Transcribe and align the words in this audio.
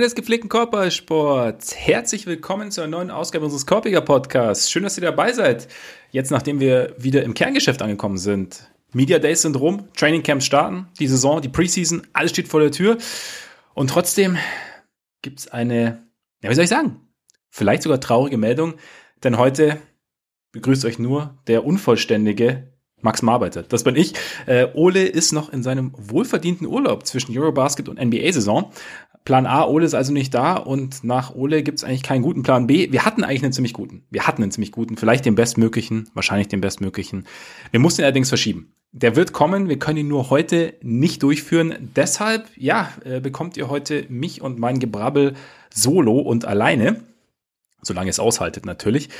Freunde 0.00 0.14
des 0.14 0.14
gepflegten 0.14 0.48
Körpersports, 0.48 1.76
herzlich 1.76 2.24
willkommen 2.24 2.70
zu 2.70 2.80
einer 2.80 2.88
neuen 2.88 3.10
Ausgabe 3.10 3.44
unseres 3.44 3.66
Korpiger 3.66 4.00
Podcasts. 4.00 4.70
Schön, 4.70 4.82
dass 4.82 4.96
ihr 4.96 5.02
dabei 5.02 5.34
seid. 5.34 5.68
Jetzt, 6.10 6.30
nachdem 6.30 6.58
wir 6.58 6.94
wieder 6.96 7.22
im 7.22 7.34
Kerngeschäft 7.34 7.82
angekommen 7.82 8.16
sind. 8.16 8.70
Media 8.94 9.18
Days 9.18 9.42
sind 9.42 9.60
rum, 9.60 9.88
Training 9.94 10.22
Camps 10.22 10.46
starten, 10.46 10.88
die 10.98 11.06
Saison, 11.06 11.42
die 11.42 11.50
Preseason, 11.50 12.06
alles 12.14 12.30
steht 12.30 12.48
vor 12.48 12.60
der 12.60 12.70
Tür. 12.70 12.96
Und 13.74 13.90
trotzdem 13.90 14.38
gibt's 15.20 15.48
eine, 15.48 16.02
ja, 16.42 16.48
wie 16.48 16.54
soll 16.54 16.64
ich 16.64 16.70
sagen, 16.70 17.02
vielleicht 17.50 17.82
sogar 17.82 18.00
traurige 18.00 18.38
Meldung, 18.38 18.76
denn 19.22 19.36
heute 19.36 19.82
begrüßt 20.52 20.86
euch 20.86 20.98
nur 20.98 21.38
der 21.46 21.66
unvollständige 21.66 22.72
Max 23.02 23.22
Marbeiter. 23.22 23.62
Das 23.62 23.84
bin 23.84 23.96
ich. 23.96 24.14
Äh, 24.46 24.68
Ole 24.74 25.04
ist 25.06 25.32
noch 25.32 25.52
in 25.52 25.62
seinem 25.62 25.92
wohlverdienten 25.96 26.66
Urlaub 26.66 27.06
zwischen 27.06 27.36
Eurobasket 27.36 27.88
und 27.88 27.98
NBA-Saison. 27.98 28.72
Plan 29.24 29.46
A, 29.46 29.64
Ole 29.64 29.84
ist 29.84 29.94
also 29.94 30.12
nicht 30.12 30.32
da 30.34 30.56
und 30.56 31.04
nach 31.04 31.34
Ole 31.34 31.62
gibt 31.62 31.78
es 31.78 31.84
eigentlich 31.84 32.02
keinen 32.02 32.22
guten 32.22 32.42
Plan 32.42 32.66
B. 32.66 32.90
Wir 32.90 33.04
hatten 33.04 33.22
eigentlich 33.22 33.42
einen 33.44 33.52
ziemlich 33.52 33.74
guten. 33.74 34.02
Wir 34.10 34.26
hatten 34.26 34.42
einen 34.42 34.50
ziemlich 34.50 34.72
guten, 34.72 34.96
vielleicht 34.96 35.26
den 35.26 35.34
bestmöglichen, 35.34 36.08
wahrscheinlich 36.14 36.48
den 36.48 36.60
bestmöglichen. 36.60 37.26
Wir 37.70 37.80
mussten 37.80 38.00
ihn 38.00 38.04
allerdings 38.04 38.30
verschieben. 38.30 38.72
Der 38.92 39.14
wird 39.16 39.32
kommen, 39.32 39.68
wir 39.68 39.78
können 39.78 39.98
ihn 39.98 40.08
nur 40.08 40.30
heute 40.30 40.74
nicht 40.82 41.22
durchführen. 41.22 41.90
Deshalb, 41.94 42.48
ja, 42.56 42.90
äh, 43.04 43.20
bekommt 43.20 43.56
ihr 43.56 43.68
heute 43.68 44.06
mich 44.08 44.42
und 44.42 44.58
mein 44.58 44.80
Gebrabbel 44.80 45.34
solo 45.72 46.18
und 46.18 46.44
alleine. 46.44 47.04
Solange 47.82 48.10
es 48.10 48.18
aushaltet 48.18 48.66
natürlich. 48.66 49.10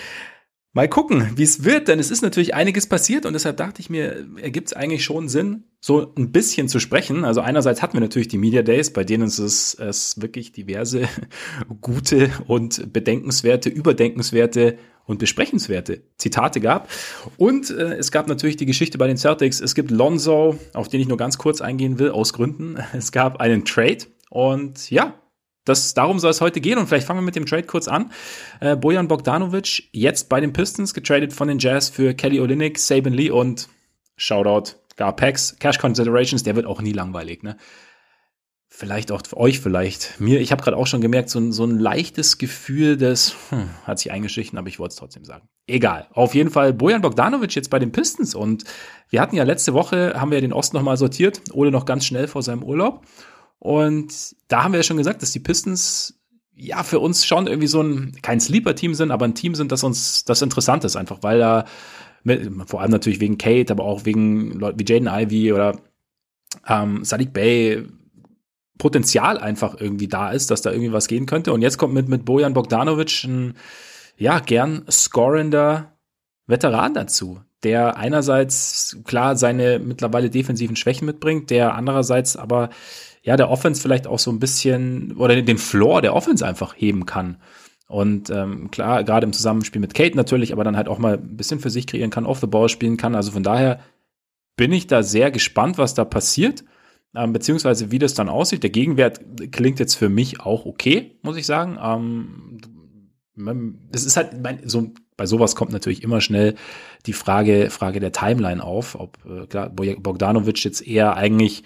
Mal 0.72 0.88
gucken, 0.88 1.32
wie 1.34 1.42
es 1.42 1.64
wird, 1.64 1.88
denn 1.88 1.98
es 1.98 2.12
ist 2.12 2.22
natürlich 2.22 2.54
einiges 2.54 2.86
passiert 2.86 3.26
und 3.26 3.32
deshalb 3.32 3.56
dachte 3.56 3.80
ich 3.80 3.90
mir, 3.90 4.24
ergibt 4.40 4.68
es 4.68 4.72
eigentlich 4.72 5.02
schon 5.02 5.28
Sinn, 5.28 5.64
so 5.80 6.14
ein 6.16 6.30
bisschen 6.30 6.68
zu 6.68 6.78
sprechen. 6.78 7.24
Also 7.24 7.40
einerseits 7.40 7.82
hatten 7.82 7.94
wir 7.94 8.00
natürlich 8.00 8.28
die 8.28 8.38
Media 8.38 8.62
Days, 8.62 8.92
bei 8.92 9.02
denen 9.02 9.24
es, 9.24 9.74
es 9.74 10.20
wirklich 10.20 10.52
diverse 10.52 11.08
gute 11.80 12.30
und 12.46 12.92
bedenkenswerte, 12.92 13.68
überdenkenswerte 13.68 14.78
und 15.06 15.18
besprechenswerte 15.18 16.02
Zitate 16.18 16.60
gab. 16.60 16.88
Und 17.36 17.70
äh, 17.70 17.96
es 17.96 18.12
gab 18.12 18.28
natürlich 18.28 18.56
die 18.56 18.66
Geschichte 18.66 18.96
bei 18.96 19.08
den 19.08 19.16
Celtics. 19.16 19.60
Es 19.60 19.74
gibt 19.74 19.90
Lonzo, 19.90 20.56
auf 20.72 20.86
den 20.86 21.00
ich 21.00 21.08
nur 21.08 21.16
ganz 21.16 21.36
kurz 21.36 21.60
eingehen 21.60 21.98
will, 21.98 22.10
aus 22.10 22.32
Gründen. 22.32 22.78
Es 22.92 23.10
gab 23.10 23.40
einen 23.40 23.64
Trade 23.64 24.04
und 24.28 24.88
ja, 24.88 25.14
das, 25.64 25.94
darum 25.94 26.18
soll 26.18 26.30
es 26.30 26.40
heute 26.40 26.60
gehen 26.60 26.78
und 26.78 26.86
vielleicht 26.86 27.06
fangen 27.06 27.20
wir 27.20 27.24
mit 27.24 27.36
dem 27.36 27.46
Trade 27.46 27.64
kurz 27.64 27.86
an. 27.88 28.12
Äh, 28.60 28.76
Bojan 28.76 29.08
Bogdanovic, 29.08 29.88
jetzt 29.92 30.28
bei 30.28 30.40
den 30.40 30.52
Pistons, 30.52 30.94
getradet 30.94 31.32
von 31.32 31.48
den 31.48 31.58
Jazz 31.58 31.90
für 31.90 32.14
Kelly 32.14 32.40
Olynyk, 32.40 32.78
Saban 32.78 33.12
Lee 33.12 33.30
und 33.30 33.68
Shoutout 34.16 34.76
Gar 34.96 35.14
Cash 35.14 35.78
Considerations, 35.78 36.42
der 36.42 36.56
wird 36.56 36.66
auch 36.66 36.82
nie 36.82 36.92
langweilig, 36.92 37.42
ne? 37.42 37.56
Vielleicht 38.72 39.10
auch 39.10 39.22
für 39.26 39.36
euch, 39.36 39.60
vielleicht 39.60 40.20
mir. 40.20 40.40
Ich 40.40 40.52
habe 40.52 40.62
gerade 40.62 40.76
auch 40.76 40.86
schon 40.86 41.00
gemerkt, 41.00 41.28
so 41.28 41.40
ein, 41.40 41.52
so 41.52 41.64
ein 41.64 41.78
leichtes 41.78 42.38
Gefühl, 42.38 42.96
das 42.96 43.34
hm, 43.48 43.68
hat 43.84 43.98
sich 43.98 44.12
eingeschlichen, 44.12 44.58
aber 44.58 44.68
ich 44.68 44.78
wollte 44.78 44.92
es 44.92 44.96
trotzdem 44.96 45.24
sagen. 45.24 45.48
Egal. 45.66 46.06
Auf 46.12 46.34
jeden 46.34 46.50
Fall 46.50 46.72
Bojan 46.72 47.00
Bogdanovic 47.00 47.54
jetzt 47.54 47.70
bei 47.70 47.78
den 47.78 47.92
Pistons 47.92 48.34
und 48.34 48.64
wir 49.08 49.20
hatten 49.20 49.36
ja 49.36 49.44
letzte 49.44 49.74
Woche, 49.74 50.12
haben 50.20 50.30
wir 50.30 50.40
den 50.40 50.52
Osten 50.52 50.76
nochmal 50.76 50.96
sortiert, 50.96 51.40
Ole 51.52 51.70
noch 51.70 51.84
ganz 51.84 52.04
schnell 52.04 52.28
vor 52.28 52.42
seinem 52.42 52.62
Urlaub. 52.62 53.04
Und 53.60 54.34
da 54.48 54.64
haben 54.64 54.72
wir 54.72 54.80
ja 54.80 54.84
schon 54.84 54.96
gesagt, 54.96 55.22
dass 55.22 55.32
die 55.32 55.38
Pistons 55.38 56.18
ja 56.54 56.82
für 56.82 56.98
uns 56.98 57.24
schon 57.24 57.46
irgendwie 57.46 57.68
so 57.68 57.82
ein, 57.82 58.16
kein 58.22 58.40
Sleeper-Team 58.40 58.94
sind, 58.94 59.10
aber 59.10 59.26
ein 59.26 59.34
Team 59.34 59.54
sind, 59.54 59.70
das 59.70 59.84
uns 59.84 60.24
das 60.24 60.42
interessant 60.42 60.84
ist, 60.84 60.96
einfach 60.96 61.18
weil 61.22 61.38
da, 61.38 61.66
mit, 62.24 62.50
vor 62.66 62.80
allem 62.80 62.90
natürlich 62.90 63.20
wegen 63.20 63.38
Kate, 63.38 63.72
aber 63.72 63.84
auch 63.84 64.04
wegen 64.06 64.52
Leuten 64.52 64.80
wie 64.80 64.90
Jaden 64.90 65.08
Ivy 65.08 65.52
oder 65.52 65.78
ähm, 66.66 67.04
Sadiq 67.04 67.32
Bay 67.32 67.84
Potenzial 68.78 69.36
einfach 69.38 69.78
irgendwie 69.78 70.08
da 70.08 70.30
ist, 70.30 70.50
dass 70.50 70.62
da 70.62 70.70
irgendwie 70.70 70.92
was 70.92 71.06
gehen 71.06 71.26
könnte. 71.26 71.52
Und 71.52 71.60
jetzt 71.60 71.76
kommt 71.76 71.92
mit, 71.92 72.08
mit 72.08 72.24
Bojan 72.24 72.54
Bogdanovic 72.54 73.24
ein, 73.24 73.54
ja, 74.16 74.40
gern 74.40 74.84
scorender 74.90 75.92
Veteran 76.46 76.94
dazu, 76.94 77.40
der 77.62 77.98
einerseits 77.98 78.96
klar 79.04 79.36
seine 79.36 79.78
mittlerweile 79.78 80.30
defensiven 80.30 80.76
Schwächen 80.76 81.04
mitbringt, 81.04 81.50
der 81.50 81.74
andererseits 81.74 82.36
aber 82.36 82.70
ja, 83.22 83.36
der 83.36 83.50
Offense 83.50 83.82
vielleicht 83.82 84.06
auch 84.06 84.18
so 84.18 84.30
ein 84.30 84.40
bisschen 84.40 85.16
oder 85.16 85.40
den 85.40 85.58
Floor 85.58 86.02
der 86.02 86.14
Offense 86.14 86.46
einfach 86.46 86.74
heben 86.76 87.06
kann. 87.06 87.36
Und 87.86 88.30
ähm, 88.30 88.70
klar, 88.70 89.02
gerade 89.02 89.26
im 89.26 89.32
Zusammenspiel 89.32 89.80
mit 89.80 89.94
Kate 89.94 90.16
natürlich, 90.16 90.52
aber 90.52 90.64
dann 90.64 90.76
halt 90.76 90.88
auch 90.88 90.98
mal 90.98 91.14
ein 91.14 91.36
bisschen 91.36 91.58
für 91.58 91.70
sich 91.70 91.86
kreieren 91.86 92.10
kann, 92.10 92.24
off 92.24 92.38
the 92.38 92.46
ball 92.46 92.68
spielen 92.68 92.96
kann. 92.96 93.16
Also 93.16 93.32
von 93.32 93.42
daher 93.42 93.80
bin 94.56 94.72
ich 94.72 94.86
da 94.86 95.02
sehr 95.02 95.30
gespannt, 95.30 95.76
was 95.76 95.94
da 95.94 96.04
passiert, 96.04 96.64
ähm, 97.16 97.32
beziehungsweise 97.32 97.90
wie 97.90 97.98
das 97.98 98.14
dann 98.14 98.28
aussieht. 98.28 98.62
Der 98.62 98.70
Gegenwert 98.70 99.20
klingt 99.50 99.80
jetzt 99.80 99.96
für 99.96 100.08
mich 100.08 100.40
auch 100.40 100.66
okay, 100.66 101.18
muss 101.22 101.36
ich 101.36 101.46
sagen. 101.46 101.78
Ähm, 101.82 102.60
das 103.90 104.04
ist 104.04 104.16
halt, 104.16 104.40
mein, 104.40 104.60
so, 104.68 104.92
bei 105.16 105.26
sowas 105.26 105.56
kommt 105.56 105.72
natürlich 105.72 106.02
immer 106.02 106.20
schnell 106.20 106.54
die 107.06 107.12
Frage, 107.12 107.70
Frage 107.70 108.00
der 108.00 108.12
Timeline 108.12 108.62
auf, 108.62 108.94
ob 108.94 109.18
äh, 109.24 109.46
klar, 109.46 109.68
Bogdanovic 109.70 110.62
jetzt 110.64 110.86
eher 110.86 111.16
eigentlich 111.16 111.64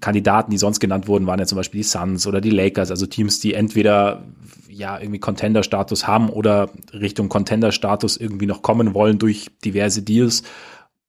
Kandidaten, 0.00 0.50
die 0.50 0.58
sonst 0.58 0.80
genannt 0.80 1.08
wurden, 1.08 1.26
waren 1.26 1.38
ja 1.38 1.46
zum 1.46 1.56
Beispiel 1.56 1.80
die 1.80 1.86
Suns 1.86 2.26
oder 2.26 2.40
die 2.40 2.50
Lakers, 2.50 2.90
also 2.90 3.06
Teams, 3.06 3.40
die 3.40 3.54
entweder 3.54 4.24
ja 4.68 4.98
irgendwie 4.98 5.20
Contender-Status 5.20 6.06
haben 6.06 6.30
oder 6.30 6.70
Richtung 6.92 7.28
Contender-Status 7.28 8.16
irgendwie 8.16 8.46
noch 8.46 8.62
kommen 8.62 8.94
wollen 8.94 9.18
durch 9.18 9.50
diverse 9.64 10.02
Deals. 10.02 10.42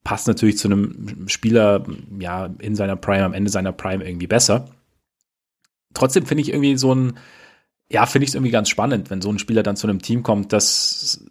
Passt 0.03 0.28
natürlich 0.28 0.57
zu 0.57 0.68
einem 0.68 1.28
Spieler 1.28 1.85
ja 2.19 2.50
in 2.59 2.75
seiner 2.75 2.96
Prime, 2.96 3.24
am 3.24 3.34
Ende 3.34 3.52
seiner 3.52 3.72
Prime 3.72 4.06
irgendwie 4.06 4.28
besser. 4.28 4.68
Trotzdem 5.94 6.25
finde 6.25 6.41
ich 6.41 6.50
irgendwie 6.50 6.78
so 6.78 6.94
ein, 6.94 7.18
ja, 7.90 8.06
finde 8.06 8.23
ich 8.23 8.29
es 8.29 8.35
irgendwie 8.35 8.52
ganz 8.52 8.69
spannend, 8.69 9.09
wenn 9.09 9.22
so 9.22 9.29
ein 9.29 9.40
Spieler 9.40 9.63
dann 9.63 9.75
zu 9.75 9.88
einem 9.88 10.02
Team 10.02 10.23
kommt, 10.23 10.53
das 10.53 11.25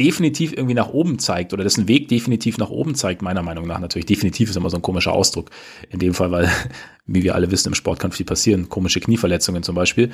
definitiv 0.00 0.52
irgendwie 0.52 0.74
nach 0.74 0.88
oben 0.88 1.18
zeigt 1.18 1.52
oder 1.52 1.62
dessen 1.62 1.86
Weg 1.86 2.08
definitiv 2.08 2.56
nach 2.56 2.70
oben 2.70 2.94
zeigt, 2.94 3.20
meiner 3.20 3.42
Meinung 3.42 3.66
nach 3.66 3.78
natürlich. 3.78 4.06
Definitiv 4.06 4.48
ist 4.48 4.56
immer 4.56 4.70
so 4.70 4.78
ein 4.78 4.82
komischer 4.82 5.12
Ausdruck. 5.12 5.50
In 5.90 5.98
dem 5.98 6.14
Fall, 6.14 6.30
weil, 6.30 6.50
wie 7.06 7.22
wir 7.22 7.34
alle 7.34 7.50
wissen, 7.50 7.68
im 7.68 7.74
Sport 7.74 8.00
kann 8.00 8.10
viel 8.10 8.26
passieren. 8.26 8.70
Komische 8.70 9.00
Knieverletzungen 9.00 9.62
zum 9.62 9.74
Beispiel. 9.74 10.10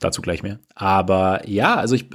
Dazu 0.00 0.20
gleich 0.20 0.42
mehr. 0.42 0.58
Aber 0.74 1.48
ja, 1.48 1.76
also 1.76 1.94
ich, 1.94 2.06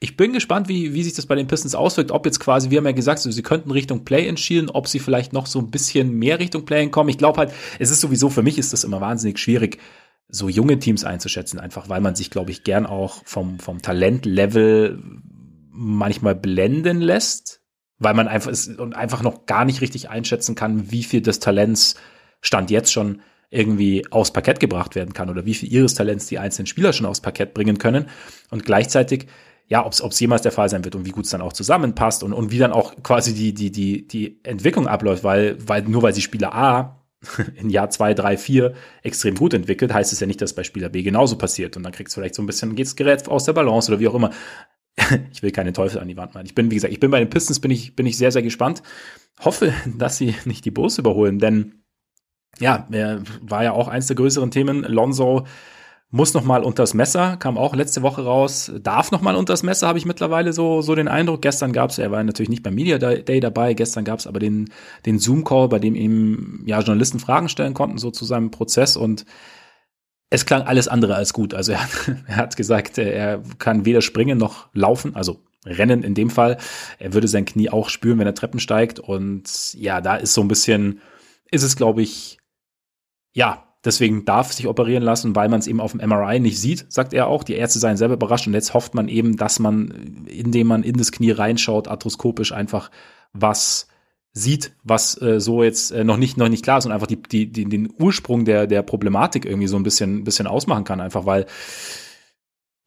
ich 0.00 0.16
bin 0.16 0.32
gespannt, 0.32 0.68
wie, 0.68 0.94
wie 0.94 1.02
sich 1.02 1.12
das 1.12 1.26
bei 1.26 1.34
den 1.34 1.46
Pistons 1.46 1.74
auswirkt. 1.74 2.10
Ob 2.10 2.24
jetzt 2.24 2.40
quasi, 2.40 2.70
wir 2.70 2.78
haben 2.78 2.86
ja 2.86 2.92
gesagt, 2.92 3.18
so, 3.18 3.30
sie 3.30 3.42
könnten 3.42 3.70
Richtung 3.70 4.06
Play-In 4.06 4.38
schielen, 4.38 4.70
ob 4.70 4.88
sie 4.88 5.00
vielleicht 5.00 5.34
noch 5.34 5.46
so 5.46 5.58
ein 5.58 5.70
bisschen 5.70 6.12
mehr 6.12 6.38
Richtung 6.38 6.64
Play-In 6.64 6.90
kommen. 6.90 7.10
Ich 7.10 7.18
glaube 7.18 7.38
halt, 7.38 7.52
es 7.78 7.90
ist 7.90 8.00
sowieso, 8.00 8.30
für 8.30 8.42
mich 8.42 8.56
ist 8.56 8.72
das 8.72 8.84
immer 8.84 9.02
wahnsinnig 9.02 9.38
schwierig, 9.38 9.78
so 10.28 10.48
junge 10.48 10.78
Teams 10.78 11.04
einzuschätzen, 11.04 11.60
einfach 11.60 11.88
weil 11.88 12.00
man 12.00 12.14
sich, 12.14 12.30
glaube 12.30 12.50
ich, 12.50 12.64
gern 12.64 12.86
auch 12.86 13.22
vom, 13.24 13.58
vom 13.58 13.80
Talentlevel 13.80 15.02
manchmal 15.76 16.34
blenden 16.34 17.00
lässt, 17.00 17.60
weil 17.98 18.14
man 18.14 18.28
einfach 18.28 18.50
ist 18.50 18.78
und 18.78 18.94
einfach 18.94 19.22
noch 19.22 19.46
gar 19.46 19.64
nicht 19.64 19.80
richtig 19.80 20.10
einschätzen 20.10 20.54
kann, 20.54 20.90
wie 20.90 21.02
viel 21.02 21.20
des 21.20 21.40
Talents 21.40 21.96
Stand 22.40 22.70
jetzt 22.70 22.92
schon 22.92 23.20
irgendwie 23.50 24.06
aufs 24.10 24.32
Parkett 24.32 24.60
gebracht 24.60 24.94
werden 24.94 25.14
kann 25.14 25.30
oder 25.30 25.46
wie 25.46 25.54
viel 25.54 25.72
ihres 25.72 25.94
Talents 25.94 26.26
die 26.26 26.38
einzelnen 26.38 26.66
Spieler 26.66 26.92
schon 26.92 27.06
aufs 27.06 27.20
Parkett 27.20 27.54
bringen 27.54 27.78
können 27.78 28.06
und 28.50 28.64
gleichzeitig 28.64 29.26
ja, 29.68 29.84
ob 29.84 29.92
es 29.92 30.20
jemals 30.20 30.42
der 30.42 30.52
Fall 30.52 30.68
sein 30.68 30.84
wird 30.84 30.94
und 30.94 31.06
wie 31.06 31.10
gut 31.10 31.24
es 31.24 31.30
dann 31.30 31.40
auch 31.40 31.52
zusammenpasst 31.52 32.22
und, 32.22 32.32
und 32.32 32.50
wie 32.50 32.58
dann 32.58 32.72
auch 32.72 32.94
quasi 33.02 33.34
die, 33.34 33.52
die, 33.52 33.70
die, 33.72 34.06
die 34.06 34.40
Entwicklung 34.44 34.86
abläuft, 34.86 35.24
weil, 35.24 35.56
weil 35.66 35.82
nur 35.82 36.02
weil 36.02 36.14
sie 36.14 36.22
Spieler 36.22 36.54
A 36.54 37.04
in 37.56 37.70
Jahr 37.70 37.90
zwei, 37.90 38.14
drei, 38.14 38.36
vier 38.36 38.74
extrem 39.02 39.34
gut 39.34 39.54
entwickelt, 39.54 39.92
heißt 39.92 40.12
es 40.12 40.20
ja 40.20 40.26
nicht, 40.28 40.40
dass 40.40 40.54
bei 40.54 40.62
Spieler 40.62 40.88
B 40.88 41.02
genauso 41.02 41.36
passiert. 41.36 41.76
Und 41.76 41.82
dann 41.82 41.92
kriegst 41.92 42.16
du 42.16 42.20
vielleicht 42.20 42.36
so 42.36 42.42
ein 42.42 42.46
bisschen, 42.46 42.76
geht's 42.76 42.94
Gerät 42.94 43.28
aus 43.28 43.44
der 43.44 43.54
Balance 43.54 43.90
oder 43.90 43.98
wie 43.98 44.06
auch 44.06 44.14
immer. 44.14 44.30
ich 45.32 45.42
will 45.42 45.50
keine 45.50 45.72
Teufel 45.72 46.00
an 46.00 46.08
die 46.08 46.16
Wand 46.16 46.34
malen. 46.34 46.46
Ich 46.46 46.54
bin, 46.54 46.70
wie 46.70 46.74
gesagt, 46.74 46.92
ich 46.92 47.00
bin 47.00 47.10
bei 47.10 47.18
den 47.18 47.30
Pistons, 47.30 47.60
bin 47.60 47.70
ich, 47.70 47.96
bin 47.96 48.06
ich 48.06 48.16
sehr, 48.16 48.32
sehr 48.32 48.42
gespannt. 48.42 48.82
Hoffe, 49.40 49.72
dass 49.96 50.16
sie 50.16 50.34
nicht 50.44 50.64
die 50.64 50.70
Bulls 50.70 50.98
überholen, 50.98 51.38
denn 51.38 51.82
ja, 52.58 52.86
war 53.42 53.64
ja 53.64 53.72
auch 53.72 53.88
eins 53.88 54.06
der 54.06 54.16
größeren 54.16 54.50
Themen. 54.50 54.82
Lonzo 54.82 55.44
muss 56.10 56.34
noch 56.34 56.44
mal 56.44 56.62
unters 56.62 56.94
Messer, 56.94 57.36
kam 57.36 57.58
auch 57.58 57.74
letzte 57.74 58.00
Woche 58.00 58.24
raus, 58.24 58.72
darf 58.80 59.10
noch 59.10 59.20
mal 59.20 59.34
unters 59.34 59.62
Messer, 59.62 59.88
habe 59.88 59.98
ich 59.98 60.06
mittlerweile 60.06 60.52
so, 60.52 60.80
so 60.80 60.94
den 60.94 61.08
Eindruck. 61.08 61.42
Gestern 61.42 61.72
gab 61.72 61.90
es, 61.90 61.98
er 61.98 62.10
war 62.10 62.22
natürlich 62.22 62.48
nicht 62.48 62.62
beim 62.62 62.74
Media 62.74 62.96
Day 62.96 63.40
dabei, 63.40 63.74
gestern 63.74 64.04
gab 64.04 64.20
es 64.20 64.26
aber 64.26 64.38
den, 64.38 64.70
den 65.04 65.18
Zoom-Call, 65.18 65.68
bei 65.68 65.78
dem 65.78 65.94
ihm 65.94 66.62
ja 66.64 66.80
Journalisten 66.80 67.18
Fragen 67.18 67.48
stellen 67.48 67.74
konnten, 67.74 67.98
so 67.98 68.10
zu 68.10 68.24
seinem 68.24 68.50
Prozess 68.50 68.96
und 68.96 69.26
es 70.30 70.46
klang 70.46 70.62
alles 70.62 70.88
andere 70.88 71.14
als 71.14 71.32
gut. 71.32 71.54
Also 71.54 71.72
er 71.72 71.82
hat, 71.82 71.90
er 72.26 72.36
hat 72.36 72.56
gesagt, 72.56 72.98
er 72.98 73.42
kann 73.58 73.84
weder 73.84 74.02
springen 74.02 74.38
noch 74.38 74.68
laufen, 74.72 75.14
also 75.14 75.42
rennen 75.64 76.02
in 76.02 76.14
dem 76.14 76.30
Fall. 76.30 76.58
Er 76.98 77.12
würde 77.12 77.28
sein 77.28 77.44
Knie 77.44 77.70
auch 77.70 77.88
spüren, 77.88 78.18
wenn 78.18 78.26
er 78.26 78.34
Treppen 78.34 78.60
steigt 78.60 78.98
und 79.00 79.74
ja, 79.74 80.00
da 80.00 80.16
ist 80.16 80.34
so 80.34 80.40
ein 80.40 80.48
bisschen, 80.48 81.00
ist 81.50 81.62
es 81.62 81.76
glaube 81.76 82.02
ich, 82.02 82.38
ja, 83.32 83.66
Deswegen 83.86 84.24
darf 84.24 84.52
sich 84.52 84.66
operieren 84.66 85.04
lassen, 85.04 85.36
weil 85.36 85.48
man 85.48 85.60
es 85.60 85.68
eben 85.68 85.80
auf 85.80 85.92
dem 85.92 86.06
MRI 86.08 86.40
nicht 86.40 86.60
sieht, 86.60 86.92
sagt 86.92 87.14
er 87.14 87.28
auch. 87.28 87.44
Die 87.44 87.54
Ärzte 87.54 87.78
seien 87.78 87.96
selber 87.96 88.14
überrascht 88.14 88.48
und 88.48 88.54
jetzt 88.54 88.74
hofft 88.74 88.96
man 88.96 89.06
eben, 89.06 89.36
dass 89.36 89.60
man, 89.60 90.26
indem 90.26 90.66
man 90.66 90.82
in 90.82 90.96
das 90.96 91.12
Knie 91.12 91.30
reinschaut, 91.30 91.86
arthroskopisch 91.86 92.50
einfach 92.50 92.90
was 93.32 93.86
sieht, 94.36 94.72
was 94.84 95.20
äh, 95.22 95.40
so 95.40 95.62
jetzt 95.62 95.92
äh, 95.92 96.04
noch 96.04 96.18
nicht 96.18 96.36
noch 96.36 96.50
nicht 96.50 96.62
klar 96.62 96.76
ist 96.76 96.84
und 96.84 96.92
einfach 96.92 97.06
die, 97.06 97.22
die, 97.22 97.46
die, 97.46 97.64
den 97.64 97.88
Ursprung 97.98 98.44
der 98.44 98.66
der 98.66 98.82
Problematik 98.82 99.46
irgendwie 99.46 99.66
so 99.66 99.76
ein 99.76 99.82
bisschen 99.82 100.24
bisschen 100.24 100.46
ausmachen 100.46 100.84
kann, 100.84 101.00
einfach 101.00 101.24
weil 101.24 101.46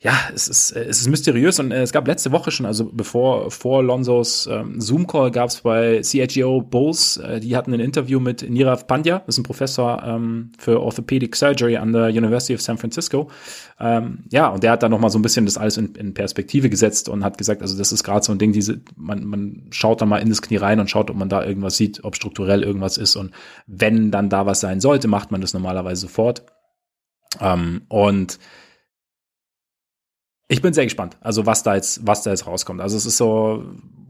ja, 0.02 0.14
es 0.34 0.48
ist, 0.48 0.72
äh, 0.72 0.86
es 0.86 1.02
ist 1.02 1.10
mysteriös 1.10 1.60
und 1.60 1.72
äh, 1.72 1.82
es 1.82 1.92
gab 1.92 2.08
letzte 2.08 2.32
Woche 2.32 2.52
schon, 2.52 2.66
also 2.66 2.90
bevor 2.90 3.52
vor 3.52 3.84
Lonzos 3.84 4.48
ähm, 4.50 4.80
Zoom-Call 4.80 5.32
gab 5.32 5.50
es 5.50 5.60
bei 5.60 6.02
CHGO 6.02 6.62
Bulls, 6.62 7.18
äh, 7.18 7.42
die 7.42 7.58
hatten 7.58 7.74
ein 7.74 7.82
Interview 7.82 8.22
mit 8.22 8.50
Nirav 8.50 8.88
Pandya, 8.88 9.20
das 9.20 9.36
ist 9.36 9.40
ein 9.40 9.44
Professor 9.44 10.02
ähm, 10.06 10.54
für 10.58 10.80
Orthopedic 10.82 11.36
Surgery 11.36 11.76
an 11.76 11.92
der 11.92 12.08
University 12.08 12.54
of 12.54 12.62
San 12.62 12.78
Francisco. 12.78 13.30
Ähm, 13.78 14.24
ja, 14.32 14.48
und 14.48 14.64
der 14.64 14.72
hat 14.72 14.84
da 14.84 14.88
nochmal 14.88 15.10
so 15.10 15.20
ein 15.20 15.22
bisschen 15.22 15.44
das 15.44 15.58
alles 15.58 15.76
in, 15.76 15.94
in 15.96 16.14
Perspektive 16.14 16.70
gesetzt 16.70 17.10
und 17.10 17.26
hat 17.26 17.38
gesagt, 17.38 17.62
also 17.62 17.78
das 17.78 17.92
ist 17.92 18.06
gerade 18.06 18.24
so 18.24 18.32
ein 18.32 18.40
Ding, 18.40 18.54
diese, 18.54 18.80
man, 18.96 19.26
man 19.26 19.68
schaut 19.72 20.00
da 20.00 20.06
mal 20.06 20.20
in 20.20 20.30
das 20.30 20.42
Knie 20.42 20.58
rein 20.58 20.80
und 20.80 20.90
schaut, 20.90 21.10
ob 21.10 21.18
man 21.18 21.28
da 21.28 21.44
irgendwas 21.44 21.76
sieht, 21.76 22.06
ob 22.06 22.16
strukturell 22.16 22.64
irgendwas 22.64 22.98
ist 22.98 23.18
und 23.18 23.32
wenn 23.68 24.12
dann 24.12 24.30
da 24.30 24.46
was 24.46 24.62
sein 24.62 24.80
sollte, 24.80 25.10
macht 25.10 25.32
man 25.32 25.42
das 25.42 25.54
normalerweise 25.54 26.02
sofort. 26.04 26.46
Ähm, 27.42 27.82
und 27.90 28.40
ich 30.50 30.62
bin 30.62 30.74
sehr 30.74 30.84
gespannt, 30.84 31.16
also 31.22 31.46
was 31.46 31.64
da 31.64 31.76
jetzt, 31.76 32.06
was 32.06 32.24
da 32.24 32.32
jetzt 32.32 32.48
rauskommt. 32.48 32.82
Also 32.82 32.98
es 32.98 33.06
ist 33.06 33.18
so, 33.18 33.64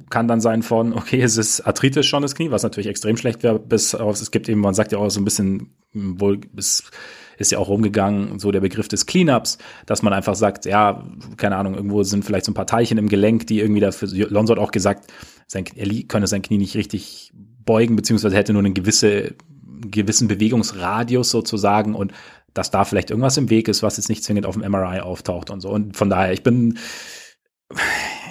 kann 0.10 0.28
dann 0.28 0.42
sein 0.42 0.64
von, 0.64 0.94
okay, 0.98 1.22
es 1.22 1.38
ist 1.38 1.62
Arthritis 1.62 2.06
schon 2.06 2.24
das 2.24 2.34
Knie, 2.34 2.50
was 2.50 2.64
natürlich 2.64 2.88
extrem 2.88 3.18
schlecht 3.18 3.44
wäre, 3.44 3.60
bis 3.60 3.94
auf, 3.94 4.20
es 4.20 4.32
gibt 4.32 4.50
eben, 4.50 4.62
man 4.62 4.74
sagt 4.74 4.92
ja 4.92 4.98
auch 4.98 5.10
so 5.10 5.20
ein 5.20 5.26
bisschen, 5.26 5.70
wohl, 5.94 6.38
bis, 6.38 6.90
ist 7.38 7.52
ja 7.52 7.58
auch 7.58 7.68
rumgegangen, 7.68 8.40
so 8.40 8.52
der 8.52 8.62
Begriff 8.62 8.88
des 8.88 9.06
Cleanups, 9.06 9.58
dass 9.86 10.02
man 10.02 10.14
einfach 10.14 10.36
sagt, 10.36 10.66
ja, 10.66 11.06
keine 11.38 11.58
Ahnung, 11.58 11.76
irgendwo 11.76 12.04
sind 12.04 12.24
vielleicht 12.24 12.46
so 12.46 12.52
ein 12.52 12.56
paar 12.56 12.68
Teilchen 12.68 12.98
im 12.98 13.10
Gelenk, 13.10 13.48
die 13.48 13.60
irgendwie 13.60 13.82
dafür, 13.82 14.10
Lonzo 14.30 14.54
hat 14.54 14.60
auch 14.60 14.72
gesagt, 14.72 15.12
sein, 15.46 15.66
er 15.76 15.88
könne 16.04 16.28
sein 16.28 16.42
Knie 16.42 16.58
nicht 16.58 16.76
richtig 16.76 17.32
beugen, 17.66 17.96
beziehungsweise 17.96 18.36
hätte 18.36 18.54
nur 18.54 18.64
einen 18.64 18.74
gewisse, 18.74 19.36
gewissen 19.82 20.28
Bewegungsradius 20.28 21.32
sozusagen 21.32 21.96
und 21.96 22.14
dass 22.54 22.72
da 22.72 22.86
vielleicht 22.86 23.10
irgendwas 23.10 23.38
im 23.38 23.50
Weg 23.50 23.68
ist, 23.68 23.84
was 23.84 23.98
jetzt 23.98 24.10
nicht 24.10 24.24
zwingend 24.24 24.46
auf 24.46 24.56
dem 24.56 24.70
MRI 24.70 25.02
auftaucht 25.02 25.50
und 25.50 25.62
so. 25.62 25.70
Und 25.70 25.96
von 25.96 26.10
daher, 26.10 26.34
ich 26.34 26.44
bin, 26.44 26.78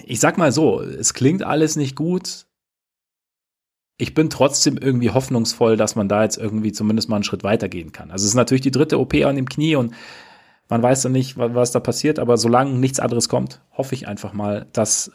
ich 0.04 0.20
sag 0.20 0.38
mal 0.38 0.52
so, 0.52 0.80
es 0.80 1.14
klingt 1.14 1.42
alles 1.42 1.76
nicht 1.76 1.96
gut. 1.96 2.46
Ich 3.96 4.14
bin 4.14 4.30
trotzdem 4.30 4.76
irgendwie 4.76 5.10
hoffnungsvoll, 5.10 5.76
dass 5.76 5.96
man 5.96 6.08
da 6.08 6.22
jetzt 6.22 6.38
irgendwie 6.38 6.72
zumindest 6.72 7.08
mal 7.08 7.16
einen 7.16 7.24
Schritt 7.24 7.42
weitergehen 7.42 7.92
kann. 7.92 8.10
Also 8.10 8.24
es 8.24 8.30
ist 8.30 8.36
natürlich 8.36 8.62
die 8.62 8.70
dritte 8.70 8.98
OP 8.98 9.14
an 9.14 9.36
dem 9.36 9.48
Knie 9.48 9.76
und 9.76 9.94
man 10.68 10.82
weiß 10.82 11.02
dann 11.02 11.12
nicht, 11.12 11.38
was 11.38 11.72
da 11.72 11.80
passiert, 11.80 12.18
aber 12.18 12.36
solange 12.36 12.72
nichts 12.72 13.00
anderes 13.00 13.28
kommt, 13.28 13.62
hoffe 13.72 13.94
ich 13.94 14.06
einfach 14.06 14.34
mal, 14.34 14.66
dass 14.72 15.12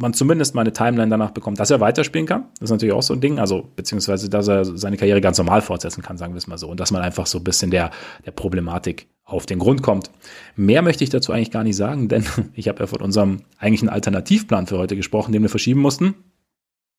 man 0.00 0.14
zumindest 0.14 0.54
mal 0.54 0.62
eine 0.62 0.72
Timeline 0.72 1.10
danach 1.10 1.30
bekommt, 1.30 1.60
dass 1.60 1.70
er 1.70 1.80
weiterspielen 1.80 2.26
kann. 2.26 2.46
Das 2.54 2.64
ist 2.64 2.70
natürlich 2.70 2.94
auch 2.94 3.02
so 3.02 3.14
ein 3.14 3.20
Ding, 3.20 3.38
also 3.38 3.68
beziehungsweise, 3.76 4.30
dass 4.30 4.48
er 4.48 4.64
seine 4.64 4.96
Karriere 4.96 5.20
ganz 5.20 5.38
normal 5.38 5.62
fortsetzen 5.62 6.02
kann, 6.02 6.16
sagen 6.16 6.32
wir 6.32 6.38
es 6.38 6.46
mal 6.46 6.58
so. 6.58 6.68
Und 6.68 6.80
dass 6.80 6.90
man 6.90 7.02
einfach 7.02 7.26
so 7.26 7.38
ein 7.38 7.44
bisschen 7.44 7.70
der, 7.70 7.90
der 8.24 8.30
Problematik 8.30 9.08
auf 9.24 9.46
den 9.46 9.58
Grund 9.58 9.82
kommt. 9.82 10.10
Mehr 10.56 10.82
möchte 10.82 11.04
ich 11.04 11.10
dazu 11.10 11.32
eigentlich 11.32 11.50
gar 11.50 11.64
nicht 11.64 11.76
sagen, 11.76 12.08
denn 12.08 12.24
ich 12.54 12.68
habe 12.68 12.80
ja 12.80 12.86
von 12.86 13.00
unserem 13.00 13.42
eigentlichen 13.58 13.88
Alternativplan 13.88 14.66
für 14.66 14.78
heute 14.78 14.96
gesprochen, 14.96 15.32
den 15.32 15.42
wir 15.42 15.50
verschieben 15.50 15.80
mussten. 15.80 16.14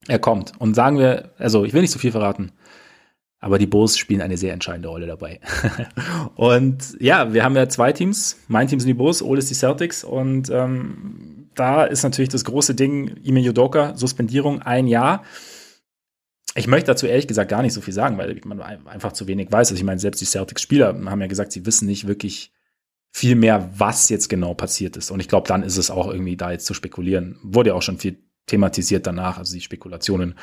Er 0.07 0.19
kommt. 0.19 0.53
Und 0.59 0.75
sagen 0.75 0.98
wir, 0.98 1.31
also 1.38 1.65
ich 1.65 1.74
will 1.74 1.81
nicht 1.81 1.92
so 1.92 2.00
viel 2.00 2.12
verraten, 2.12 2.51
aber 3.39 3.57
die 3.57 3.68
Bulls 3.68 3.98
spielen 3.98 4.21
eine 4.21 4.38
sehr 4.38 4.53
entscheidende 4.53 4.89
Rolle 4.89 5.07
dabei. 5.07 5.39
und 6.36 6.95
ja, 7.00 7.33
wir 7.33 7.44
haben 7.44 7.56
ja 7.56 7.68
zwei 7.68 7.92
Teams. 7.92 8.38
Mein 8.48 8.68
Team 8.68 8.80
sind 8.80 8.88
die 8.88 8.94
Bulls, 8.94 9.24
Ole 9.24 9.39
ist 9.39 9.50
die 9.50 9.56
Celtics. 9.56 10.03
Und 10.03 10.51
ähm, 10.51 11.30
da 11.61 11.83
ist 11.83 12.01
natürlich 12.01 12.29
das 12.29 12.43
große 12.43 12.73
Ding, 12.73 13.17
Ime 13.23 13.39
Yudoka, 13.39 13.95
Suspendierung 13.95 14.63
ein 14.63 14.87
Jahr. 14.87 15.23
Ich 16.55 16.65
möchte 16.65 16.87
dazu 16.87 17.05
ehrlich 17.05 17.27
gesagt 17.27 17.51
gar 17.51 17.61
nicht 17.61 17.73
so 17.73 17.81
viel 17.81 17.93
sagen, 17.93 18.17
weil 18.17 18.41
man 18.45 18.59
einfach 18.61 19.13
zu 19.13 19.27
wenig 19.27 19.51
weiß. 19.51 19.69
Also 19.69 19.79
ich 19.79 19.85
meine, 19.85 19.99
selbst 19.99 20.19
die 20.21 20.25
Celtics-Spieler 20.25 20.99
haben 21.05 21.21
ja 21.21 21.27
gesagt, 21.27 21.51
sie 21.51 21.65
wissen 21.67 21.85
nicht 21.85 22.07
wirklich 22.07 22.51
viel 23.11 23.35
mehr, 23.35 23.69
was 23.77 24.09
jetzt 24.09 24.27
genau 24.27 24.55
passiert 24.55 24.97
ist. 24.97 25.11
Und 25.11 25.19
ich 25.19 25.27
glaube, 25.27 25.47
dann 25.47 25.61
ist 25.61 25.77
es 25.77 25.91
auch 25.91 26.07
irgendwie 26.11 26.35
da 26.35 26.51
jetzt 26.51 26.65
zu 26.65 26.73
spekulieren. 26.73 27.37
Wurde 27.43 27.69
ja 27.69 27.75
auch 27.75 27.83
schon 27.83 27.99
viel 27.99 28.17
thematisiert 28.47 29.05
danach, 29.05 29.37
also 29.37 29.53
die 29.53 29.61
Spekulationen 29.61 30.33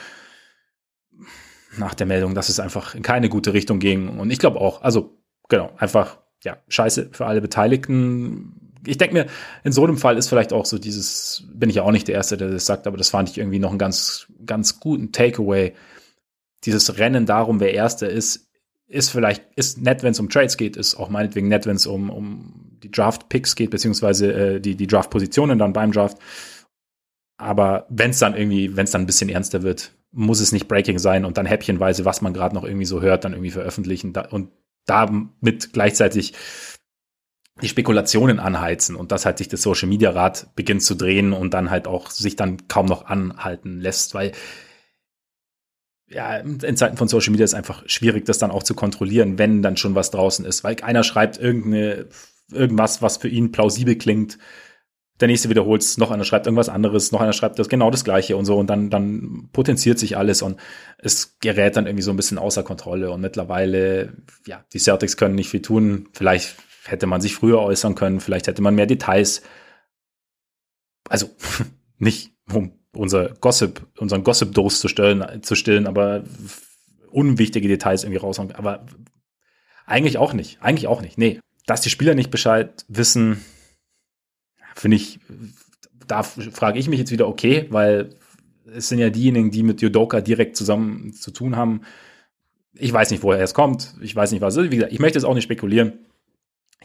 nach 1.78 1.94
der 1.94 2.06
Meldung, 2.06 2.36
dass 2.36 2.48
es 2.48 2.60
einfach 2.60 2.94
in 2.94 3.02
keine 3.02 3.28
gute 3.28 3.54
Richtung 3.54 3.80
ging. 3.80 4.08
Und 4.20 4.30
ich 4.30 4.38
glaube 4.38 4.60
auch, 4.60 4.82
also 4.82 5.18
genau, 5.48 5.72
einfach, 5.78 6.18
ja, 6.44 6.58
scheiße 6.68 7.10
für 7.10 7.26
alle 7.26 7.40
Beteiligten 7.40 8.67
ich 8.86 8.98
denke 8.98 9.14
mir, 9.14 9.26
in 9.64 9.72
so 9.72 9.84
einem 9.84 9.96
Fall 9.96 10.16
ist 10.16 10.28
vielleicht 10.28 10.52
auch 10.52 10.66
so 10.66 10.78
dieses, 10.78 11.44
bin 11.52 11.70
ich 11.70 11.76
ja 11.76 11.82
auch 11.82 11.92
nicht 11.92 12.08
der 12.08 12.14
Erste, 12.14 12.36
der 12.36 12.50
das 12.50 12.66
sagt, 12.66 12.86
aber 12.86 12.96
das 12.96 13.10
fand 13.10 13.30
ich 13.30 13.38
irgendwie 13.38 13.58
noch 13.58 13.70
einen 13.70 13.78
ganz, 13.78 14.26
ganz 14.44 14.80
guten 14.80 15.12
Takeaway. 15.12 15.74
Dieses 16.64 16.98
Rennen 16.98 17.26
darum, 17.26 17.60
wer 17.60 17.74
Erster 17.74 18.08
ist, 18.08 18.48
ist 18.86 19.10
vielleicht, 19.10 19.44
ist 19.56 19.80
nett, 19.80 20.02
wenn 20.02 20.12
es 20.12 20.20
um 20.20 20.30
Trades 20.30 20.56
geht, 20.56 20.76
ist 20.76 20.96
auch 20.96 21.10
meinetwegen 21.10 21.48
nett, 21.48 21.66
wenn 21.66 21.76
es 21.76 21.86
um, 21.86 22.10
um 22.10 22.78
die 22.82 22.90
Draft-Picks 22.90 23.54
geht, 23.54 23.70
beziehungsweise 23.70 24.32
äh, 24.32 24.60
die, 24.60 24.76
die 24.76 24.86
Draft-Positionen 24.86 25.58
dann 25.58 25.72
beim 25.72 25.92
Draft. 25.92 26.18
Aber 27.36 27.86
wenn 27.90 28.10
es 28.10 28.18
dann 28.18 28.36
irgendwie, 28.36 28.76
wenn 28.76 28.84
es 28.84 28.90
dann 28.90 29.02
ein 29.02 29.06
bisschen 29.06 29.28
ernster 29.28 29.62
wird, 29.62 29.92
muss 30.10 30.40
es 30.40 30.52
nicht 30.52 30.68
Breaking 30.68 30.98
sein 30.98 31.24
und 31.24 31.36
dann 31.36 31.46
häppchenweise, 31.46 32.04
was 32.04 32.22
man 32.22 32.32
gerade 32.32 32.54
noch 32.54 32.64
irgendwie 32.64 32.86
so 32.86 33.02
hört, 33.02 33.24
dann 33.24 33.32
irgendwie 33.32 33.50
veröffentlichen 33.50 34.14
und 34.30 34.50
damit 34.86 35.72
gleichzeitig 35.72 36.32
die 37.62 37.68
Spekulationen 37.68 38.38
anheizen 38.38 38.96
und 38.96 39.12
dass 39.12 39.26
halt 39.26 39.38
sich 39.38 39.48
das 39.48 39.62
Social 39.62 39.88
Media 39.88 40.10
Rad 40.10 40.48
beginnt 40.54 40.82
zu 40.82 40.94
drehen 40.94 41.32
und 41.32 41.54
dann 41.54 41.70
halt 41.70 41.86
auch 41.86 42.10
sich 42.10 42.36
dann 42.36 42.68
kaum 42.68 42.86
noch 42.86 43.06
anhalten 43.06 43.80
lässt, 43.80 44.14
weil 44.14 44.32
ja, 46.10 46.36
in 46.38 46.76
Zeiten 46.76 46.96
von 46.96 47.08
Social 47.08 47.32
Media 47.32 47.44
ist 47.44 47.54
einfach 47.54 47.82
schwierig, 47.86 48.24
das 48.24 48.38
dann 48.38 48.50
auch 48.50 48.62
zu 48.62 48.74
kontrollieren, 48.74 49.38
wenn 49.38 49.62
dann 49.62 49.76
schon 49.76 49.94
was 49.94 50.10
draußen 50.10 50.44
ist, 50.44 50.64
weil 50.64 50.76
einer 50.82 51.02
schreibt 51.02 51.38
irgendeine, 51.38 52.06
irgendwas, 52.50 53.02
was 53.02 53.18
für 53.18 53.28
ihn 53.28 53.52
plausibel 53.52 53.96
klingt, 53.96 54.38
der 55.20 55.28
nächste 55.28 55.50
wiederholt 55.50 55.82
es, 55.82 55.98
noch 55.98 56.10
einer 56.10 56.24
schreibt 56.24 56.46
irgendwas 56.46 56.68
anderes, 56.68 57.12
noch 57.12 57.20
einer 57.20 57.32
schreibt 57.32 57.58
das 57.58 57.68
genau 57.68 57.90
das 57.90 58.04
gleiche 58.04 58.36
und 58.36 58.44
so 58.44 58.56
und 58.56 58.68
dann, 58.68 58.88
dann 58.88 59.48
potenziert 59.52 59.98
sich 59.98 60.16
alles 60.16 60.42
und 60.42 60.58
es 60.96 61.38
gerät 61.40 61.76
dann 61.76 61.86
irgendwie 61.86 62.02
so 62.02 62.12
ein 62.12 62.16
bisschen 62.16 62.38
außer 62.38 62.62
Kontrolle 62.62 63.10
und 63.10 63.20
mittlerweile, 63.20 64.14
ja, 64.46 64.64
die 64.72 64.78
Celtics 64.78 65.16
können 65.16 65.34
nicht 65.34 65.50
viel 65.50 65.62
tun, 65.62 66.08
vielleicht 66.12 66.56
hätte 66.90 67.06
man 67.06 67.20
sich 67.20 67.34
früher 67.34 67.60
äußern 67.60 67.94
können, 67.94 68.20
vielleicht 68.20 68.46
hätte 68.46 68.62
man 68.62 68.74
mehr 68.74 68.86
Details. 68.86 69.42
Also 71.08 71.30
nicht 71.98 72.32
um 72.52 72.72
unser 72.94 73.30
Gossip, 73.30 73.86
unseren 73.98 74.24
Gossip-Durst 74.24 74.80
zu 74.80 74.88
stillen, 74.88 75.42
zu 75.42 75.54
stillen, 75.54 75.86
aber 75.86 76.24
unwichtige 77.10 77.68
Details 77.68 78.04
irgendwie 78.04 78.20
raushauen. 78.20 78.52
Aber 78.52 78.86
eigentlich 79.86 80.18
auch 80.18 80.32
nicht. 80.32 80.60
Eigentlich 80.60 80.86
auch 80.86 81.00
nicht. 81.00 81.18
Nee. 81.18 81.40
Dass 81.66 81.80
die 81.80 81.90
Spieler 81.90 82.14
nicht 82.14 82.30
Bescheid 82.30 82.84
wissen, 82.88 83.44
finde 84.74 84.96
ich, 84.96 85.20
da 86.06 86.22
frage 86.22 86.78
ich 86.78 86.88
mich 86.88 86.98
jetzt 86.98 87.10
wieder 87.10 87.28
okay, 87.28 87.66
weil 87.70 88.14
es 88.74 88.88
sind 88.88 88.98
ja 88.98 89.10
diejenigen, 89.10 89.50
die 89.50 89.62
mit 89.62 89.80
Judoka 89.80 90.20
direkt 90.20 90.56
zusammen 90.56 91.12
zu 91.12 91.30
tun 91.30 91.56
haben. 91.56 91.82
Ich 92.74 92.92
weiß 92.92 93.10
nicht, 93.10 93.22
woher 93.22 93.42
es 93.42 93.54
kommt. 93.54 93.94
Ich 94.00 94.14
weiß 94.14 94.32
nicht, 94.32 94.40
was. 94.40 94.56
Wie 94.56 94.68
gesagt, 94.68 94.92
ich 94.92 95.00
möchte 95.00 95.18
jetzt 95.18 95.24
auch 95.24 95.34
nicht 95.34 95.44
spekulieren. 95.44 96.06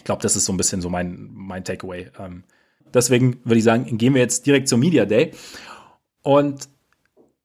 Ich 0.03 0.05
glaube, 0.05 0.21
das 0.21 0.35
ist 0.35 0.43
so 0.43 0.51
ein 0.51 0.57
bisschen 0.57 0.81
so 0.81 0.89
mein, 0.89 1.29
mein 1.31 1.63
Takeaway. 1.63 2.11
Ähm, 2.19 2.43
deswegen 2.93 3.39
würde 3.45 3.59
ich 3.59 3.63
sagen, 3.63 3.97
gehen 3.97 4.13
wir 4.13 4.21
jetzt 4.21 4.45
direkt 4.45 4.67
zum 4.67 4.81
Media 4.81 5.05
Day. 5.05 5.31
Und 6.23 6.67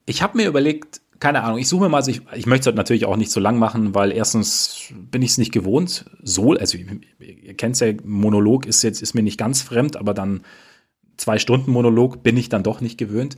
ich 0.06 0.22
habe 0.22 0.36
mir 0.36 0.48
überlegt, 0.48 1.00
keine 1.20 1.44
Ahnung, 1.44 1.60
ich 1.60 1.68
suche 1.68 1.84
mir 1.84 1.88
mal, 1.88 1.98
also 1.98 2.10
ich, 2.10 2.22
ich 2.34 2.46
möchte 2.46 2.70
es 2.70 2.74
natürlich 2.74 3.04
auch 3.04 3.16
nicht 3.16 3.30
so 3.30 3.38
lang 3.38 3.60
machen, 3.60 3.94
weil 3.94 4.10
erstens 4.10 4.92
bin 4.92 5.22
ich 5.22 5.30
es 5.30 5.38
nicht 5.38 5.52
gewohnt, 5.52 6.06
so, 6.20 6.54
also 6.54 6.76
ihr 6.76 7.54
kennt 7.54 7.76
es 7.76 7.80
ja, 7.80 7.92
Monolog 8.02 8.66
ist 8.66 8.82
jetzt, 8.82 9.02
ist 9.02 9.14
mir 9.14 9.22
nicht 9.22 9.38
ganz 9.38 9.62
fremd, 9.62 9.96
aber 9.96 10.12
dann 10.12 10.40
zwei 11.16 11.38
Stunden 11.38 11.70
Monolog 11.70 12.24
bin 12.24 12.36
ich 12.36 12.48
dann 12.48 12.64
doch 12.64 12.80
nicht 12.80 12.98
gewöhnt. 12.98 13.36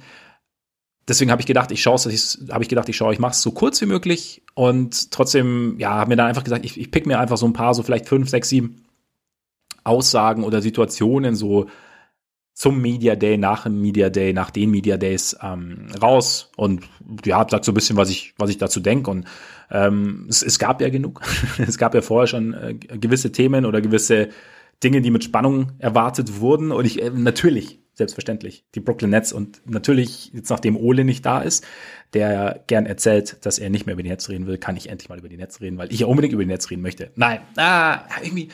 Deswegen 1.09 1.31
habe 1.31 1.43
ich 1.43 1.47
gedacht, 1.47 1.71
ich 1.73 1.83
schaue 1.83 1.97
es, 1.97 2.47
habe 2.51 2.65
ich 2.65 2.71
gedacht, 2.71 2.89
ich 2.89 2.97
schaue, 2.97 3.13
ich 3.13 3.19
mache 3.19 3.33
es 3.33 3.43
so 3.43 3.51
kurz 3.51 3.83
wie 3.83 3.87
möglich 3.87 4.45
und 4.55 5.11
trotzdem, 5.11 5.77
ja, 5.79 5.91
habe 5.91 6.09
mir 6.09 6.17
dann 6.17 6.29
einfach 6.29 6.45
gesagt, 6.45 6.65
ich, 6.65 6.81
ich 6.81 6.91
pick 6.91 7.07
mir 7.07 7.21
einfach 7.21 7.37
so 7.37 7.45
ein 7.45 7.53
paar, 7.53 7.75
so 7.75 7.83
vielleicht 7.83 8.09
fünf, 8.09 8.31
sechs, 8.31 8.49
sieben 8.49 8.87
Aussagen 9.85 10.45
oder 10.45 10.63
Situationen 10.63 11.35
so 11.35 11.67
zum 12.61 12.83
Media 12.83 13.17
Day, 13.17 13.39
nach 13.39 13.65
dem 13.65 13.81
Media 13.81 14.11
Day, 14.11 14.35
nach 14.35 14.51
den 14.51 14.71
Media 14.71 14.99
Days 14.99 15.35
ähm, 15.43 15.87
raus 16.03 16.51
und 16.57 16.85
ja, 17.25 17.47
sag 17.49 17.65
so 17.65 17.73
ein 17.73 17.75
bisschen, 17.75 17.97
was 17.97 18.11
ich, 18.11 18.35
was 18.37 18.51
ich 18.51 18.59
dazu 18.59 18.81
denke. 18.81 19.11
Und 19.11 19.27
ähm, 19.71 20.27
es, 20.29 20.43
es 20.43 20.59
gab 20.59 20.83
ja 20.83 20.91
genug. 20.91 21.23
es 21.59 21.79
gab 21.79 21.95
ja 21.95 22.03
vorher 22.03 22.27
schon 22.27 22.53
äh, 22.53 22.75
gewisse 22.75 23.33
Themen 23.33 23.65
oder 23.65 23.81
gewisse 23.81 24.29
Dinge, 24.85 25.01
die 25.01 25.11
mit 25.11 25.25
Spannung 25.25 25.73
erwartet 25.79 26.41
wurden. 26.41 26.71
Und 26.71 26.85
ich 26.85 27.01
äh, 27.01 27.09
natürlich, 27.09 27.81
selbstverständlich, 27.95 28.67
die 28.75 28.81
Brooklyn 28.81 29.09
Nets 29.09 29.33
und 29.33 29.63
natürlich, 29.65 30.31
jetzt 30.35 30.51
nachdem 30.51 30.77
Ole 30.77 31.05
nicht 31.05 31.25
da 31.25 31.41
ist, 31.41 31.67
der 32.13 32.63
gern 32.67 32.85
erzählt, 32.85 33.39
dass 33.47 33.59
er 33.59 33.71
nicht 33.71 33.87
mehr 33.87 33.95
über 33.95 34.03
die 34.03 34.11
Nets 34.11 34.29
reden 34.29 34.47
will, 34.47 34.59
kann 34.59 34.77
ich 34.77 34.91
endlich 34.91 35.09
mal 35.09 35.19
über 35.19 35.31
die 35.31 35.39
Nets 35.39 35.63
reden, 35.63 35.79
weil 35.79 35.91
ich 35.91 36.01
ja 36.01 36.07
unbedingt 36.07 36.35
über 36.35 36.43
die 36.43 36.49
Nets 36.49 36.71
reden 36.71 36.83
möchte. 36.83 37.11
Nein, 37.15 37.41
ah, 37.57 38.01
irgendwie, 38.23 38.49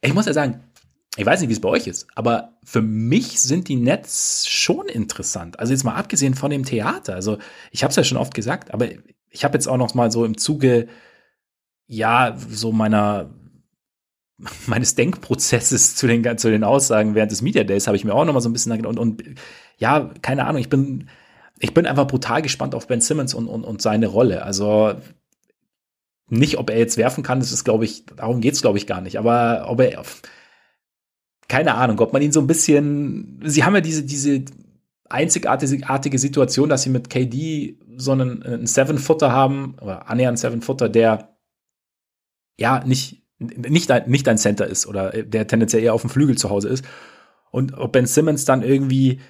ich 0.00 0.14
muss 0.14 0.26
ja 0.26 0.32
sagen, 0.32 0.64
ich 1.16 1.26
weiß 1.26 1.40
nicht, 1.40 1.50
wie 1.50 1.54
es 1.54 1.60
bei 1.60 1.68
euch 1.68 1.86
ist, 1.86 2.06
aber 2.14 2.54
für 2.64 2.80
mich 2.80 3.40
sind 3.40 3.68
die 3.68 3.76
Nets 3.76 4.48
schon 4.48 4.88
interessant. 4.88 5.58
Also 5.58 5.72
jetzt 5.72 5.84
mal 5.84 5.94
abgesehen 5.94 6.34
von 6.34 6.50
dem 6.50 6.64
Theater. 6.64 7.14
Also 7.14 7.38
ich 7.70 7.82
habe 7.82 7.90
es 7.90 7.96
ja 7.96 8.04
schon 8.04 8.18
oft 8.18 8.34
gesagt, 8.34 8.72
aber 8.72 8.88
ich 9.28 9.44
habe 9.44 9.54
jetzt 9.54 9.66
auch 9.66 9.76
noch 9.76 9.94
mal 9.94 10.10
so 10.10 10.24
im 10.24 10.38
Zuge, 10.38 10.88
ja, 11.86 12.36
so 12.48 12.72
meiner 12.72 13.30
meines 14.66 14.94
Denkprozesses 14.94 15.96
zu 15.96 16.06
den, 16.06 16.38
zu 16.38 16.50
den 16.50 16.64
Aussagen 16.64 17.14
während 17.14 17.30
des 17.30 17.42
Media 17.42 17.64
Days 17.64 17.86
habe 17.86 17.96
ich 17.96 18.04
mir 18.04 18.14
auch 18.14 18.24
noch 18.24 18.32
mal 18.32 18.40
so 18.40 18.48
ein 18.48 18.52
bisschen 18.52 18.86
und, 18.86 18.98
und 18.98 19.22
ja, 19.78 20.10
keine 20.22 20.46
Ahnung, 20.46 20.60
ich 20.60 20.68
bin, 20.68 21.08
ich 21.58 21.74
bin 21.74 21.86
einfach 21.86 22.06
brutal 22.06 22.42
gespannt 22.42 22.74
auf 22.74 22.86
Ben 22.86 23.00
Simmons 23.00 23.34
und, 23.34 23.48
und, 23.48 23.64
und 23.64 23.82
seine 23.82 24.06
Rolle. 24.06 24.42
Also 24.42 24.94
nicht, 26.28 26.58
ob 26.58 26.70
er 26.70 26.78
jetzt 26.78 26.96
werfen 26.96 27.22
kann, 27.22 27.40
das 27.40 27.52
ist, 27.52 27.64
glaube 27.64 27.84
ich, 27.84 28.06
darum 28.06 28.40
geht's, 28.40 28.62
glaube 28.62 28.78
ich, 28.78 28.86
gar 28.86 29.00
nicht. 29.00 29.18
Aber 29.18 29.66
ob 29.68 29.80
er, 29.80 30.02
keine 31.52 31.74
Ahnung, 31.74 32.00
ob 32.00 32.14
man 32.14 32.22
ihn 32.22 32.32
so 32.32 32.40
ein 32.40 32.46
bisschen, 32.46 33.38
sie 33.44 33.62
haben 33.62 33.74
ja 33.74 33.82
diese, 33.82 34.04
diese 34.04 34.42
einzigartige 35.10 36.18
Situation, 36.18 36.70
dass 36.70 36.84
sie 36.84 36.88
mit 36.88 37.10
KD 37.10 37.78
so 37.98 38.12
einen, 38.12 38.42
einen 38.42 38.66
Seven-Footer 38.66 39.32
haben, 39.32 39.76
oder 39.82 40.08
annähernd 40.08 40.38
Seven-Footer, 40.38 40.88
der 40.88 41.36
ja 42.58 42.82
nicht, 42.86 43.26
nicht, 43.38 43.90
ein, 43.90 44.10
nicht 44.10 44.26
ein 44.28 44.38
Center 44.38 44.66
ist 44.66 44.86
oder 44.86 45.10
der 45.10 45.46
tendenziell 45.46 45.82
eher 45.82 45.92
auf 45.92 46.00
dem 46.00 46.08
Flügel 46.08 46.38
zu 46.38 46.48
Hause 46.48 46.70
ist. 46.70 46.86
Und 47.50 47.74
ob 47.74 47.92
Ben 47.92 48.06
Simmons 48.06 48.46
dann 48.46 48.62
irgendwie, 48.62 49.20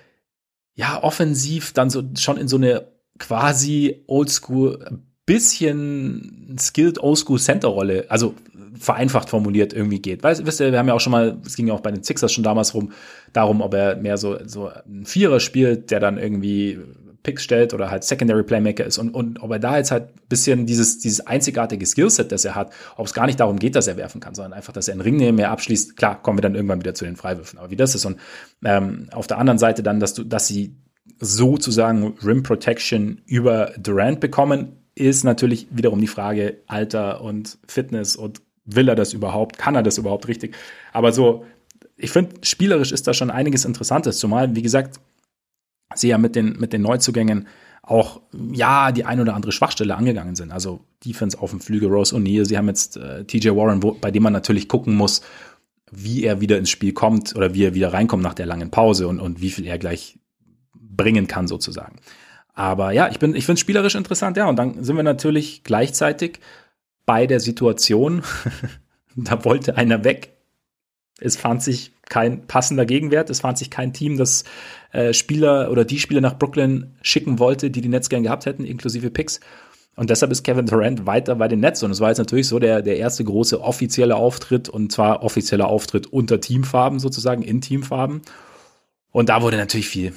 ja, 0.75 1.03
offensiv 1.03 1.73
dann 1.73 1.91
so 1.91 2.05
schon 2.17 2.37
in 2.37 2.47
so 2.47 2.57
eine 2.57 2.87
quasi 3.19 4.05
Oldschool 4.07 5.03
bisschen 5.27 6.57
skilled 6.59 6.99
Oldschool 6.99 7.39
Center 7.39 7.69
Rolle, 7.69 8.07
also 8.09 8.35
vereinfacht 8.79 9.31
formuliert 9.31 9.73
irgendwie 9.73 10.01
geht. 10.01 10.23
Weißt, 10.23 10.45
wisst 10.45 10.61
ihr, 10.61 10.73
wir 10.73 10.79
haben 10.79 10.89
ja 10.89 10.95
auch 10.95 11.01
schon 11.01 11.13
mal, 11.13 11.39
es 11.47 11.57
ging 11.57 11.69
ja 11.69 11.75
auch 11.75 11.81
bei 11.81 11.93
den 11.93 12.03
Sixers 12.03 12.33
schon 12.33 12.45
damals 12.45 12.75
rum, 12.75 12.93
darum, 13.33 13.61
ob 13.61 13.75
er 13.75 13.97
mehr 13.97 14.17
so, 14.17 14.39
so 14.47 14.71
ein 14.87 15.07
Vierer 15.07 15.41
spielt, 15.41 15.91
der 15.91 16.01
dann 16.01 16.19
irgendwie 16.19 16.81
Picks 17.23 17.45
stellt 17.45 17.73
oder 17.73 17.91
halt 17.91 18.03
Secondary 18.03 18.43
Playmaker 18.43 18.85
ist 18.85 18.99
und, 18.99 19.11
und 19.11 19.41
ob 19.41 19.53
er 19.53 19.61
da 19.61 19.77
jetzt 19.77 19.93
halt 19.93 20.29
bisschen 20.29 20.67
dieses, 20.67 20.99
dieses 20.99 21.25
einzigartige 21.25 21.87
Skillset, 21.87 22.33
das 22.33 22.45
er 22.45 22.57
hat, 22.57 22.73
ob 22.97 23.07
es 23.07 23.15
gar 23.15 23.27
nicht 23.27 23.39
darum 23.39 23.59
geht, 23.59 23.77
dass 23.77 23.87
er 23.87 23.97
werfen 23.97 24.21
kann, 24.21 24.35
sondern 24.35 24.55
einfach, 24.55 24.73
dass 24.73 24.89
er 24.89 24.93
einen 24.93 25.03
Ring 25.03 25.17
nehmen, 25.17 25.37
mehr 25.37 25.53
abschließt. 25.53 25.97
Klar, 25.97 26.21
kommen 26.21 26.39
wir 26.39 26.43
dann 26.43 26.57
irgendwann 26.57 26.81
wieder 26.81 26.95
zu 26.95 27.05
den 27.05 27.15
Freiwürfen. 27.15 27.61
Aber 27.61 27.71
wie 27.71 27.77
das 27.77 27.95
ist 27.95 28.05
und 28.05 28.19
ähm, 28.65 29.09
auf 29.13 29.29
der 29.29 29.39
anderen 29.39 29.59
Seite 29.59 29.85
dann, 29.85 30.01
dass 30.01 30.15
du, 30.15 30.25
dass 30.25 30.49
sie 30.49 30.75
sozusagen 31.21 32.15
Rim 32.25 32.43
Protection 32.43 33.21
über 33.27 33.73
Durant 33.79 34.19
bekommen, 34.19 34.82
ist 34.95 35.25
natürlich 35.25 35.67
wiederum 35.71 36.01
die 36.01 36.07
Frage 36.07 36.59
Alter 36.67 37.23
und 37.23 37.59
Fitness 37.67 38.17
und 38.17 38.43
will 38.65 38.89
er 38.89 38.95
das 38.95 39.13
überhaupt? 39.13 39.59
Kann 39.59 39.75
er 39.75 39.83
das 39.83 39.99
überhaupt 39.99 40.29
richtig? 40.29 40.55
Aber 40.93 41.13
so, 41.13 41.45
ich 41.97 42.11
finde, 42.11 42.37
spielerisch 42.43 42.93
ist 42.93 43.07
da 43.07 43.15
schon 43.15 43.31
einiges 43.31 43.65
Interessantes, 43.65 44.19
zumal, 44.19 44.55
wie 44.55 44.63
gesagt, 44.63 45.01
sie 45.95 46.09
ja 46.09 46.19
mit 46.19 46.37
den, 46.37 46.59
mit 46.59 46.73
den 46.73 46.83
Neuzugängen 46.83 47.47
auch, 47.83 48.21
ja, 48.53 48.93
die 48.93 49.05
ein 49.05 49.21
oder 49.21 49.35
andere 49.35 49.53
Schwachstelle 49.53 49.97
angegangen 49.97 50.37
sind. 50.37 50.53
Also 50.53 50.85
Defense 51.05 51.39
auf 51.41 51.51
dem 51.51 51.61
Flügel, 51.61 51.89
Rose 51.89 52.15
O'Neill, 52.15 52.45
sie 52.45 52.57
haben 52.57 52.69
jetzt 52.69 52.97
äh, 52.97 53.25
TJ 53.25 53.51
Warren, 53.51 53.83
wo, 53.83 53.93
bei 53.93 54.11
dem 54.11 54.23
man 54.23 54.33
natürlich 54.33 54.69
gucken 54.69 54.95
muss, 54.95 55.23
wie 55.91 56.25
er 56.25 56.41
wieder 56.41 56.59
ins 56.59 56.71
Spiel 56.71 56.93
kommt 56.93 57.35
oder 57.35 57.55
wie 57.55 57.65
er 57.65 57.75
wieder 57.75 57.93
reinkommt 57.93 58.23
nach 58.23 58.35
der 58.35 58.47
langen 58.47 58.71
Pause 58.71 59.09
und, 59.09 59.21
und 59.21 59.41
wie 59.43 59.51
viel 59.51 59.67
er 59.67 59.79
gleich 59.79 60.19
bringen 60.75 61.27
kann 61.27 61.49
sozusagen. 61.49 61.97
Aber 62.55 62.93
ja, 62.93 63.09
ich 63.09 63.15
ich 63.15 63.21
finde 63.21 63.53
es 63.53 63.61
spielerisch 63.61 63.95
interessant, 63.95 64.37
ja. 64.37 64.49
Und 64.49 64.57
dann 64.57 64.85
sind 64.85 64.97
wir 64.97 65.03
natürlich 65.03 65.65
gleichzeitig 65.65 66.41
bei 67.07 67.27
der 67.27 67.41
Situation, 67.41 68.23
da 69.17 69.45
wollte 69.45 69.77
einer 69.77 70.05
weg. 70.05 70.31
Es 71.19 71.37
fand 71.37 71.63
sich 71.63 71.93
kein 72.09 72.47
passender 72.47 72.85
Gegenwert. 72.85 73.31
Es 73.31 73.41
fand 73.41 73.57
sich 73.57 73.71
kein 73.71 73.93
Team, 73.93 74.19
das 74.19 74.45
äh, 74.93 75.13
Spieler 75.15 75.71
oder 75.71 75.85
die 75.85 75.99
Spieler 75.99 76.21
nach 76.21 76.39
Brooklyn 76.39 76.95
schicken 77.01 77.39
wollte, 77.39 77.71
die 77.71 77.81
die 77.81 77.89
Nets 77.89 78.09
gern 78.09 78.23
gehabt 78.23 78.45
hätten, 78.45 78.65
inklusive 78.65 79.11
Picks. 79.11 79.41
Und 79.95 80.11
deshalb 80.11 80.33
ist 80.33 80.43
Kevin 80.43 80.67
Durant 80.67 81.07
weiter 81.07 81.35
bei 81.37 81.49
den 81.49 81.61
Nets. 81.61 81.83
Und 81.83 81.91
es 81.91 82.01
war 82.01 82.09
jetzt 82.09 82.19
natürlich 82.19 82.49
so 82.49 82.59
der, 82.59 82.83
der 82.83 82.97
erste 82.97 83.25
große 83.25 83.61
offizielle 83.61 84.17
Auftritt 84.17 84.69
und 84.69 84.91
zwar 84.91 85.23
offizieller 85.23 85.69
Auftritt 85.69 86.07
unter 86.07 86.41
Teamfarben 86.41 86.99
sozusagen, 86.99 87.43
in 87.43 87.61
Teamfarben. 87.61 88.23
Und 89.13 89.29
da 89.29 89.43
wurde 89.43 89.59
natürlich 89.59 89.89
viel, 89.89 90.15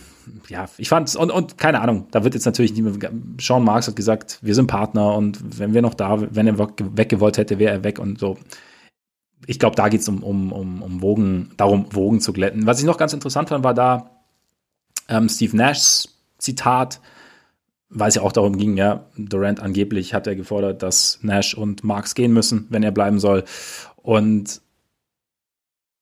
ja, 0.48 0.68
ich 0.78 0.88
fand 0.88 1.14
und, 1.18 1.30
und 1.30 1.58
keine 1.58 1.82
Ahnung, 1.82 2.08
da 2.12 2.24
wird 2.24 2.34
jetzt 2.34 2.46
natürlich 2.46 2.74
mehr, 2.74 3.12
Sean 3.40 3.64
Marks 3.64 3.88
hat 3.88 3.98
gesagt, 3.98 4.40
wir 4.42 4.56
sind 4.56 4.68
Partner 4.68 5.16
und 5.16 5.60
wenn 5.60 5.74
wir 5.74 5.82
noch 5.82 5.94
da, 5.94 6.34
wenn 6.34 6.48
er 6.48 6.58
weggewollt 6.58 7.38
hätte, 7.38 7.60
wäre 7.60 7.74
er 7.74 7.84
weg 7.84 8.00
und 8.00 8.20
so. 8.20 8.38
Ich 9.48 9.60
glaube, 9.60 9.76
da 9.76 9.90
geht 9.90 10.02
es 10.02 10.08
um, 10.08 10.24
um, 10.24 10.52
um, 10.54 10.82
um 10.82 11.02
Wogen, 11.02 11.52
darum, 11.58 11.94
Wogen 11.94 12.22
zu 12.22 12.32
glätten. 12.34 12.66
Was 12.66 12.80
ich 12.80 12.86
noch 12.86 12.98
ganz 12.98 13.14
interessant 13.14 13.50
fand, 13.50 13.64
war 13.64 13.74
da 13.74 14.10
ähm, 15.10 15.30
Steve 15.30 15.56
Nashs 15.56 16.10
Zitat, 16.38 17.02
weil 17.90 18.10
es 18.10 18.16
ja 18.16 18.22
auch 18.22 18.32
darum 18.32 18.58
ging, 18.58 18.78
ja, 18.78 19.06
Durant 19.18 19.60
angeblich 19.60 20.14
hat 20.14 20.26
er 20.26 20.36
gefordert, 20.36 20.84
dass 20.84 21.20
Nash 21.22 21.54
und 21.54 21.84
Marks 21.84 22.16
gehen 22.16 22.34
müssen, 22.34 22.68
wenn 22.70 22.82
er 22.82 22.92
bleiben 22.92 23.20
soll. 23.20 23.44
Und 23.98 24.62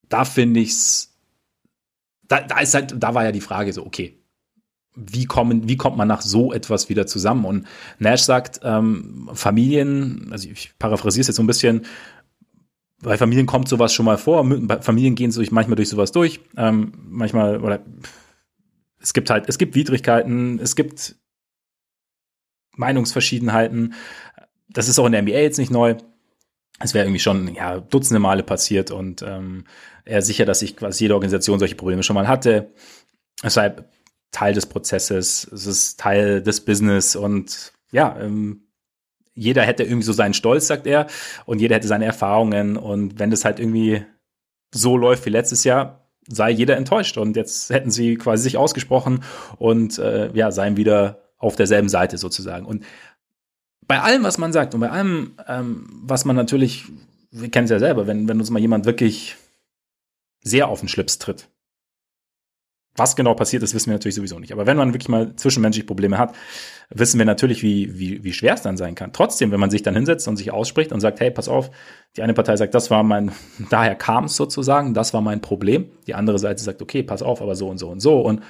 da 0.10 0.26
finde 0.26 0.60
ich 0.60 0.70
es 0.70 1.12
da, 2.34 2.42
da 2.42 2.60
ist 2.60 2.74
halt, 2.74 2.96
da 2.98 3.13
war 3.13 3.24
ja 3.24 3.32
die 3.32 3.42
Frage 3.42 3.72
so, 3.74 3.86
okay, 3.86 4.20
wie 4.96 5.25
kommen, 5.25 5.68
wie 5.68 5.78
kommt 5.78 5.98
man 5.98 6.08
nach 6.08 6.22
so 6.22 6.52
etwas 6.52 6.90
wieder 6.90 7.06
zusammen? 7.06 7.46
Und 7.46 7.68
Nash 8.00 8.22
sagt, 8.22 8.60
ähm, 8.63 9.30
Familien, 9.34 10.30
also 10.32 10.50
ich 10.50 10.72
paraphrasiere 10.80 11.22
es 11.22 11.28
jetzt 11.28 11.36
so 11.36 11.44
ein 11.44 11.48
bisschen, 11.48 11.86
bei 13.02 13.18
Familien 13.18 13.46
kommt 13.46 13.68
sowas 13.68 13.94
schon 13.94 14.06
mal 14.06 14.18
vor. 14.18 14.46
Familien 14.82 15.16
gehen 15.16 15.32
sich 15.32 15.52
manchmal 15.52 15.75
durch 15.75 15.90
sowas 15.90 16.12
durch. 16.12 16.40
Ähm, 16.58 16.94
manchmal, 17.10 17.62
oder 17.62 17.84
es 19.00 19.13
gibt 19.13 19.30
halt, 19.30 19.46
es 19.48 19.58
gibt 19.58 19.75
Widrigkeiten, 19.75 20.60
es 20.60 20.75
gibt 20.75 21.16
Meinungsverschiedenheiten. 22.75 23.94
Das 24.70 24.88
ist 24.88 24.98
auch 24.98 25.06
in 25.06 25.12
der 25.12 25.22
NBA 25.22 25.32
jetzt 25.34 25.60
nicht 25.60 25.72
neu. 25.72 25.98
Es 26.80 26.94
wäre 26.94 27.06
irgendwie 27.06 27.20
schon 27.20 27.53
ja, 27.53 27.80
dutzende 27.80 28.20
Male 28.20 28.44
passiert 28.44 28.92
und 28.92 29.22
ähm, 29.22 29.65
er 30.06 30.22
sicher, 30.22 30.46
dass 30.46 30.62
ich 30.62 30.75
quasi 30.75 31.06
jede 31.06 31.13
Organisation 31.13 31.60
solche 31.60 31.75
Probleme 31.75 32.03
schon 32.03 32.15
mal 32.15 32.27
hatte. 32.27 32.74
Es 33.42 33.53
sei 33.53 33.74
Teil 34.32 34.53
des 34.53 34.65
Prozesses, 34.65 35.48
es 35.51 35.65
ist 35.65 36.00
Teil 36.00 36.42
des 36.42 36.65
Business 36.65 37.15
und 37.15 37.74
ja, 37.92 38.20
ähm, 38.20 38.68
jeder 39.36 39.63
hätte 39.63 39.84
irgendwie 39.84 40.03
so 40.03 40.13
seinen 40.13 40.34
Stolz, 40.34 40.68
sagt 40.68 40.88
er, 40.88 41.08
und 41.46 41.60
jeder 41.60 41.75
hätte 41.75 41.88
seine 41.88 42.06
Erfahrungen 42.06 42.77
und 42.77 43.20
wenn 43.20 43.32
das 43.32 43.46
halt 43.46 43.60
irgendwie 43.60 44.06
so 44.74 44.98
läuft 44.98 45.25
wie 45.25 45.30
letztes 45.32 45.63
Jahr, 45.63 46.10
sei 46.27 46.50
jeder 46.51 46.77
enttäuscht 46.77 47.18
und 47.18 47.36
jetzt 47.36 47.70
hätten 47.70 47.92
sie 47.92 48.15
quasi 48.15 48.44
sich 48.44 48.58
ausgesprochen 48.58 49.24
und 49.58 50.00
äh, 50.00 50.32
ja, 50.34 50.51
seien 50.51 50.77
wieder 50.77 51.24
auf 51.38 51.56
derselben 51.56 51.89
Seite 51.89 52.18
sozusagen. 52.18 52.65
Und 52.65 52.86
bei 53.88 54.02
allem, 54.02 54.24
was 54.24 54.38
man 54.38 54.54
sagt 54.54 54.74
und 54.74 54.80
bei 54.80 54.90
allem, 54.90 55.34
ähm, 55.48 55.86
was 56.04 56.25
man 56.25 56.36
natürlich, 56.36 56.86
wir 57.32 57.50
kennen 57.50 57.66
es 57.66 57.72
ja 57.72 57.80
selber, 57.80 58.08
wenn, 58.08 58.28
wenn 58.28 58.40
uns 58.40 58.50
mal 58.50 58.60
jemand 58.60 58.86
wirklich 58.86 59.36
sehr 60.42 60.68
auf 60.68 60.80
den 60.80 60.90
Schlips 60.90 61.20
tritt. 61.20 61.50
Was 62.96 63.16
genau 63.16 63.34
passiert 63.34 63.63
ist, 63.63 63.74
wissen 63.74 63.88
wir 63.88 63.96
natürlich 63.96 64.16
sowieso 64.16 64.38
nicht. 64.38 64.52
Aber 64.52 64.68
wenn 64.68 64.78
man 64.78 64.94
wirklich 64.94 65.10
mal 65.10 65.36
zwischenmenschliche 65.36 65.88
Probleme 65.88 66.20
hat, 66.20 66.36
wissen 66.92 67.18
wir 67.18 67.25
natürlich, 67.25 67.63
wie, 67.63 67.98
wie, 67.98 68.24
wie 68.24 68.34
schwer 68.34 68.54
es 68.54 68.62
dann 68.62 68.78
sein 68.78 68.94
kann. 68.94 69.12
Trotzdem, 69.13 69.52
wenn 69.52 69.60
man 69.60 69.72
sich 69.72 69.82
dann 69.82 69.96
hinsetzt 69.96 70.28
und 70.28 70.38
sich 70.38 70.52
ausspricht 70.52 70.92
und 70.92 71.00
sagt, 71.00 71.20
hey, 71.20 71.32
pass 71.32 71.50
auf, 71.50 71.72
die 72.16 72.22
eine 72.22 72.36
Partei 72.36 72.56
sagt, 72.56 72.75
das 72.75 72.92
war 72.92 73.02
mein, 73.02 73.32
daher 73.72 73.96
kam 73.96 74.25
es 74.25 74.36
sozusagen, 74.36 74.94
das 74.94 75.12
war 75.12 75.22
mein 75.22 75.42
Problem. 75.42 75.90
Die 76.06 76.13
andere 76.13 76.38
Seite 76.38 76.62
sagt, 76.62 76.84
okay, 76.84 77.02
pass 77.02 77.24
auf, 77.24 77.42
aber 77.42 77.56
so 77.56 77.68
und 77.68 77.80
so 77.80 77.90
und 77.90 78.00
so. 78.00 78.20
Und 78.20 78.44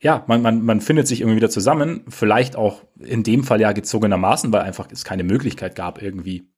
ja, 0.00 0.24
man, 0.28 0.42
man, 0.42 0.62
man 0.62 0.80
findet 0.80 1.08
sich 1.08 1.20
irgendwie 1.20 1.36
wieder 1.36 1.50
zusammen, 1.50 2.04
vielleicht 2.08 2.56
auch 2.56 2.82
in 2.98 3.22
dem 3.22 3.44
Fall 3.44 3.60
ja 3.60 3.72
gezogenermaßen, 3.72 4.52
weil 4.52 4.62
einfach 4.62 4.88
es 4.90 5.04
keine 5.04 5.24
Möglichkeit 5.24 5.74
gab, 5.74 6.00
irgendwie 6.00 6.48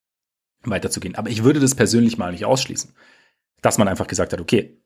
weiterzugehen. 0.63 1.15
Aber 1.15 1.31
ich 1.31 1.43
würde 1.43 1.61
das 1.61 1.75
persönlich 1.75 2.19
mal 2.19 2.33
nicht 2.33 2.45
ausschließen 2.45 2.93
dass 3.63 3.79
man 3.79 3.89
einfach 3.89 4.07
gesagt 4.07 4.33
hat, 4.33 4.41
okay, 4.41 4.79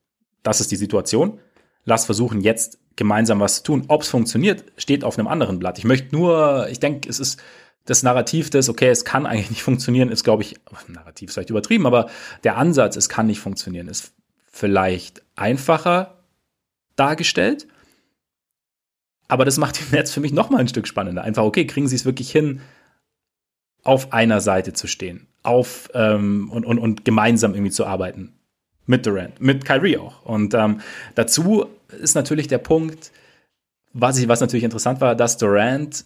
das 0.42 0.60
ist 0.60 0.70
die 0.70 0.76
Situation, 0.76 1.40
lass 1.84 2.04
versuchen 2.04 2.40
jetzt 2.40 2.78
gemeinsam 2.96 3.40
was 3.40 3.56
zu 3.56 3.62
tun. 3.64 3.84
Ob 3.88 4.02
es 4.02 4.08
funktioniert, 4.08 4.64
steht 4.76 5.04
auf 5.04 5.18
einem 5.18 5.28
anderen 5.28 5.58
Blatt. 5.58 5.78
Ich 5.78 5.84
möchte 5.84 6.14
nur, 6.14 6.68
ich 6.70 6.80
denke, 6.80 7.08
es 7.08 7.18
ist 7.18 7.40
das 7.86 8.02
Narrativ 8.02 8.50
des, 8.50 8.68
okay, 8.68 8.88
es 8.88 9.04
kann 9.04 9.26
eigentlich 9.26 9.50
nicht 9.50 9.62
funktionieren, 9.62 10.10
ist, 10.10 10.24
glaube 10.24 10.42
ich, 10.42 10.56
Narrativ 10.88 11.28
ist 11.28 11.34
vielleicht 11.34 11.50
übertrieben, 11.50 11.86
aber 11.86 12.08
der 12.42 12.56
Ansatz, 12.56 12.96
es 12.96 13.08
kann 13.08 13.26
nicht 13.26 13.40
funktionieren, 13.40 13.88
ist 13.88 14.12
vielleicht 14.50 15.22
einfacher 15.34 16.24
dargestellt. 16.96 17.66
Aber 19.28 19.44
das 19.44 19.58
macht 19.58 19.80
den 19.80 19.90
Netz 19.90 20.12
für 20.12 20.20
mich 20.20 20.32
noch 20.32 20.50
mal 20.50 20.58
ein 20.58 20.68
Stück 20.68 20.86
spannender. 20.86 21.22
Einfach, 21.22 21.44
okay, 21.44 21.66
kriegen 21.66 21.88
sie 21.88 21.96
es 21.96 22.04
wirklich 22.04 22.30
hin, 22.30 22.60
auf 23.82 24.12
einer 24.12 24.40
Seite 24.40 24.72
zu 24.72 24.86
stehen, 24.86 25.26
auf 25.42 25.90
ähm, 25.94 26.50
und, 26.50 26.64
und, 26.64 26.78
und 26.78 27.04
gemeinsam 27.04 27.54
irgendwie 27.54 27.70
zu 27.70 27.86
arbeiten. 27.86 28.32
Mit 28.86 29.06
Durant, 29.06 29.40
mit 29.40 29.64
Kyrie 29.64 29.96
auch. 29.96 30.24
Und 30.24 30.52
ähm, 30.52 30.80
dazu 31.14 31.66
ist 31.88 32.14
natürlich 32.14 32.48
der 32.48 32.58
Punkt, 32.58 33.12
was, 33.94 34.18
ich, 34.18 34.28
was 34.28 34.40
natürlich 34.40 34.64
interessant 34.64 35.00
war, 35.00 35.14
dass 35.14 35.38
Durant 35.38 36.04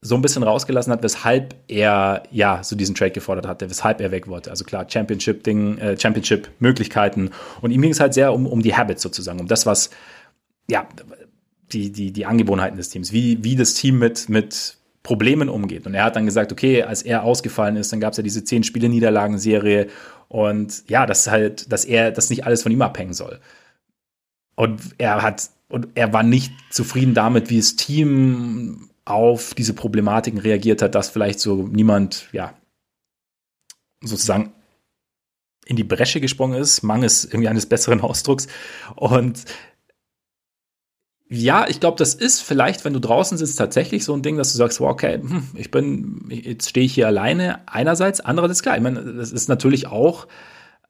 so 0.00 0.14
ein 0.14 0.22
bisschen 0.22 0.42
rausgelassen 0.42 0.92
hat, 0.92 1.02
weshalb 1.02 1.56
er 1.66 2.22
ja 2.30 2.62
so 2.62 2.76
diesen 2.76 2.94
Trade 2.94 3.10
gefordert 3.10 3.46
hatte, 3.46 3.68
weshalb 3.68 4.00
er 4.00 4.10
weg 4.10 4.28
wollte. 4.28 4.50
Also 4.50 4.64
klar, 4.64 4.86
Championship-Ding, 4.88 5.78
äh, 5.78 5.98
Championship-Möglichkeiten. 5.98 7.30
Und 7.60 7.72
ihm 7.72 7.82
ging 7.82 7.90
es 7.90 8.00
halt 8.00 8.14
sehr 8.14 8.32
um, 8.32 8.46
um 8.46 8.62
die 8.62 8.76
Habits 8.76 9.02
sozusagen, 9.02 9.40
um 9.40 9.48
das, 9.48 9.66
was, 9.66 9.90
ja, 10.70 10.86
die, 11.72 11.92
die, 11.92 12.12
die 12.12 12.26
Angewohnheiten 12.26 12.76
des 12.76 12.88
Teams, 12.88 13.12
wie, 13.12 13.42
wie 13.44 13.56
das 13.56 13.74
Team 13.74 13.98
mit, 13.98 14.28
mit 14.28 14.76
Problemen 15.02 15.48
umgeht. 15.48 15.86
Und 15.86 15.94
er 15.94 16.04
hat 16.04 16.16
dann 16.16 16.26
gesagt, 16.26 16.52
okay, 16.52 16.82
als 16.82 17.02
er 17.02 17.22
ausgefallen 17.22 17.76
ist, 17.76 17.92
dann 17.92 18.00
gab 18.00 18.12
es 18.12 18.16
ja 18.16 18.22
diese 18.22 18.44
zehn 18.44 18.62
Spiele 18.62 18.88
Niederlagenserie 18.88 19.88
und 20.28 20.84
ja, 20.88 21.06
dass 21.06 21.28
halt, 21.28 21.72
dass 21.72 21.84
er, 21.84 22.10
dass 22.10 22.30
nicht 22.30 22.44
alles 22.44 22.62
von 22.62 22.72
ihm 22.72 22.82
abhängen 22.82 23.14
soll. 23.14 23.40
Und 24.54 24.80
er 24.98 25.22
hat, 25.22 25.50
und 25.68 25.88
er 25.94 26.12
war 26.12 26.22
nicht 26.22 26.52
zufrieden 26.70 27.14
damit, 27.14 27.48
wie 27.48 27.58
das 27.58 27.76
Team 27.76 28.90
auf 29.04 29.54
diese 29.54 29.72
Problematiken 29.72 30.40
reagiert 30.40 30.82
hat, 30.82 30.94
dass 30.94 31.08
vielleicht 31.08 31.40
so 31.40 31.66
niemand, 31.68 32.28
ja, 32.32 32.54
sozusagen 34.02 34.52
in 35.64 35.76
die 35.76 35.84
Bresche 35.84 36.20
gesprungen 36.20 36.60
ist, 36.60 36.82
mangels 36.82 37.24
irgendwie 37.24 37.48
eines 37.48 37.66
besseren 37.66 38.00
Ausdrucks. 38.02 38.48
Und 38.96 39.44
ja, 41.30 41.66
ich 41.68 41.80
glaube, 41.80 41.98
das 41.98 42.14
ist 42.14 42.40
vielleicht, 42.40 42.84
wenn 42.84 42.94
du 42.94 43.00
draußen 43.00 43.36
sitzt, 43.36 43.58
tatsächlich 43.58 44.04
so 44.04 44.14
ein 44.14 44.22
Ding, 44.22 44.38
dass 44.38 44.52
du 44.52 44.58
sagst, 44.58 44.80
wow, 44.80 44.90
okay, 44.90 45.20
hm, 45.20 45.48
ich 45.54 45.70
bin, 45.70 46.24
jetzt 46.30 46.70
stehe 46.70 46.86
ich 46.86 46.94
hier 46.94 47.06
alleine. 47.06 47.60
Einerseits, 47.66 48.20
andererseits 48.20 48.62
klar. 48.62 48.76
Ich 48.76 48.82
meine, 48.82 49.02
das 49.02 49.32
ist 49.32 49.48
natürlich 49.48 49.88
auch 49.88 50.26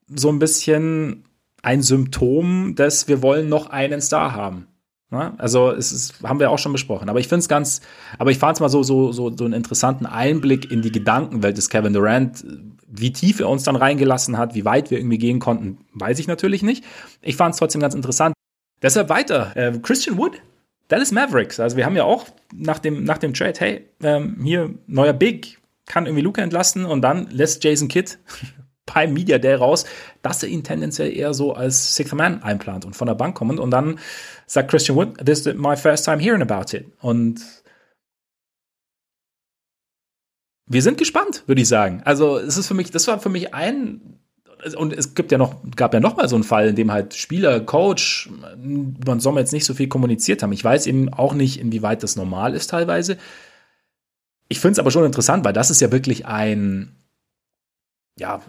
so 0.07 0.29
ein 0.29 0.39
bisschen 0.39 1.25
ein 1.63 1.83
Symptom, 1.83 2.75
dass 2.77 3.09
wir 3.09 3.21
wollen 3.21 3.49
noch 3.49 3.71
einen 3.71 4.01
Star 4.01 4.35
haben. 4.35 4.69
Ja, 5.11 5.35
also 5.39 5.73
es 5.73 5.91
ist, 5.91 6.23
haben 6.23 6.39
wir 6.39 6.51
auch 6.51 6.59
schon 6.59 6.73
besprochen. 6.73 7.09
Aber 7.09 7.19
ich 7.19 7.29
finde 7.29 7.41
es 7.41 7.49
ganz, 7.49 7.81
aber 8.19 8.31
ich 8.31 8.39
fand 8.39 8.57
es 8.57 8.61
mal 8.61 8.69
so, 8.69 8.83
so, 8.83 9.11
so, 9.11 9.35
so 9.35 9.45
einen 9.45 9.55
interessanten 9.55 10.07
Einblick 10.07 10.71
in 10.71 10.83
die 10.83 10.93
Gedankenwelt 10.93 11.57
des 11.57 11.69
Kevin 11.71 11.95
Durant. 11.95 12.45
Wie 12.87 13.13
tief 13.13 13.41
er 13.41 13.49
uns 13.49 13.65
dann 13.65 13.77
reingelassen 13.77 14.39
hat, 14.39 14.55
wie 14.55 14.65
weit 14.65 14.91
wir 14.91 14.99
irgendwie 14.99 15.19
gehen 15.19 15.41
konnten, 15.41 15.79
weiß 15.95 16.19
ich 16.19 16.29
natürlich 16.29 16.63
nicht. 16.63 16.85
Ich 17.23 17.37
fand 17.37 17.55
es 17.55 17.59
trotzdem 17.59 17.81
ganz 17.81 17.95
interessant. 17.95 18.35
Deshalb 18.83 19.09
weiter. 19.09 19.57
Äh, 19.57 19.79
Christian 19.83 20.19
Wood, 20.19 20.41
Dallas 20.89 21.13
Mavericks. 21.13 21.61
Also 21.61 21.77
wir 21.77 21.85
haben 21.85 21.97
ja 21.97 22.05
auch 22.05 22.27
nach 22.55 22.79
dem, 22.79 23.05
nach 23.05 23.19
dem 23.19 23.35
Trade, 23.35 23.55
hey, 23.59 23.89
ähm, 24.03 24.41
hier 24.43 24.75
neuer 24.87 25.13
Big, 25.13 25.59
kann 25.87 26.07
irgendwie 26.07 26.23
Luca 26.23 26.43
entlasten 26.43 26.85
und 26.85 27.03
dann 27.03 27.29
lässt 27.31 27.65
Jason 27.65 27.89
Kidd 27.89 28.19
beim 28.87 29.13
Media 29.13 29.39
Day 29.39 29.55
raus, 29.55 29.85
dass 30.23 30.43
er 30.43 30.49
ihn 30.49 30.65
tendenziell 30.65 31.15
eher 31.15 31.35
so 31.35 31.55
als 31.55 31.95
Sixth 31.95 32.15
Man 32.15 32.43
einplant 32.43 32.85
und 32.85 32.95
von 32.95 33.07
der 33.07 33.15
Bank 33.15 33.37
kommend. 33.37 33.61
Und 33.61 33.71
dann 33.71 33.99
sagt 34.47 34.71
Christian 34.71 34.97
Wood, 34.97 35.19
this 35.25 35.47
is 35.47 35.55
my 35.55 35.77
first 35.77 36.05
time 36.05 36.19
hearing 36.19 36.43
about 36.43 36.77
it. 36.77 36.87
Und 37.01 37.41
wir 40.67 40.83
sind 40.83 40.99
gespannt, 40.99 41.45
würde 41.47 41.63
ich 41.63 41.69
sagen. 41.69 42.03
Also 42.05 42.39
es 42.39 42.57
ist 42.57 42.69
für 42.69 42.75
mich, 42.75 42.91
das 42.91 43.07
war 43.09 43.19
für 43.19 43.31
mich 43.31 43.55
ein 43.55 44.18
und 44.77 44.93
es 44.93 45.15
gibt 45.15 45.33
ja 45.33 45.39
noch, 45.39 45.57
gab 45.77 45.95
ja 45.95 46.01
noch 46.01 46.17
mal 46.17 46.29
so 46.29 46.37
einen 46.37 46.45
Fall, 46.45 46.69
in 46.69 46.77
dem 46.77 46.93
halt 46.93 47.15
Spieler, 47.15 47.61
Coach, 47.61 48.29
man 48.57 49.21
soll 49.21 49.39
jetzt 49.39 49.53
nicht 49.53 49.65
so 49.65 49.75
viel 49.75 49.89
kommuniziert 49.89 50.43
haben. 50.43 50.53
Ich 50.53 50.65
weiß 50.65 50.87
eben 50.87 51.13
auch 51.13 51.35
nicht, 51.35 51.61
inwieweit 51.61 52.03
das 52.03 52.17
normal 52.17 52.55
ist 52.55 52.69
teilweise. 52.69 53.19
Ich 54.49 54.61
finde 54.61 54.73
es 54.73 54.79
aber 54.79 54.91
schon 54.91 55.05
interessant, 55.05 55.45
weil 55.45 55.53
das 55.53 55.71
ist 55.71 55.81
ja 55.81 55.93
wirklich 55.93 56.27
ein, 56.27 56.97
ja, 58.19 58.41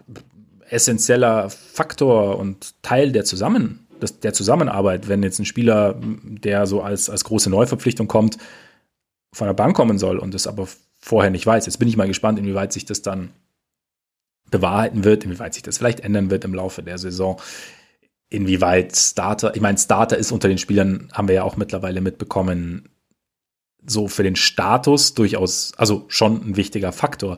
essentieller 0.70 1.50
Faktor 1.50 2.38
und 2.38 2.74
Teil 2.82 3.12
der 3.12 3.26
Zusammen, 3.26 3.88
der 4.24 4.34
Zusammenarbeit, 4.34 5.10
wenn 5.10 5.24
jetzt 5.24 5.40
ein 5.40 5.46
Spieler, 5.46 5.96
der 6.00 6.68
so 6.68 6.82
als, 6.82 7.10
als 7.10 7.24
große 7.24 7.50
Neuverpflichtung 7.50 8.08
kommt, 8.08 8.38
von 9.34 9.48
der 9.48 9.54
Bank 9.54 9.76
kommen 9.76 10.00
soll 10.00 10.18
und 10.18 10.34
es 10.34 10.48
aber 10.48 10.68
vorher 11.00 11.32
nicht 11.32 11.46
weiß. 11.46 11.66
Jetzt 11.66 11.78
bin 11.78 11.88
ich 11.88 11.98
mal 11.98 12.08
gespannt, 12.08 12.40
inwieweit 12.40 12.74
sich 12.74 12.86
das 12.86 13.02
dann 13.02 13.32
bewahrheiten 14.52 15.04
wird, 15.04 15.24
inwieweit 15.24 15.54
sich 15.54 15.64
das 15.64 15.78
vielleicht 15.78 16.02
ändern 16.02 16.30
wird 16.30 16.46
im 16.46 16.54
Laufe 16.54 16.84
der 16.84 16.98
Saison, 16.98 17.40
inwieweit 18.30 18.96
Starter, 18.96 19.56
ich 19.56 19.62
meine, 19.62 19.78
Starter 19.78 20.18
ist 20.18 20.32
unter 20.32 20.48
den 20.48 20.58
Spielern, 20.58 21.10
haben 21.14 21.28
wir 21.28 21.36
ja 21.36 21.44
auch 21.44 21.58
mittlerweile 21.58 22.02
mitbekommen, 22.02 22.90
so 23.86 24.08
für 24.08 24.24
den 24.24 24.36
Status 24.36 25.14
durchaus, 25.14 25.74
also 25.78 26.06
schon 26.10 26.50
ein 26.50 26.58
wichtiger 26.58 26.92
Faktor. 26.92 27.38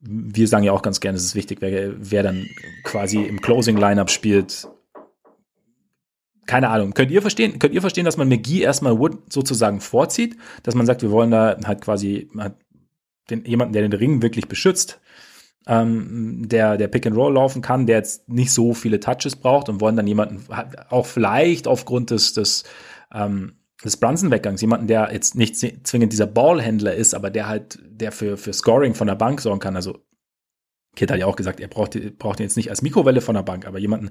Wir 0.00 0.48
sagen 0.48 0.64
ja 0.64 0.72
auch 0.72 0.82
ganz 0.82 1.00
gerne, 1.00 1.16
es 1.16 1.24
ist 1.24 1.34
wichtig, 1.34 1.58
wer, 1.60 1.92
wer 1.98 2.22
dann 2.22 2.46
quasi 2.84 3.22
im 3.22 3.40
Closing 3.40 3.76
Lineup 3.76 4.10
spielt. 4.10 4.68
Keine 6.46 6.68
Ahnung. 6.68 6.92
Könnt 6.92 7.10
ihr 7.10 7.22
verstehen, 7.22 7.58
könnt 7.58 7.72
ihr 7.72 7.80
verstehen, 7.80 8.04
dass 8.04 8.16
man 8.16 8.28
McGee 8.28 8.62
erstmal 8.62 8.98
Wood 8.98 9.32
sozusagen 9.32 9.80
vorzieht? 9.80 10.36
Dass 10.64 10.74
man 10.74 10.86
sagt, 10.86 11.02
wir 11.02 11.10
wollen 11.10 11.30
da 11.30 11.56
halt 11.64 11.80
quasi 11.80 12.28
halt 12.36 12.54
den, 13.30 13.44
jemanden, 13.44 13.72
der 13.72 13.82
den 13.82 13.92
Ring 13.92 14.22
wirklich 14.22 14.48
beschützt, 14.48 15.00
ähm, 15.66 16.48
der, 16.48 16.76
der 16.76 16.88
Pick 16.88 17.06
and 17.06 17.16
Roll 17.16 17.34
laufen 17.34 17.62
kann, 17.62 17.86
der 17.86 17.98
jetzt 17.98 18.28
nicht 18.28 18.52
so 18.52 18.74
viele 18.74 19.00
Touches 19.00 19.36
braucht 19.36 19.68
und 19.68 19.80
wollen 19.80 19.96
dann 19.96 20.06
jemanden, 20.06 20.44
auch 20.90 21.06
vielleicht 21.06 21.68
aufgrund 21.68 22.10
des, 22.10 22.32
des, 22.32 22.64
ähm, 23.14 23.54
des 23.84 23.96
Brunson-Weggangs, 23.96 24.60
jemanden, 24.60 24.86
der 24.86 25.10
jetzt 25.12 25.34
nicht 25.36 25.56
zwingend 25.56 26.12
dieser 26.12 26.26
Ballhändler 26.26 26.94
ist, 26.94 27.14
aber 27.14 27.30
der 27.30 27.48
halt, 27.48 27.78
der 27.84 28.12
für, 28.12 28.36
für 28.36 28.52
Scoring 28.52 28.94
von 28.94 29.06
der 29.06 29.14
Bank 29.14 29.40
sorgen 29.40 29.60
kann. 29.60 29.76
Also, 29.76 29.98
Kit 30.94 31.10
hat 31.10 31.18
ja 31.18 31.26
auch 31.26 31.36
gesagt, 31.36 31.60
er 31.60 31.68
braucht, 31.68 31.96
braucht 32.18 32.40
ihn 32.40 32.44
jetzt 32.44 32.56
nicht 32.56 32.68
als 32.68 32.82
Mikrowelle 32.82 33.22
von 33.22 33.34
der 33.34 33.42
Bank, 33.42 33.66
aber 33.66 33.78
jemanden, 33.78 34.10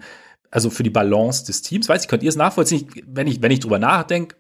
also 0.50 0.70
für 0.70 0.84
die 0.84 0.90
Balance 0.90 1.46
des 1.46 1.62
Teams. 1.62 1.88
Weiß 1.88 2.04
ich, 2.04 2.08
könnt 2.08 2.24
ihr 2.24 2.30
es 2.30 2.36
nachvollziehen? 2.36 2.90
Wenn 3.06 3.28
ich, 3.28 3.42
wenn 3.42 3.52
ich 3.52 3.60
drüber 3.60 3.80
nachdenke, 3.80 4.36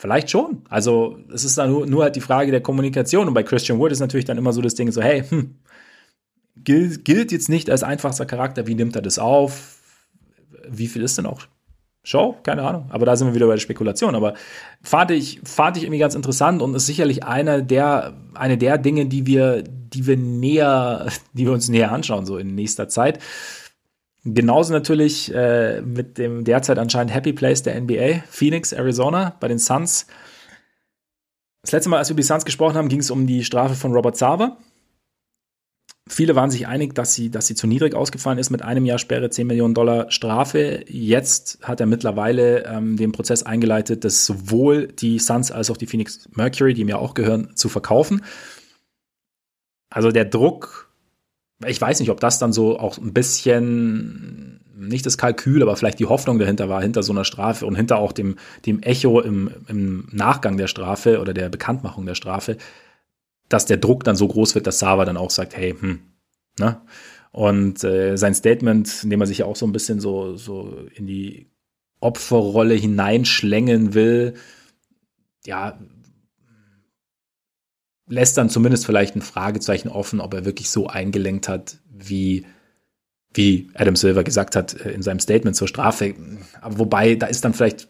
Vielleicht 0.00 0.30
schon. 0.30 0.64
Also 0.70 1.18
es 1.30 1.44
ist 1.44 1.58
dann 1.58 1.70
nur, 1.70 1.86
nur 1.86 2.04
halt 2.04 2.16
die 2.16 2.22
Frage 2.22 2.50
der 2.50 2.62
Kommunikation. 2.62 3.28
Und 3.28 3.34
bei 3.34 3.42
Christian 3.42 3.78
Wood 3.78 3.92
ist 3.92 4.00
natürlich 4.00 4.24
dann 4.24 4.38
immer 4.38 4.54
so 4.54 4.62
das 4.62 4.74
Ding 4.74 4.90
so, 4.90 5.02
hey, 5.02 5.22
hm, 5.28 5.60
gilt, 6.64 7.04
gilt 7.04 7.32
jetzt 7.32 7.48
nicht 7.48 7.70
als 7.70 7.82
einfachster 7.82 8.26
Charakter. 8.26 8.66
Wie 8.66 8.74
nimmt 8.74 8.96
er 8.96 9.02
das 9.02 9.18
auf? 9.18 9.76
Wie 10.68 10.86
viel 10.86 11.02
ist 11.02 11.18
denn 11.18 11.26
auch 11.26 11.46
Show? 12.02 12.36
Keine 12.42 12.62
Ahnung. 12.62 12.86
Aber 12.90 13.04
da 13.04 13.16
sind 13.16 13.28
wir 13.28 13.34
wieder 13.34 13.46
bei 13.46 13.54
der 13.54 13.60
Spekulation. 13.60 14.14
Aber 14.14 14.34
fand 14.82 15.10
ich, 15.10 15.40
fand 15.44 15.76
ich 15.76 15.84
irgendwie 15.84 15.98
ganz 15.98 16.14
interessant 16.14 16.62
und 16.62 16.74
ist 16.74 16.86
sicherlich 16.86 17.24
eine 17.24 17.62
der, 17.62 18.14
eine 18.34 18.56
der 18.56 18.78
Dinge, 18.78 19.06
die 19.06 19.26
wir, 19.26 19.62
die 19.62 20.06
wir 20.06 20.16
näher, 20.16 21.06
die 21.32 21.44
wir 21.44 21.52
uns 21.52 21.68
näher 21.68 21.92
anschauen, 21.92 22.26
so 22.26 22.38
in 22.38 22.54
nächster 22.54 22.88
Zeit. 22.88 23.18
Genauso 24.24 24.72
natürlich 24.72 25.34
äh, 25.34 25.80
mit 25.80 26.18
dem 26.18 26.44
derzeit 26.44 26.78
anscheinend 26.78 27.14
Happy 27.14 27.32
Place 27.32 27.62
der 27.62 27.80
NBA, 27.80 28.22
Phoenix, 28.28 28.72
Arizona, 28.72 29.34
bei 29.40 29.48
den 29.48 29.58
Suns. 29.58 30.06
Das 31.62 31.72
letzte 31.72 31.90
Mal, 31.90 31.98
als 31.98 32.08
wir 32.08 32.12
über 32.12 32.20
die 32.20 32.26
Suns 32.26 32.44
gesprochen 32.44 32.76
haben, 32.76 32.88
ging 32.88 33.00
es 33.00 33.10
um 33.10 33.26
die 33.26 33.44
Strafe 33.44 33.74
von 33.74 33.92
Robert 33.92 34.16
Sava. 34.16 34.58
Viele 36.12 36.34
waren 36.34 36.50
sich 36.50 36.66
einig, 36.66 36.96
dass 36.96 37.14
sie, 37.14 37.30
dass 37.30 37.46
sie 37.46 37.54
zu 37.54 37.68
niedrig 37.68 37.94
ausgefallen 37.94 38.38
ist 38.38 38.50
mit 38.50 38.62
einem 38.62 38.84
Jahr 38.84 38.98
Sperre, 38.98 39.30
10 39.30 39.46
Millionen 39.46 39.74
Dollar 39.74 40.10
Strafe. 40.10 40.84
Jetzt 40.88 41.60
hat 41.62 41.78
er 41.78 41.86
mittlerweile 41.86 42.64
ähm, 42.64 42.96
den 42.96 43.12
Prozess 43.12 43.44
eingeleitet, 43.44 44.04
dass 44.04 44.26
sowohl 44.26 44.88
die 44.88 45.20
Suns 45.20 45.52
als 45.52 45.70
auch 45.70 45.76
die 45.76 45.86
Phoenix 45.86 46.28
Mercury, 46.34 46.74
die 46.74 46.84
mir 46.84 46.98
auch 46.98 47.14
gehören, 47.14 47.54
zu 47.54 47.68
verkaufen. 47.68 48.24
Also 49.88 50.10
der 50.10 50.24
Druck, 50.24 50.90
ich 51.64 51.80
weiß 51.80 52.00
nicht, 52.00 52.10
ob 52.10 52.18
das 52.18 52.40
dann 52.40 52.52
so 52.52 52.76
auch 52.80 52.98
ein 52.98 53.12
bisschen 53.14 54.60
nicht 54.76 55.06
das 55.06 55.16
Kalkül, 55.16 55.62
aber 55.62 55.76
vielleicht 55.76 56.00
die 56.00 56.06
Hoffnung 56.06 56.40
dahinter 56.40 56.68
war, 56.68 56.82
hinter 56.82 57.04
so 57.04 57.12
einer 57.12 57.24
Strafe 57.24 57.66
und 57.66 57.76
hinter 57.76 57.98
auch 57.98 58.10
dem, 58.10 58.34
dem 58.66 58.82
Echo 58.82 59.20
im, 59.20 59.50
im 59.68 60.08
Nachgang 60.10 60.56
der 60.56 60.66
Strafe 60.66 61.20
oder 61.20 61.34
der 61.34 61.50
Bekanntmachung 61.50 62.04
der 62.04 62.16
Strafe, 62.16 62.56
dass 63.50 63.66
der 63.66 63.76
Druck 63.76 64.04
dann 64.04 64.16
so 64.16 64.26
groß 64.26 64.54
wird, 64.54 64.66
dass 64.66 64.78
Sava 64.78 65.04
dann 65.04 65.18
auch 65.18 65.30
sagt, 65.30 65.54
hey, 65.54 65.74
hm, 65.78 66.00
ne? 66.58 66.80
Und 67.32 67.84
äh, 67.84 68.16
sein 68.16 68.34
Statement, 68.34 69.04
in 69.04 69.10
dem 69.10 69.20
er 69.20 69.26
sich 69.26 69.38
ja 69.38 69.46
auch 69.46 69.56
so 69.56 69.66
ein 69.66 69.72
bisschen 69.72 70.00
so, 70.00 70.36
so 70.36 70.86
in 70.94 71.06
die 71.06 71.50
Opferrolle 72.00 72.74
hineinschlängeln 72.74 73.94
will, 73.94 74.34
ja, 75.46 75.78
lässt 78.08 78.36
dann 78.36 78.50
zumindest 78.50 78.86
vielleicht 78.86 79.14
ein 79.14 79.22
Fragezeichen 79.22 79.88
offen, 79.88 80.20
ob 80.20 80.34
er 80.34 80.44
wirklich 80.44 80.70
so 80.70 80.88
eingelenkt 80.88 81.48
hat, 81.48 81.78
wie, 81.88 82.46
wie 83.32 83.70
Adam 83.74 83.96
Silver 83.96 84.24
gesagt 84.24 84.56
hat 84.56 84.74
äh, 84.80 84.90
in 84.90 85.02
seinem 85.02 85.20
Statement 85.20 85.56
zur 85.56 85.68
Strafe. 85.68 86.14
Aber 86.60 86.78
wobei, 86.78 87.14
da 87.14 87.26
ist 87.26 87.44
dann 87.44 87.54
vielleicht 87.54 87.88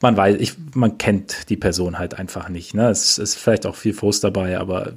man 0.00 0.16
weiß, 0.16 0.36
ich, 0.38 0.54
man 0.74 0.98
kennt 0.98 1.48
die 1.48 1.56
Person 1.56 1.98
halt 1.98 2.14
einfach 2.14 2.48
nicht. 2.48 2.74
Ne? 2.74 2.88
Es 2.88 3.18
ist 3.18 3.34
vielleicht 3.34 3.66
auch 3.66 3.74
viel 3.74 3.94
Frust 3.94 4.22
dabei, 4.24 4.58
aber 4.58 4.92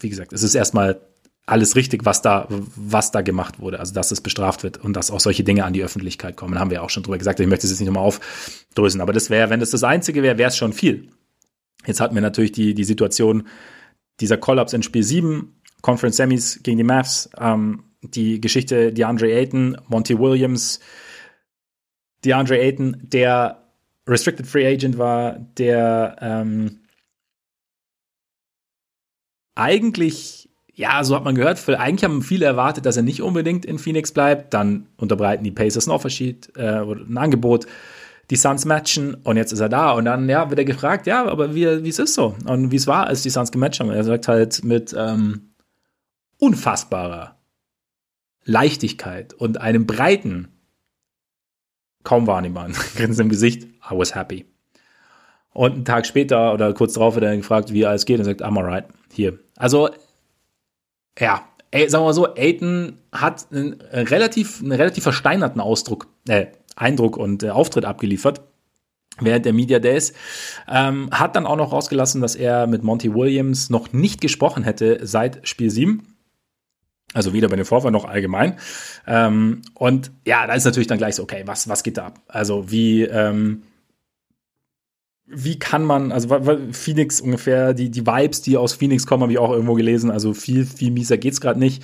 wie 0.00 0.08
gesagt, 0.08 0.32
es 0.32 0.42
ist 0.42 0.54
erstmal 0.54 1.00
alles 1.46 1.74
richtig, 1.76 2.04
was 2.04 2.22
da, 2.22 2.46
was 2.48 3.10
da 3.10 3.22
gemacht 3.22 3.58
wurde. 3.58 3.80
Also, 3.80 3.92
dass 3.92 4.12
es 4.12 4.20
bestraft 4.20 4.62
wird 4.62 4.78
und 4.78 4.94
dass 4.94 5.10
auch 5.10 5.20
solche 5.20 5.44
Dinge 5.44 5.64
an 5.64 5.72
die 5.72 5.82
Öffentlichkeit 5.82 6.36
kommen, 6.36 6.58
haben 6.58 6.70
wir 6.70 6.82
auch 6.82 6.90
schon 6.90 7.02
drüber 7.02 7.18
gesagt. 7.18 7.40
Ich 7.40 7.46
möchte 7.46 7.66
es 7.66 7.72
jetzt 7.72 7.80
nicht 7.80 7.88
nochmal 7.88 8.04
aufdrösen, 8.04 9.00
aber 9.00 9.12
das 9.12 9.30
wäre, 9.30 9.50
wenn 9.50 9.60
das 9.60 9.70
das 9.70 9.82
Einzige 9.82 10.22
wäre, 10.22 10.38
wäre 10.38 10.48
es 10.48 10.56
schon 10.56 10.72
viel. 10.72 11.08
Jetzt 11.86 12.00
hatten 12.00 12.14
wir 12.14 12.22
natürlich 12.22 12.52
die, 12.52 12.74
die 12.74 12.84
Situation, 12.84 13.48
dieser 14.20 14.36
Kollaps 14.36 14.72
in 14.72 14.82
Spiel 14.82 15.02
7, 15.02 15.60
Conference 15.82 16.16
Semis 16.16 16.60
gegen 16.62 16.76
die 16.76 16.84
Mavs, 16.84 17.30
ähm, 17.38 17.84
die 18.02 18.40
Geschichte 18.40 18.92
DeAndre 18.92 19.32
Ayton, 19.32 19.76
Monty 19.88 20.18
Williams, 20.18 20.80
DeAndre 22.24 22.58
Ayton, 22.58 22.96
der 23.02 23.59
Restricted 24.10 24.46
Free 24.46 24.66
Agent 24.66 24.98
war, 24.98 25.38
der 25.56 26.16
ähm, 26.20 26.80
eigentlich, 29.54 30.50
ja, 30.74 31.04
so 31.04 31.14
hat 31.14 31.24
man 31.24 31.34
gehört, 31.34 31.66
eigentlich 31.68 32.04
haben 32.04 32.22
viele 32.22 32.46
erwartet, 32.46 32.86
dass 32.86 32.96
er 32.96 33.02
nicht 33.02 33.22
unbedingt 33.22 33.64
in 33.64 33.78
Phoenix 33.78 34.12
bleibt. 34.12 34.52
Dann 34.52 34.86
unterbreiten 34.96 35.44
die 35.44 35.50
Pacers 35.50 35.86
ein 35.86 35.92
Offersheet 35.92 36.52
äh, 36.56 36.80
ein 36.80 37.16
Angebot. 37.16 37.66
die 38.30 38.36
Suns 38.36 38.64
matchen 38.64 39.14
und 39.14 39.36
jetzt 39.36 39.52
ist 39.52 39.60
er 39.60 39.68
da. 39.68 39.92
Und 39.92 40.04
dann, 40.04 40.28
ja, 40.28 40.48
wird 40.50 40.58
er 40.58 40.64
gefragt, 40.64 41.06
ja, 41.06 41.26
aber 41.26 41.54
wie, 41.54 41.64
es 41.64 41.98
ist 41.98 42.14
so 42.14 42.36
und 42.46 42.70
wie 42.70 42.76
es 42.76 42.86
war, 42.86 43.06
als 43.06 43.22
die 43.22 43.30
Suns 43.30 43.50
gematcht 43.50 43.80
haben. 43.80 43.90
Er 43.90 44.04
sagt 44.04 44.28
halt 44.28 44.64
mit 44.64 44.94
ähm, 44.96 45.50
unfassbarer 46.38 47.36
Leichtigkeit 48.44 49.34
und 49.34 49.60
einem 49.60 49.86
breiten, 49.86 50.48
kaum 52.02 52.26
wahrnehmbaren 52.26 52.72
Grinsen 52.96 53.22
im 53.22 53.28
Gesicht, 53.28 53.64
I 53.64 53.96
was 53.96 54.14
happy. 54.14 54.46
Und 55.52 55.72
einen 55.72 55.84
Tag 55.84 56.06
später 56.06 56.54
oder 56.54 56.72
kurz 56.72 56.94
darauf 56.94 57.14
wird 57.14 57.24
er 57.24 57.36
gefragt, 57.36 57.72
wie 57.72 57.84
alles 57.84 58.06
geht 58.06 58.18
und 58.18 58.24
sagt, 58.24 58.42
I'm 58.42 58.58
alright, 58.58 58.84
hier. 59.12 59.38
Also, 59.56 59.90
ja, 61.18 61.44
ey, 61.70 61.88
sagen 61.88 62.02
wir 62.02 62.06
mal 62.06 62.12
so, 62.14 62.34
Aiden 62.34 62.98
hat 63.12 63.46
einen 63.50 63.80
relativ, 63.92 64.60
einen 64.60 64.72
relativ 64.72 65.02
versteinerten 65.02 65.60
Ausdruck, 65.60 66.06
äh, 66.28 66.46
Eindruck 66.76 67.16
und 67.16 67.42
äh, 67.42 67.50
Auftritt 67.50 67.84
abgeliefert 67.84 68.42
während 69.18 69.44
der 69.44 69.52
Media 69.52 69.78
Days. 69.78 70.12
Ähm, 70.68 71.10
hat 71.10 71.36
dann 71.36 71.46
auch 71.46 71.56
noch 71.56 71.72
rausgelassen, 71.72 72.20
dass 72.20 72.36
er 72.36 72.66
mit 72.66 72.82
Monty 72.82 73.14
Williams 73.14 73.70
noch 73.70 73.92
nicht 73.92 74.20
gesprochen 74.20 74.62
hätte 74.62 75.00
seit 75.02 75.46
Spiel 75.46 75.70
7. 75.70 76.16
Also 77.12 77.32
weder 77.32 77.48
bei 77.48 77.56
den 77.56 77.64
Vorfall 77.64 77.90
noch 77.90 78.04
allgemein. 78.04 78.54
Ähm, 79.06 79.62
und 79.74 80.12
ja, 80.24 80.46
da 80.46 80.54
ist 80.54 80.64
natürlich 80.64 80.86
dann 80.86 80.98
gleich 80.98 81.16
so, 81.16 81.24
okay, 81.24 81.42
was, 81.46 81.68
was 81.68 81.82
geht 81.82 81.96
da 81.96 82.06
ab? 82.06 82.20
Also 82.28 82.70
wie, 82.70 83.02
ähm, 83.02 83.62
wie 85.26 85.58
kann 85.58 85.84
man, 85.84 86.12
also 86.12 86.40
Phoenix 86.72 87.20
ungefähr, 87.20 87.74
die, 87.74 87.90
die 87.90 88.06
Vibes, 88.06 88.42
die 88.42 88.56
aus 88.56 88.74
Phoenix 88.74 89.06
kommen, 89.06 89.22
habe 89.22 89.32
ich 89.32 89.38
auch 89.38 89.50
irgendwo 89.50 89.74
gelesen. 89.74 90.10
Also 90.10 90.34
viel, 90.34 90.64
viel 90.64 90.90
mieser 90.90 91.18
geht's 91.18 91.40
gerade 91.40 91.58
nicht. 91.58 91.82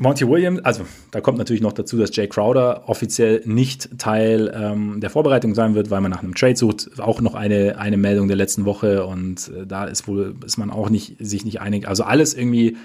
Monty 0.00 0.26
Williams, 0.26 0.64
also 0.64 0.86
da 1.10 1.20
kommt 1.20 1.36
natürlich 1.36 1.60
noch 1.60 1.74
dazu, 1.74 1.98
dass 1.98 2.16
Jay 2.16 2.26
Crowder 2.26 2.88
offiziell 2.88 3.42
nicht 3.44 3.98
Teil 3.98 4.50
ähm, 4.54 4.98
der 4.98 5.10
Vorbereitung 5.10 5.54
sein 5.54 5.74
wird, 5.74 5.90
weil 5.90 6.00
man 6.00 6.10
nach 6.10 6.22
einem 6.22 6.34
Trade 6.34 6.56
sucht. 6.56 6.98
Auch 6.98 7.20
noch 7.20 7.34
eine, 7.34 7.76
eine 7.78 7.98
Meldung 7.98 8.26
der 8.26 8.38
letzten 8.38 8.64
Woche 8.64 9.04
und 9.04 9.48
äh, 9.54 9.66
da 9.66 9.84
ist 9.84 10.08
wohl, 10.08 10.36
ist 10.44 10.56
man 10.56 10.70
auch 10.70 10.88
nicht, 10.88 11.16
sich 11.18 11.44
nicht 11.44 11.60
einig. 11.60 11.86
Also 11.86 12.04
alles 12.04 12.32
irgendwie 12.32 12.78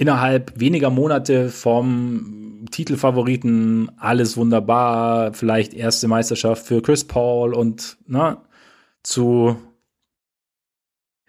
innerhalb 0.00 0.58
weniger 0.58 0.88
Monate 0.88 1.50
vom 1.50 2.64
Titelfavoriten 2.70 3.90
alles 3.98 4.36
wunderbar, 4.36 5.34
vielleicht 5.34 5.74
erste 5.74 6.08
Meisterschaft 6.08 6.66
für 6.66 6.80
Chris 6.80 7.04
Paul 7.04 7.52
und 7.52 7.98
na, 8.06 8.30
ne, 8.30 8.36
zu 9.02 9.56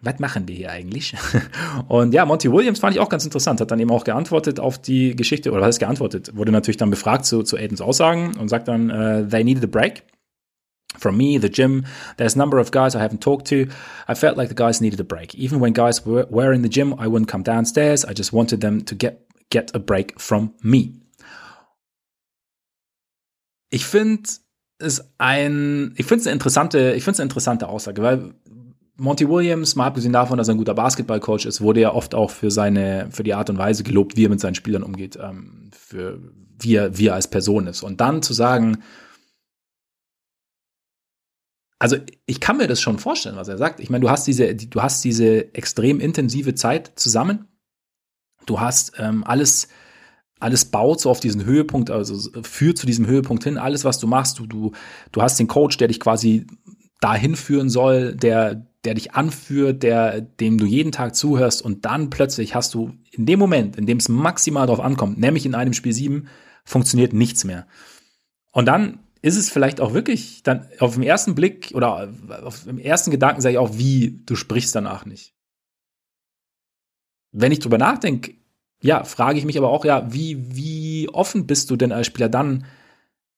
was 0.02 0.20
machen 0.20 0.46
die 0.48 0.56
hier 0.56 0.72
eigentlich? 0.72 1.14
Und 1.88 2.12
ja, 2.12 2.26
Monty 2.26 2.52
Williams 2.52 2.80
fand 2.80 2.96
ich 2.96 3.00
auch 3.00 3.10
ganz 3.10 3.24
interessant, 3.24 3.62
hat 3.62 3.70
dann 3.70 3.80
eben 3.80 3.92
auch 3.92 4.04
geantwortet 4.04 4.60
auf 4.60 4.80
die 4.80 5.16
Geschichte, 5.16 5.52
oder 5.52 5.62
was 5.62 5.68
heißt 5.68 5.80
geantwortet, 5.80 6.36
wurde 6.36 6.52
natürlich 6.52 6.78
dann 6.78 6.90
befragt 6.90 7.26
zu, 7.26 7.44
zu 7.44 7.56
Aidens 7.56 7.82
Aussagen 7.82 8.36
und 8.38 8.50
sagt 8.50 8.68
dann, 8.68 8.90
uh, 8.90 9.28
they 9.30 9.44
needed 9.44 9.64
a 9.64 9.68
break. 9.68 10.04
From 11.02 11.18
me, 11.18 11.40
the 11.40 11.50
gym, 11.50 11.84
there's 12.18 12.36
a 12.36 12.38
number 12.38 12.60
of 12.60 12.70
guys 12.70 12.96
I 12.96 13.00
haven't 13.00 13.22
talked 13.22 13.48
to. 13.48 13.68
I 14.08 14.14
felt 14.14 14.38
like 14.38 14.50
the 14.50 14.64
guys 14.64 14.82
needed 14.82 15.00
a 15.00 15.04
break. 15.04 15.34
Even 15.34 15.60
when 15.60 15.74
guys 15.74 16.06
were, 16.06 16.28
were 16.30 16.54
in 16.54 16.62
the 16.62 16.70
gym, 16.70 16.94
I 16.94 17.08
wouldn't 17.08 17.28
come 17.28 17.44
downstairs. 17.44 18.06
I 18.06 18.14
just 18.14 18.32
wanted 18.32 18.62
them 18.62 18.82
to 18.82 18.94
get, 18.96 19.26
get 19.50 19.72
a 19.74 19.80
break 19.80 20.20
from 20.20 20.54
me. 20.62 20.94
Ich 23.72 23.86
finde 23.86 24.30
es 24.80 25.02
ein, 25.18 25.94
ich 25.98 26.06
finde 26.06 26.22
es 26.22 26.28
eine 26.28 26.34
interessante, 26.34 26.94
ich 26.96 27.04
finde 27.04 27.16
es 27.16 27.20
eine 27.20 27.26
interessante 27.26 27.68
Aussage, 27.68 28.04
weil 28.04 28.34
Monty 28.98 29.28
Williams, 29.28 29.76
mal 29.76 29.88
abgesehen 29.88 30.14
davon, 30.14 30.38
dass 30.38 30.48
er 30.48 30.54
ein 30.54 30.60
guter 30.60 30.76
Basketballcoach 30.76 31.46
ist, 31.46 31.62
wurde 31.62 31.80
ja 31.80 31.94
oft 31.94 32.14
auch 32.14 32.30
für 32.30 32.52
seine, 32.52 33.08
für 33.10 33.24
die 33.24 33.34
Art 33.34 33.50
und 33.50 33.58
Weise 33.58 33.82
gelobt, 33.82 34.16
wie 34.16 34.26
er 34.26 34.30
mit 34.30 34.40
seinen 34.40 34.54
Spielern 34.54 34.84
umgeht, 34.84 35.18
ähm, 35.20 35.72
für 35.72 36.20
wie 36.60 36.76
er, 36.76 36.98
wie 36.98 37.08
er 37.08 37.16
als 37.16 37.28
Person 37.28 37.66
ist. 37.66 37.82
Und 37.82 38.00
dann 38.00 38.22
zu 38.22 38.34
sagen, 38.34 38.84
also 41.82 41.98
ich 42.28 42.40
kann 42.40 42.58
mir 42.58 42.68
das 42.68 42.80
schon 42.80 43.00
vorstellen, 43.00 43.38
was 43.38 43.48
er 43.48 43.58
sagt. 43.58 43.80
Ich 43.80 43.90
meine, 43.90 44.04
du 44.04 44.12
hast 44.12 44.28
diese, 44.28 44.54
du 44.54 44.84
hast 44.84 45.04
diese 45.04 45.52
extrem 45.56 46.00
intensive 46.00 46.54
Zeit 46.54 46.92
zusammen. 46.96 47.48
Du 48.46 48.60
hast 48.60 48.94
ähm, 49.00 49.24
alles, 49.24 49.68
alles 50.40 50.66
baut 50.66 51.02
so 51.02 51.10
auf 51.10 51.20
diesen 51.20 51.44
Höhepunkt, 51.44 51.90
also 51.90 52.44
führt 52.44 52.78
zu 52.78 52.86
diesem 52.86 53.08
Höhepunkt 53.08 53.46
hin. 53.46 53.58
Alles, 53.58 53.84
was 53.84 53.98
du 53.98 54.06
machst, 54.06 54.38
du, 54.38 54.46
du, 54.46 54.74
du 55.12 55.24
hast 55.24 55.40
den 55.40 55.48
Coach, 55.48 55.78
der 55.78 55.88
dich 55.88 56.00
quasi 56.00 56.46
dahin 57.00 57.36
führen 57.36 57.72
soll, 57.72 58.14
der, 58.16 58.68
der 58.84 58.94
dich 58.94 59.16
anführt, 59.16 59.82
der, 59.82 60.22
dem 60.22 60.60
du 60.60 60.68
jeden 60.68 60.92
Tag 60.92 61.16
zuhörst 61.16 61.64
und 61.64 61.84
dann 61.84 62.12
plötzlich 62.12 62.54
hast 62.54 62.76
du 62.76 62.94
in 63.12 63.26
dem 63.26 63.40
Moment, 63.40 63.76
in 63.76 63.88
dem 63.88 63.98
es 63.98 64.08
maximal 64.08 64.68
drauf 64.68 64.82
ankommt, 64.82 65.18
nämlich 65.18 65.48
in 65.48 65.56
einem 65.56 65.74
Spiel 65.74 65.94
7, 65.94 66.28
funktioniert 66.64 67.14
nichts 67.14 67.44
mehr. 67.44 67.66
Und 68.52 68.68
dann 68.68 69.00
ist 69.22 69.38
es 69.38 69.50
vielleicht 69.50 69.80
auch 69.82 69.94
wirklich 69.94 70.44
dann 70.44 70.68
auf 70.80 70.96
den 70.96 71.04
ersten 71.04 71.36
Blick 71.36 71.72
oder 71.74 72.12
auf 72.44 72.64
dem 72.64 72.80
ersten 72.80 73.12
Gedanken 73.12 73.42
sage 73.42 73.54
ich 73.54 73.60
auch, 73.60 73.78
wie 73.78 74.22
du 74.26 74.36
sprichst 74.36 74.74
danach 74.74 75.06
nicht. 75.06 75.36
Wenn 77.32 77.52
ich 77.52 77.60
drüber 77.60 77.78
nachdenke, 77.78 78.34
ja, 78.82 79.04
frage 79.04 79.38
ich 79.38 79.46
mich 79.46 79.58
aber 79.58 79.70
auch, 79.70 79.86
ja, 79.86 80.12
wie, 80.12 80.56
wie 80.56 81.10
offen 81.10 81.46
bist 81.46 81.70
du 81.70 81.76
denn 81.76 81.92
als 81.92 82.08
Spieler 82.08 82.30
dann, 82.30 82.66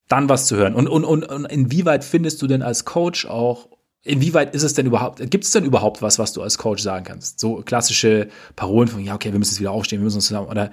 dann 0.08 0.30
was 0.30 0.48
zu 0.48 0.56
hören? 0.56 0.74
Und, 0.74 0.88
und, 0.88 1.04
und, 1.04 1.26
und 1.26 1.46
inwieweit 1.46 2.06
findest 2.06 2.41
du 2.41 2.48
denn 2.48 2.62
als 2.62 2.86
Coach 2.86 3.26
auch, 3.26 3.67
inwieweit 4.04 4.56
ist 4.56 4.63
es 4.63 4.74
denn 4.74 4.86
überhaupt, 4.86 5.19
gibt 5.30 5.43
es 5.43 5.52
denn 5.52 5.65
überhaupt 5.65 6.02
was, 6.02 6.17
was 6.17 6.32
du 6.32 6.41
als 6.41 6.58
Coach 6.58 6.82
sagen 6.82 7.04
kannst? 7.04 7.41
So 7.41 7.62
klassische 7.62 8.30
Parolen 8.56 8.88
von, 8.88 9.02
ja, 9.02 9.15
okay, 9.15 9.34
wir 9.34 9.39
müssen 9.39 9.52
jetzt 9.52 9.60
wieder 9.60 9.72
aufstehen, 9.72 10.00
wir 10.00 10.06
müssen 10.06 10.17
uns 10.17 10.28
zusammen, 10.28 10.48
oder 10.48 10.72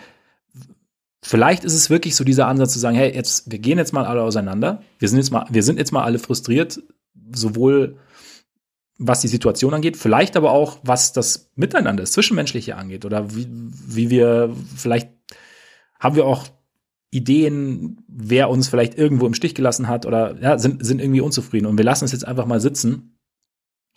Vielleicht 1.22 1.64
ist 1.64 1.74
es 1.74 1.90
wirklich 1.90 2.16
so 2.16 2.24
dieser 2.24 2.46
Ansatz 2.46 2.72
zu 2.72 2.78
sagen, 2.78 2.96
hey, 2.96 3.14
jetzt, 3.14 3.50
wir 3.50 3.58
gehen 3.58 3.78
jetzt 3.78 3.92
mal 3.92 4.06
alle 4.06 4.22
auseinander. 4.22 4.82
Wir 4.98 5.08
sind 5.08 5.18
jetzt 5.18 5.30
mal, 5.30 5.46
wir 5.50 5.62
sind 5.62 5.78
jetzt 5.78 5.92
mal 5.92 6.02
alle 6.02 6.18
frustriert, 6.18 6.82
sowohl 7.32 7.98
was 9.02 9.22
die 9.22 9.28
Situation 9.28 9.72
angeht, 9.72 9.96
vielleicht 9.96 10.36
aber 10.36 10.52
auch, 10.52 10.78
was 10.82 11.14
das 11.14 11.50
Miteinander, 11.56 12.02
das 12.02 12.12
Zwischenmenschliche 12.12 12.76
angeht 12.76 13.06
oder 13.06 13.34
wie, 13.34 13.48
wie 13.48 14.10
wir, 14.10 14.54
vielleicht 14.76 15.08
haben 15.98 16.16
wir 16.16 16.26
auch 16.26 16.44
Ideen, 17.10 18.04
wer 18.08 18.50
uns 18.50 18.68
vielleicht 18.68 18.98
irgendwo 18.98 19.26
im 19.26 19.32
Stich 19.32 19.54
gelassen 19.54 19.88
hat 19.88 20.04
oder 20.04 20.38
ja, 20.42 20.58
sind, 20.58 20.84
sind 20.84 21.00
irgendwie 21.00 21.22
unzufrieden 21.22 21.64
und 21.64 21.78
wir 21.78 21.84
lassen 21.84 22.04
es 22.04 22.12
jetzt 22.12 22.28
einfach 22.28 22.44
mal 22.44 22.60
sitzen 22.60 23.18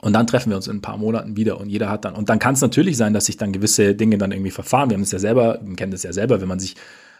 und 0.01 0.13
dann 0.13 0.25
treffen 0.25 0.51
wir 0.51 0.55
uns 0.55 0.67
in 0.67 0.77
ein 0.77 0.81
paar 0.81 0.97
Monaten 0.97 1.35
wieder 1.35 1.59
und 1.59 1.67
jeder 1.67 1.89
hat 1.89 2.05
dann, 2.05 2.15
und 2.15 2.29
dann 2.29 2.39
kann 2.39 2.53
es 2.53 2.61
natürlich 2.61 2.95
sein, 2.95 3.13
dass 3.13 3.25
sich 3.25 3.35
dann 3.35 3.51
gewisse 3.51 3.95
Dinge 3.95 4.17
dann 4.17 4.31
irgendwie 4.31 4.51
verfahren. 4.51 4.89
Wir 4.89 4.95
haben 4.95 5.03
es 5.03 5.11
ja 5.11 5.19
selber, 5.19 5.59
wir 5.61 5.75
kennen 5.75 5.91
das 5.91 6.03
ja 6.03 6.13
selber, 6.13 6.39
wenn 6.39 6.47
man 6.47 6.59
sich 6.59 6.75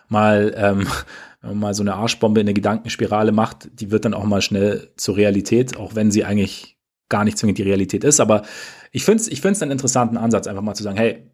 mal, 0.10 0.54
ähm, 0.56 0.88
wenn 1.42 1.52
man 1.52 1.60
mal 1.60 1.74
so 1.74 1.84
eine 1.84 1.96
Arschbombe 1.96 2.42
in 2.42 2.48
eine 2.48 2.54
Gedankenspirale 2.54 3.32
macht, 3.32 3.70
die 3.80 3.92
wird 3.92 4.06
dann 4.06 4.14
auch 4.14 4.24
mal 4.24 4.42
schnell 4.42 4.92
zur 4.96 5.18
Realität, 5.18 5.78
auch 5.78 5.96
wenn 5.96 6.12
sie 6.12 6.24
eigentlich 6.24 6.78
gar 7.10 7.24
nicht 7.24 7.38
zwingend 7.38 7.58
die 7.58 7.64
Realität 7.64 8.04
ist. 8.04 8.20
Aber 8.20 8.44
ich 8.92 9.04
finde 9.04 9.22
es 9.22 9.28
ich 9.28 9.42
find's 9.42 9.62
einen 9.62 9.72
interessanten 9.72 10.18
Ansatz, 10.18 10.48
einfach 10.48 10.62
mal 10.62 10.76
zu 10.76 10.84
sagen, 10.84 10.98
hey, 10.98 11.30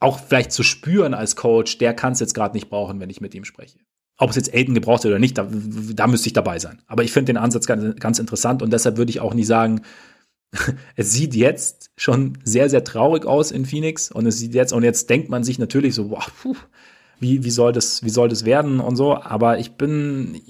auch 0.00 0.18
vielleicht 0.18 0.52
zu 0.52 0.62
spüren 0.62 1.14
als 1.14 1.36
Coach, 1.36 1.78
der 1.78 1.94
kann 1.94 2.12
es 2.12 2.20
jetzt 2.20 2.34
gerade 2.34 2.56
nicht 2.56 2.68
brauchen, 2.68 3.00
wenn 3.00 3.10
ich 3.10 3.20
mit 3.20 3.34
ihm 3.34 3.44
spreche. 3.44 3.78
Ob 4.18 4.30
es 4.30 4.36
jetzt 4.36 4.52
Aiden 4.52 4.74
gebraucht 4.74 5.04
wird 5.04 5.12
oder 5.12 5.20
nicht, 5.20 5.38
da, 5.38 5.48
da 5.48 6.06
müsste 6.06 6.26
ich 6.26 6.32
dabei 6.32 6.58
sein. 6.58 6.82
Aber 6.86 7.04
ich 7.04 7.12
finde 7.12 7.32
den 7.32 7.36
Ansatz 7.36 7.66
ganz, 7.66 7.98
ganz 8.00 8.18
interessant 8.18 8.62
und 8.62 8.72
deshalb 8.72 8.96
würde 8.96 9.10
ich 9.10 9.20
auch 9.20 9.34
nie 9.34 9.44
sagen, 9.44 9.82
es 10.96 11.12
sieht 11.12 11.34
jetzt 11.34 11.90
schon 11.96 12.38
sehr, 12.44 12.68
sehr 12.68 12.84
traurig 12.84 13.24
aus 13.24 13.50
in 13.50 13.64
Phoenix 13.64 14.10
und 14.10 14.26
es 14.26 14.38
sieht 14.38 14.54
jetzt, 14.54 14.72
und 14.72 14.82
jetzt 14.82 15.08
denkt 15.08 15.28
man 15.28 15.44
sich 15.44 15.58
natürlich 15.58 15.94
so, 15.94 16.08
boah, 16.08 16.26
puh, 16.42 16.56
wie, 17.22 17.44
wie 17.44 17.50
soll 17.50 17.72
das, 17.72 18.04
wie 18.04 18.10
soll 18.10 18.28
das 18.28 18.44
werden 18.44 18.80
und 18.80 18.96
so, 18.96 19.16
aber 19.16 19.58
ich 19.58 19.72
bin, 19.72 20.40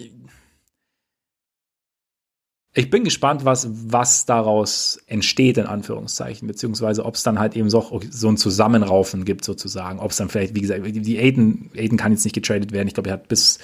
ich 2.75 2.89
bin 2.89 3.05
gespannt, 3.05 3.45
was, 3.45 3.69
was 3.93 4.25
daraus 4.25 4.99
entsteht, 5.07 5.59
in 5.59 5.67
Anführungszeichen, 5.67 6.49
beziehungsweise 6.49 7.05
ob 7.05 7.17
es 7.17 7.23
dann 7.23 7.39
halt 7.39 7.55
eben 7.55 7.69
so, 7.69 8.01
so 8.09 8.29
ein 8.29 8.39
Zusammenraufen 8.39 9.27
gibt, 9.27 9.45
sozusagen. 9.45 9.99
Ob 9.99 10.11
es 10.11 10.17
dann 10.17 10.31
vielleicht, 10.31 10.55
wie 10.55 10.63
gesagt, 10.63 10.83
die 10.87 11.19
Aiden, 11.19 11.71
Aiden 11.77 11.99
kann 11.99 12.13
jetzt 12.13 12.25
nicht 12.25 12.35
getradet 12.35 12.73
werden. 12.73 12.89
Ich 12.89 12.95
glaube, 12.95 13.11
er 13.11 13.15
hat 13.15 13.29
bis 13.29 13.59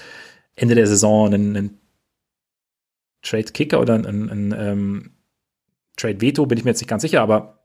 Ende 0.56 0.74
der 0.74 0.86
Saison 0.86 1.26
einen, 1.26 1.56
einen 1.56 1.80
Trade-Kicker 3.22 3.80
oder 3.80 3.94
einen, 3.94 4.06
einen, 4.06 4.30
einen 4.30 4.52
ähm, 4.52 5.10
Trade-Veto, 5.96 6.44
bin 6.44 6.58
ich 6.58 6.64
mir 6.64 6.72
jetzt 6.72 6.80
nicht 6.80 6.90
ganz 6.90 7.00
sicher, 7.00 7.22
aber 7.22 7.64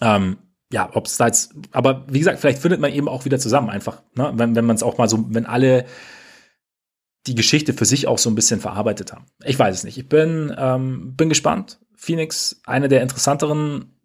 ähm, 0.00 0.38
ja, 0.72 0.90
ob 0.94 1.06
es 1.06 1.16
da 1.16 1.26
jetzt, 1.26 1.54
aber 1.70 2.04
wie 2.08 2.18
gesagt, 2.18 2.40
vielleicht 2.40 2.60
findet 2.60 2.80
man 2.80 2.92
eben 2.92 3.08
auch 3.08 3.24
wieder 3.24 3.38
zusammen 3.38 3.70
einfach, 3.70 4.02
ne? 4.14 4.32
wenn, 4.34 4.56
wenn 4.56 4.64
man 4.64 4.76
es 4.76 4.82
auch 4.82 4.98
mal 4.98 5.08
so, 5.08 5.24
wenn 5.28 5.46
alle 5.46 5.86
die 7.26 7.34
Geschichte 7.34 7.72
für 7.72 7.84
sich 7.84 8.06
auch 8.06 8.18
so 8.18 8.30
ein 8.30 8.34
bisschen 8.34 8.60
verarbeitet 8.60 9.12
haben. 9.12 9.26
Ich 9.44 9.58
weiß 9.58 9.74
es 9.74 9.84
nicht. 9.84 9.98
Ich 9.98 10.08
bin, 10.08 10.54
ähm, 10.56 11.16
bin 11.16 11.28
gespannt. 11.28 11.80
Phoenix, 11.96 12.60
eine 12.66 12.88
der 12.88 13.02
interessanteren 13.02 13.96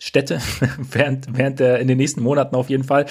Städte 0.00 0.40
während, 0.90 1.36
während 1.36 1.60
der, 1.60 1.78
in 1.78 1.86
den 1.86 1.98
nächsten 1.98 2.22
Monaten 2.22 2.56
auf 2.56 2.68
jeden 2.68 2.84
Fall. 2.84 3.06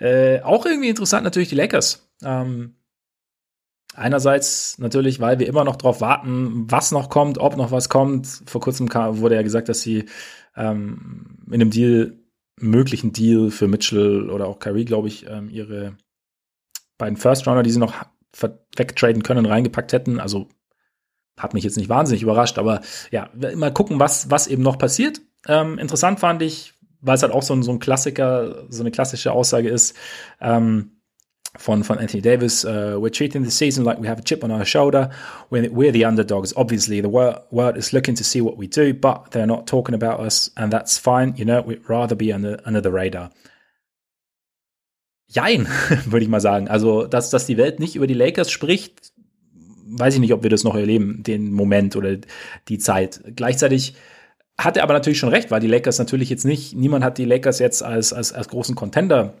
Äh, 0.00 0.40
auch 0.40 0.66
irgendwie 0.66 0.88
interessant 0.88 1.22
natürlich 1.22 1.48
die 1.48 1.54
Lakers. 1.54 2.08
Ähm, 2.24 2.74
Einerseits 3.94 4.78
natürlich, 4.78 5.20
weil 5.20 5.38
wir 5.38 5.46
immer 5.46 5.64
noch 5.64 5.76
darauf 5.76 6.00
warten, 6.00 6.64
was 6.70 6.92
noch 6.92 7.10
kommt, 7.10 7.36
ob 7.36 7.58
noch 7.58 7.72
was 7.72 7.90
kommt. 7.90 8.26
Vor 8.46 8.62
kurzem 8.62 8.88
kam, 8.88 9.18
wurde 9.18 9.34
ja 9.34 9.42
gesagt, 9.42 9.68
dass 9.68 9.82
sie 9.82 10.06
ähm, 10.56 11.38
in 11.46 11.54
einem 11.54 11.70
Deal, 11.70 12.18
möglichen 12.60 13.12
Deal 13.12 13.50
für 13.50 13.68
Mitchell 13.68 14.30
oder 14.30 14.46
auch 14.46 14.58
Kyrie, 14.58 14.84
glaube 14.84 15.08
ich, 15.08 15.26
ähm, 15.28 15.48
ihre 15.48 15.96
beiden 16.98 17.16
First 17.16 17.46
Rounder, 17.46 17.62
die 17.62 17.70
sie 17.70 17.78
noch 17.78 17.94
wegtraden 18.76 19.22
können, 19.22 19.46
reingepackt 19.46 19.92
hätten. 19.92 20.20
Also 20.20 20.48
hat 21.38 21.54
mich 21.54 21.64
jetzt 21.64 21.76
nicht 21.76 21.88
wahnsinnig 21.88 22.22
überrascht, 22.22 22.58
aber 22.58 22.80
ja, 23.10 23.30
mal 23.56 23.72
gucken, 23.72 23.98
was, 23.98 24.30
was 24.30 24.46
eben 24.46 24.62
noch 24.62 24.78
passiert. 24.78 25.20
Ähm, 25.48 25.78
interessant 25.78 26.20
fand 26.20 26.42
ich, 26.42 26.74
weil 27.00 27.16
es 27.16 27.22
halt 27.22 27.32
auch 27.32 27.42
so 27.42 27.54
ein, 27.54 27.62
so 27.62 27.72
ein 27.72 27.80
Klassiker, 27.80 28.66
so 28.68 28.82
eine 28.82 28.90
klassische 28.90 29.32
Aussage 29.32 29.68
ist, 29.68 29.96
ähm, 30.40 30.91
von, 31.58 31.84
von 31.84 31.98
Anthony 31.98 32.22
Davis, 32.22 32.64
uh, 32.64 32.96
we're 32.98 33.10
treating 33.10 33.44
the 33.44 33.50
season 33.50 33.84
like 33.84 33.98
we 33.98 34.06
have 34.06 34.18
a 34.18 34.22
chip 34.22 34.42
on 34.42 34.50
our 34.50 34.64
shoulder. 34.64 35.10
We're, 35.50 35.70
we're 35.70 35.92
the 35.92 36.04
underdogs. 36.04 36.54
Obviously, 36.56 37.00
the 37.00 37.10
world, 37.10 37.40
world 37.50 37.76
is 37.76 37.92
looking 37.92 38.14
to 38.14 38.24
see 38.24 38.40
what 38.40 38.56
we 38.56 38.66
do, 38.66 38.94
but 38.94 39.32
they're 39.32 39.46
not 39.46 39.66
talking 39.66 39.94
about 39.94 40.20
us, 40.20 40.50
and 40.56 40.72
that's 40.72 40.96
fine. 40.98 41.34
You 41.36 41.44
know, 41.44 41.60
we'd 41.60 41.88
rather 41.88 42.14
be 42.14 42.32
under, 42.32 42.58
under 42.64 42.80
the 42.80 42.90
radar. 42.90 43.30
Jein, 45.28 45.66
würde 46.06 46.24
ich 46.24 46.28
mal 46.28 46.40
sagen. 46.40 46.68
Also, 46.68 47.06
dass, 47.06 47.30
dass 47.30 47.46
die 47.46 47.58
Welt 47.58 47.80
nicht 47.80 47.96
über 47.96 48.06
die 48.06 48.14
Lakers 48.14 48.50
spricht, 48.50 49.12
weiß 49.84 50.14
ich 50.14 50.20
nicht, 50.20 50.32
ob 50.32 50.42
wir 50.42 50.50
das 50.50 50.64
noch 50.64 50.74
erleben, 50.74 51.22
den 51.22 51.52
Moment 51.52 51.96
oder 51.96 52.16
die 52.68 52.78
Zeit. 52.78 53.22
Gleichzeitig 53.36 53.94
hat 54.56 54.78
er 54.78 54.84
aber 54.84 54.94
natürlich 54.94 55.18
schon 55.18 55.28
recht, 55.28 55.50
weil 55.50 55.60
die 55.60 55.66
Lakers 55.66 55.98
natürlich 55.98 56.30
jetzt 56.30 56.44
nicht, 56.44 56.74
niemand 56.74 57.04
hat 57.04 57.18
die 57.18 57.24
Lakers 57.24 57.58
jetzt 57.58 57.82
als, 57.82 58.12
als, 58.12 58.32
als 58.32 58.48
großen 58.48 58.74
Contender 58.74 59.34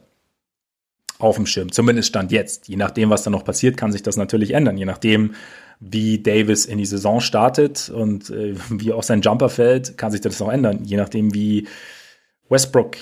auf 1.22 1.36
dem 1.36 1.46
Schirm. 1.46 1.72
Zumindest 1.72 2.08
stand 2.08 2.32
jetzt. 2.32 2.68
Je 2.68 2.76
nachdem, 2.76 3.10
was 3.10 3.22
da 3.22 3.30
noch 3.30 3.44
passiert, 3.44 3.76
kann 3.76 3.92
sich 3.92 4.02
das 4.02 4.16
natürlich 4.16 4.52
ändern. 4.52 4.76
Je 4.76 4.84
nachdem, 4.84 5.34
wie 5.80 6.22
Davis 6.22 6.64
in 6.64 6.78
die 6.78 6.86
Saison 6.86 7.20
startet 7.20 7.90
und 7.90 8.30
äh, 8.30 8.54
wie 8.70 8.92
auch 8.92 9.02
sein 9.02 9.22
Jumper 9.22 9.48
fällt, 9.48 9.98
kann 9.98 10.12
sich 10.12 10.20
das 10.20 10.38
noch 10.40 10.50
ändern. 10.50 10.84
Je 10.84 10.96
nachdem, 10.96 11.34
wie 11.34 11.68
Westbrook 12.48 12.96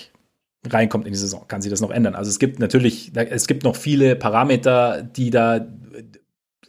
reinkommt 0.68 1.06
in 1.06 1.12
die 1.12 1.18
Saison, 1.18 1.46
kann 1.48 1.62
sich 1.62 1.70
das 1.70 1.80
noch 1.80 1.90
ändern. 1.90 2.14
Also 2.14 2.30
es 2.30 2.38
gibt 2.38 2.58
natürlich, 2.58 3.12
es 3.14 3.46
gibt 3.46 3.64
noch 3.64 3.76
viele 3.76 4.16
Parameter, 4.16 5.02
die 5.02 5.30
da 5.30 5.66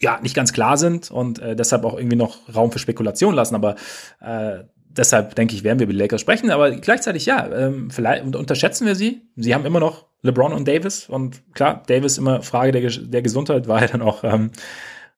ja 0.02 0.20
nicht 0.22 0.36
ganz 0.36 0.52
klar 0.54 0.78
sind 0.78 1.12
und 1.12 1.40
äh, 1.40 1.56
deshalb 1.56 1.84
auch 1.86 1.98
irgendwie 1.98 2.16
noch 2.16 2.38
Raum 2.54 2.72
für 2.72 2.80
Spekulation 2.80 3.36
lassen. 3.36 3.56
Aber 3.56 3.76
äh, 4.20 4.64
deshalb 4.98 5.36
denke 5.36 5.56
ich, 5.56 5.64
werden 5.64 5.80
wir 5.80 5.86
über 5.86 5.94
die 5.94 6.00
Lakers 6.00 6.22
sprechen. 6.22 6.52
Aber 6.52 6.72
gleichzeitig 6.72 7.26
ja, 7.26 7.50
ähm, 7.52 7.90
vielleicht 7.92 8.24
unterschätzen 8.36 8.86
wir 8.86 8.96
sie. 8.96 9.22
Sie 9.36 9.54
haben 9.54 9.66
immer 9.66 9.80
noch 9.80 10.06
LeBron 10.22 10.54
und 10.54 10.68
Davis 10.68 11.10
und 11.10 11.42
klar, 11.54 11.84
Davis 11.88 12.18
immer 12.18 12.42
Frage 12.42 12.72
der, 12.72 12.90
der 12.90 13.22
Gesundheit 13.22 13.68
war 13.68 13.82
ja 13.82 13.88
dann 13.88 14.02
auch 14.02 14.24
ähm, 14.24 14.52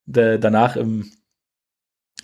de, 0.05 0.37
danach 0.37 0.75
im 0.75 1.11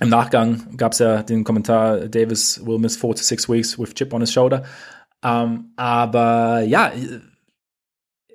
im 0.02 0.08
Nachgang 0.08 0.78
gab 0.78 0.94
es 0.94 1.00
ja 1.00 1.24
den 1.24 1.44
Kommentar, 1.44 2.08
Davis 2.08 2.66
will 2.66 2.80
miss 2.80 2.96
four 2.96 3.16
to 3.16 3.22
six 3.22 3.50
weeks 3.50 3.78
with 3.78 3.94
chip 3.94 4.14
on 4.14 4.22
his 4.22 4.32
shoulder. 4.32 4.64
Ähm, 5.24 5.74
aber 5.76 6.62
ja, 6.62 6.94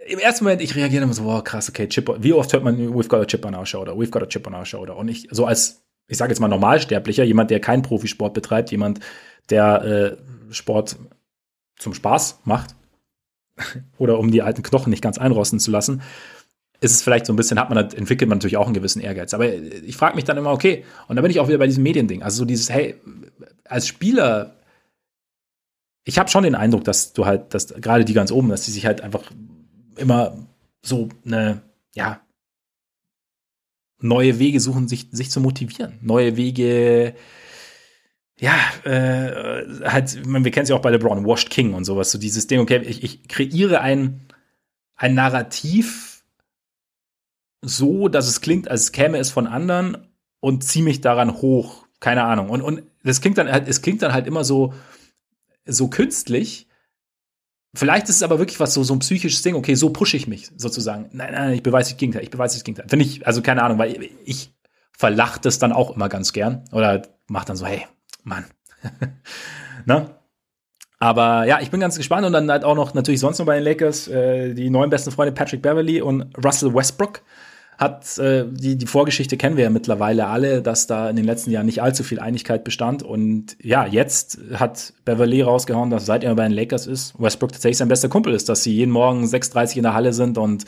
im 0.06 0.18
ersten 0.18 0.44
Moment, 0.44 0.60
ich 0.60 0.74
reagiere 0.76 1.04
immer 1.04 1.14
so, 1.14 1.24
wow, 1.24 1.42
krass, 1.42 1.68
okay, 1.68 1.88
Chip, 1.88 2.10
wie 2.18 2.32
oft 2.32 2.52
hört 2.52 2.62
man, 2.62 2.76
we've 2.76 3.08
got 3.08 3.22
a 3.22 3.24
chip 3.24 3.46
on 3.46 3.54
our 3.54 3.64
shoulder, 3.64 3.96
we've 3.96 4.10
got 4.10 4.22
a 4.22 4.26
chip 4.26 4.46
on 4.46 4.54
our 4.54 4.66
shoulder. 4.66 4.96
Und 4.96 5.08
ich, 5.08 5.28
so 5.30 5.46
als, 5.46 5.83
ich 6.06 6.18
sage 6.18 6.30
jetzt 6.30 6.40
mal 6.40 6.48
Normalsterblicher, 6.48 7.24
jemand, 7.24 7.50
der 7.50 7.60
keinen 7.60 7.82
Profisport 7.82 8.34
betreibt, 8.34 8.70
jemand, 8.70 9.00
der 9.50 9.84
äh, 9.84 10.52
Sport 10.52 10.96
zum 11.76 11.94
Spaß 11.94 12.40
macht 12.44 12.74
oder 13.98 14.18
um 14.18 14.30
die 14.30 14.42
alten 14.42 14.62
Knochen 14.62 14.90
nicht 14.90 15.02
ganz 15.02 15.18
einrosten 15.18 15.58
zu 15.58 15.70
lassen, 15.70 16.02
ist 16.80 16.92
es 16.92 17.02
vielleicht 17.02 17.26
so 17.26 17.32
ein 17.32 17.36
bisschen, 17.36 17.58
hat 17.58 17.70
man, 17.70 17.78
entwickelt 17.78 18.28
man 18.28 18.38
natürlich 18.38 18.56
auch 18.56 18.66
einen 18.66 18.74
gewissen 18.74 19.00
Ehrgeiz. 19.00 19.32
Aber 19.32 19.50
ich 19.52 19.96
frage 19.96 20.16
mich 20.16 20.24
dann 20.24 20.36
immer, 20.36 20.52
okay, 20.52 20.84
und 21.08 21.16
da 21.16 21.22
bin 21.22 21.30
ich 21.30 21.40
auch 21.40 21.48
wieder 21.48 21.58
bei 21.58 21.66
diesem 21.66 21.82
Mediending. 21.82 22.22
Also 22.22 22.38
so 22.38 22.44
dieses, 22.44 22.68
hey, 22.68 22.96
als 23.64 23.86
Spieler, 23.86 24.56
ich 26.04 26.18
habe 26.18 26.28
schon 26.28 26.44
den 26.44 26.54
Eindruck, 26.54 26.84
dass 26.84 27.14
du 27.14 27.24
halt, 27.24 27.54
dass 27.54 27.68
gerade 27.68 28.04
die 28.04 28.12
ganz 28.12 28.30
oben, 28.30 28.50
dass 28.50 28.66
die 28.66 28.70
sich 28.70 28.84
halt 28.84 29.00
einfach 29.00 29.22
immer 29.96 30.36
so 30.82 31.08
eine, 31.24 31.62
ja, 31.94 32.20
neue 34.04 34.38
Wege 34.38 34.60
suchen, 34.60 34.86
sich, 34.86 35.08
sich 35.10 35.30
zu 35.30 35.40
motivieren. 35.40 35.98
Neue 36.02 36.36
Wege, 36.36 37.14
ja, 38.38 38.54
äh, 38.84 39.88
halt, 39.88 40.16
wir 40.26 40.50
kennen 40.50 40.64
es 40.64 40.68
ja 40.68 40.76
auch 40.76 40.82
bei 40.82 40.90
LeBron, 40.90 41.26
Washed 41.26 41.50
King 41.50 41.74
und 41.74 41.84
sowas, 41.84 42.10
so 42.10 42.18
dieses 42.18 42.46
Ding, 42.46 42.60
okay, 42.60 42.82
ich, 42.82 43.02
ich 43.02 43.28
kreiere 43.28 43.80
ein, 43.80 44.26
ein 44.94 45.14
Narrativ 45.14 46.22
so, 47.62 48.08
dass 48.08 48.28
es 48.28 48.42
klingt, 48.42 48.68
als 48.68 48.92
käme 48.92 49.18
es 49.18 49.30
von 49.30 49.46
anderen 49.46 50.06
und 50.40 50.62
ziehe 50.64 50.84
mich 50.84 51.00
daran 51.00 51.40
hoch. 51.40 51.86
Keine 51.98 52.24
Ahnung. 52.24 52.50
Und, 52.50 52.60
und 52.60 52.82
das 53.02 53.22
klingt 53.22 53.38
dann 53.38 53.48
es 53.48 53.80
klingt 53.80 54.02
dann 54.02 54.12
halt 54.12 54.26
immer 54.26 54.44
so, 54.44 54.74
so 55.64 55.88
künstlich, 55.88 56.68
Vielleicht 57.74 58.08
ist 58.08 58.16
es 58.16 58.22
aber 58.22 58.38
wirklich 58.38 58.60
was 58.60 58.72
so, 58.72 58.84
so 58.84 58.94
ein 58.94 59.00
psychisches 59.00 59.42
Ding, 59.42 59.56
okay, 59.56 59.74
so 59.74 59.90
pushe 59.90 60.16
ich 60.16 60.28
mich 60.28 60.50
sozusagen. 60.56 61.08
Nein, 61.12 61.32
nein, 61.32 61.52
ich 61.52 61.62
beweise 61.62 61.90
das 61.90 61.98
Gegenteil, 61.98 62.22
ich 62.22 62.30
beweise 62.30 62.56
das 62.56 62.64
Gegenteil. 62.64 62.88
Finde 62.88 63.04
ich, 63.04 63.26
also 63.26 63.42
keine 63.42 63.62
Ahnung, 63.62 63.78
weil 63.78 64.10
ich 64.24 64.54
verlache 64.96 65.40
das 65.42 65.58
dann 65.58 65.72
auch 65.72 65.94
immer 65.94 66.08
ganz 66.08 66.32
gern 66.32 66.64
oder 66.72 67.02
mach 67.26 67.44
dann 67.44 67.56
so, 67.56 67.66
hey, 67.66 67.86
Mann. 68.22 68.44
ne? 69.86 70.10
Aber 71.00 71.44
ja, 71.46 71.60
ich 71.60 71.70
bin 71.70 71.80
ganz 71.80 71.96
gespannt 71.96 72.24
und 72.24 72.32
dann 72.32 72.50
halt 72.50 72.64
auch 72.64 72.76
noch 72.76 72.94
natürlich 72.94 73.20
sonst 73.20 73.38
noch 73.38 73.46
bei 73.46 73.56
den 73.56 73.64
Lakers 73.64 74.08
äh, 74.08 74.54
die 74.54 74.70
neuen 74.70 74.88
besten 74.88 75.10
Freunde 75.10 75.32
Patrick 75.32 75.60
Beverly 75.60 76.00
und 76.00 76.32
Russell 76.42 76.72
Westbrook 76.72 77.22
hat 77.78 78.18
äh, 78.18 78.46
die, 78.48 78.76
die 78.76 78.86
Vorgeschichte 78.86 79.36
kennen 79.36 79.56
wir 79.56 79.64
ja 79.64 79.70
mittlerweile 79.70 80.26
alle, 80.26 80.62
dass 80.62 80.86
da 80.86 81.10
in 81.10 81.16
den 81.16 81.24
letzten 81.24 81.50
Jahren 81.50 81.66
nicht 81.66 81.82
allzu 81.82 82.04
viel 82.04 82.20
Einigkeit 82.20 82.64
bestand. 82.64 83.02
Und 83.02 83.56
ja, 83.60 83.86
jetzt 83.86 84.38
hat 84.54 84.92
Beverly 85.04 85.42
rausgehauen, 85.42 85.90
dass 85.90 86.06
seit 86.06 86.24
er 86.24 86.34
bei 86.34 86.44
den 86.44 86.52
Lakers 86.52 86.86
ist, 86.86 87.20
Westbrook 87.20 87.52
tatsächlich 87.52 87.78
sein 87.78 87.88
bester 87.88 88.08
Kumpel 88.08 88.32
ist, 88.32 88.48
dass 88.48 88.62
sie 88.62 88.74
jeden 88.74 88.92
Morgen 88.92 89.24
6.30 89.24 89.76
in 89.78 89.82
der 89.82 89.94
Halle 89.94 90.12
sind 90.12 90.38
und 90.38 90.64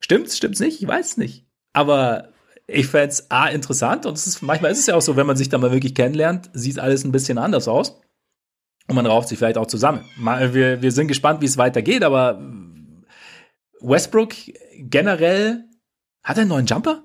stimmt's, 0.00 0.36
stimmt's 0.36 0.60
nicht? 0.60 0.82
Ich 0.82 0.88
weiß 0.88 1.18
nicht. 1.18 1.46
Aber 1.72 2.30
ich 2.66 2.86
fände 2.86 3.14
A 3.28 3.48
interessant 3.48 4.06
und 4.06 4.16
es 4.16 4.26
ist, 4.26 4.42
manchmal 4.42 4.72
ist 4.72 4.80
es 4.80 4.86
ja 4.86 4.96
auch 4.96 5.02
so, 5.02 5.16
wenn 5.16 5.26
man 5.26 5.36
sich 5.36 5.48
da 5.48 5.58
mal 5.58 5.72
wirklich 5.72 5.94
kennenlernt, 5.94 6.50
sieht 6.52 6.78
alles 6.78 7.04
ein 7.04 7.12
bisschen 7.12 7.38
anders 7.38 7.68
aus. 7.68 8.00
Und 8.88 8.96
man 8.96 9.06
rauft 9.06 9.28
sich 9.28 9.38
vielleicht 9.38 9.58
auch 9.58 9.66
zusammen. 9.68 10.04
Wir, 10.16 10.82
wir 10.82 10.90
sind 10.90 11.06
gespannt, 11.06 11.40
wie 11.42 11.46
es 11.46 11.58
weitergeht, 11.58 12.02
aber 12.02 12.40
Westbrook 13.80 14.34
generell 14.76 15.64
hat 16.22 16.36
er 16.36 16.42
einen 16.42 16.50
neuen 16.50 16.66
Jumper? 16.66 17.04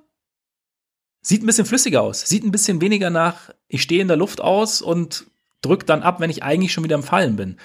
Sieht 1.22 1.44
ein 1.44 1.48
bisschen 1.48 1.66
flüssiger 1.66 2.02
aus. 2.02 2.22
Sieht 2.22 2.44
ein 2.44 2.52
bisschen 2.52 2.82
weniger 2.82 3.10
nach, 3.10 3.50
ich 3.68 3.82
stehe 3.82 4.02
in 4.02 4.08
der 4.08 4.18
Luft 4.18 4.42
aus 4.42 4.82
und 4.82 5.26
drück 5.62 5.86
dann 5.86 6.04
ab, 6.04 6.20
wenn 6.20 6.30
ich 6.30 6.44
eigentlich 6.44 6.72
schon 6.72 6.84
wieder 6.84 6.96
im 6.96 7.04
Fallen 7.04 7.36
bin. 7.36 7.58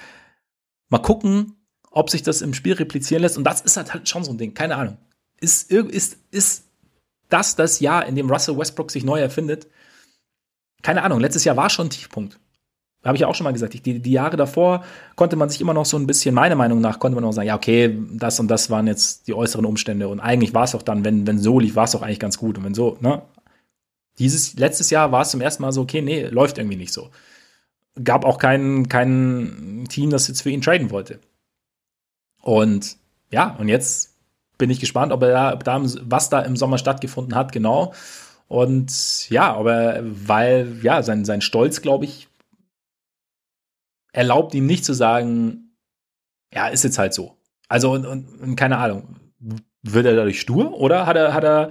Mal 0.89 1.01
gucken, 1.01 1.55
ob 1.91 2.09
sich 2.09 2.23
das 2.23 2.41
im 2.41 2.53
Spiel 2.53 2.73
replizieren 2.73 3.21
lässt. 3.21 3.37
Und 3.37 3.43
das 3.43 3.61
ist 3.61 3.77
halt 3.77 4.09
schon 4.09 4.23
so 4.23 4.31
ein 4.31 4.37
Ding. 4.37 4.53
Keine 4.53 4.75
Ahnung. 4.77 4.97
Ist, 5.39 5.71
ist, 5.71 6.17
ist 6.31 6.65
das 7.29 7.55
das 7.55 7.79
Jahr, 7.79 8.05
in 8.05 8.15
dem 8.15 8.29
Russell 8.29 8.57
Westbrook 8.57 8.91
sich 8.91 9.03
neu 9.03 9.19
erfindet? 9.19 9.67
Keine 10.81 11.03
Ahnung. 11.03 11.19
Letztes 11.19 11.43
Jahr 11.43 11.57
war 11.57 11.69
schon 11.69 11.87
ein 11.87 11.91
Tiefpunkt. 11.91 12.39
Habe 13.03 13.15
ich 13.15 13.21
ja 13.21 13.27
auch 13.27 13.35
schon 13.35 13.45
mal 13.45 13.53
gesagt. 13.53 13.73
Die, 13.73 13.99
die 13.99 14.11
Jahre 14.11 14.37
davor 14.37 14.83
konnte 15.15 15.35
man 15.35 15.49
sich 15.49 15.59
immer 15.59 15.73
noch 15.73 15.85
so 15.85 15.97
ein 15.97 16.05
bisschen, 16.05 16.35
meiner 16.35 16.55
Meinung 16.55 16.81
nach, 16.81 16.99
konnte 16.99 17.15
man 17.15 17.23
auch 17.23 17.31
sagen, 17.31 17.47
ja, 17.47 17.55
okay, 17.55 17.97
das 18.11 18.39
und 18.39 18.47
das 18.47 18.69
waren 18.69 18.85
jetzt 18.85 19.27
die 19.27 19.33
äußeren 19.33 19.65
Umstände. 19.65 20.07
Und 20.07 20.19
eigentlich 20.19 20.53
war 20.53 20.65
es 20.65 20.75
auch 20.75 20.83
dann, 20.83 21.03
wenn, 21.03 21.25
wenn 21.25 21.39
so 21.39 21.59
lief, 21.59 21.75
war 21.75 21.85
es 21.85 21.95
auch 21.95 22.03
eigentlich 22.03 22.19
ganz 22.19 22.37
gut. 22.37 22.57
Und 22.57 22.63
wenn 22.63 22.75
so, 22.75 22.97
ne? 23.01 23.23
Dieses, 24.19 24.53
letztes 24.55 24.91
Jahr 24.91 25.11
war 25.11 25.23
es 25.23 25.31
zum 25.31 25.41
ersten 25.41 25.63
Mal 25.63 25.71
so, 25.71 25.81
okay, 25.81 26.01
nee, 26.01 26.25
läuft 26.25 26.59
irgendwie 26.59 26.77
nicht 26.77 26.93
so. 26.93 27.09
Gab 28.03 28.23
auch 28.23 28.37
kein, 28.37 28.87
kein 28.87 29.85
Team, 29.89 30.11
das 30.11 30.27
jetzt 30.27 30.41
für 30.41 30.51
ihn 30.51 30.61
traden 30.61 30.91
wollte. 30.91 31.19
Und 32.41 32.97
ja, 33.31 33.55
und 33.57 33.67
jetzt 33.67 34.15
bin 34.59 34.69
ich 34.69 34.79
gespannt, 34.79 35.11
ob 35.11 35.23
er 35.23 35.31
da, 35.31 35.53
ob 35.53 35.63
da 35.63 35.81
was 35.81 36.29
da 36.29 36.41
im 36.41 36.55
Sommer 36.55 36.77
stattgefunden 36.77 37.33
hat, 37.33 37.51
genau. 37.51 37.93
Und 38.47 39.29
ja, 39.29 39.53
aber 39.55 40.01
weil, 40.03 40.77
ja, 40.83 41.01
sein, 41.01 41.25
sein 41.25 41.41
Stolz, 41.41 41.81
glaube 41.81 42.05
ich, 42.05 42.27
erlaubt 44.11 44.53
ihm 44.53 44.65
nicht 44.65 44.85
zu 44.85 44.93
sagen, 44.93 45.75
ja, 46.53 46.67
ist 46.67 46.83
jetzt 46.83 46.97
halt 46.97 47.13
so. 47.13 47.37
Also, 47.67 47.93
und, 47.93 48.05
und, 48.05 48.41
und 48.41 48.55
keine 48.55 48.77
Ahnung, 48.77 49.15
wird 49.81 50.05
er 50.05 50.15
dadurch 50.15 50.41
stur 50.41 50.73
oder 50.73 51.05
hat 51.05 51.15
er, 51.15 51.33
hat 51.33 51.43
er, 51.43 51.69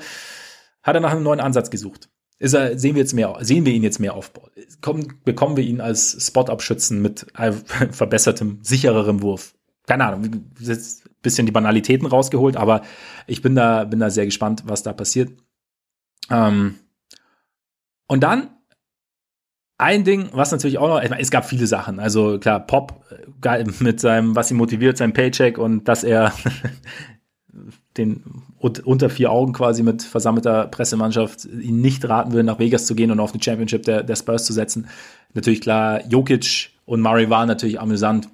hat 0.82 0.94
er 0.94 1.00
nach 1.00 1.12
einem 1.12 1.22
neuen 1.22 1.40
Ansatz 1.40 1.70
gesucht? 1.70 2.08
Ist 2.38 2.54
er, 2.54 2.78
sehen 2.78 2.94
wir 2.94 3.02
jetzt 3.02 3.12
mehr, 3.12 3.36
sehen 3.40 3.66
wir 3.66 3.72
ihn 3.74 3.82
jetzt 3.82 4.00
mehr 4.00 4.14
aufbauen? 4.14 4.50
Kommen, 4.80 5.20
bekommen 5.24 5.58
wir 5.58 5.64
ihn 5.64 5.82
als 5.82 6.26
Spot-Up-Schützen 6.26 7.02
mit 7.02 7.26
verbessertem, 7.90 8.60
sichererem 8.62 9.20
Wurf? 9.20 9.54
Keine 9.86 10.06
Ahnung, 10.06 10.46
jetzt 10.58 11.06
ein 11.06 11.16
bisschen 11.20 11.46
die 11.46 11.52
Banalitäten 11.52 12.06
rausgeholt, 12.06 12.56
aber 12.56 12.82
ich 13.26 13.42
bin 13.42 13.54
da, 13.54 13.84
bin 13.84 14.00
da 14.00 14.08
sehr 14.08 14.24
gespannt, 14.24 14.62
was 14.64 14.82
da 14.82 14.94
passiert. 14.94 15.32
Ähm, 16.30 16.76
und 18.06 18.20
dann 18.20 18.50
ein 19.80 20.04
Ding, 20.04 20.28
was 20.32 20.52
natürlich 20.52 20.78
auch 20.78 20.88
noch, 20.88 21.02
ich 21.02 21.10
meine, 21.10 21.22
es 21.22 21.30
gab 21.30 21.44
viele 21.44 21.66
Sachen. 21.66 21.98
Also 21.98 22.38
klar, 22.38 22.60
Pop 22.60 23.04
äh, 23.44 23.64
mit 23.80 24.00
seinem, 24.00 24.36
was 24.36 24.50
ihn 24.50 24.56
motiviert, 24.56 24.96
sein 24.96 25.12
Paycheck 25.12 25.58
und 25.58 25.88
dass 25.88 26.04
er 26.04 26.32
den 27.96 28.22
unter 28.58 29.08
vier 29.10 29.32
Augen 29.32 29.52
quasi 29.52 29.82
mit 29.82 30.02
versammelter 30.02 30.66
Pressemannschaft 30.66 31.46
ihn 31.46 31.80
nicht 31.80 32.08
raten 32.08 32.32
würde, 32.32 32.44
nach 32.44 32.58
Vegas 32.58 32.86
zu 32.86 32.94
gehen 32.94 33.10
und 33.10 33.18
auf 33.18 33.32
eine 33.32 33.42
Championship 33.42 33.84
der, 33.84 34.02
der 34.02 34.16
Spurs 34.16 34.44
zu 34.44 34.52
setzen. 34.52 34.88
Natürlich 35.32 35.60
klar, 35.60 36.06
Jokic 36.08 36.70
und 36.84 37.00
Murray 37.00 37.30
waren 37.30 37.48
natürlich 37.48 37.80
amüsant. 37.80 38.28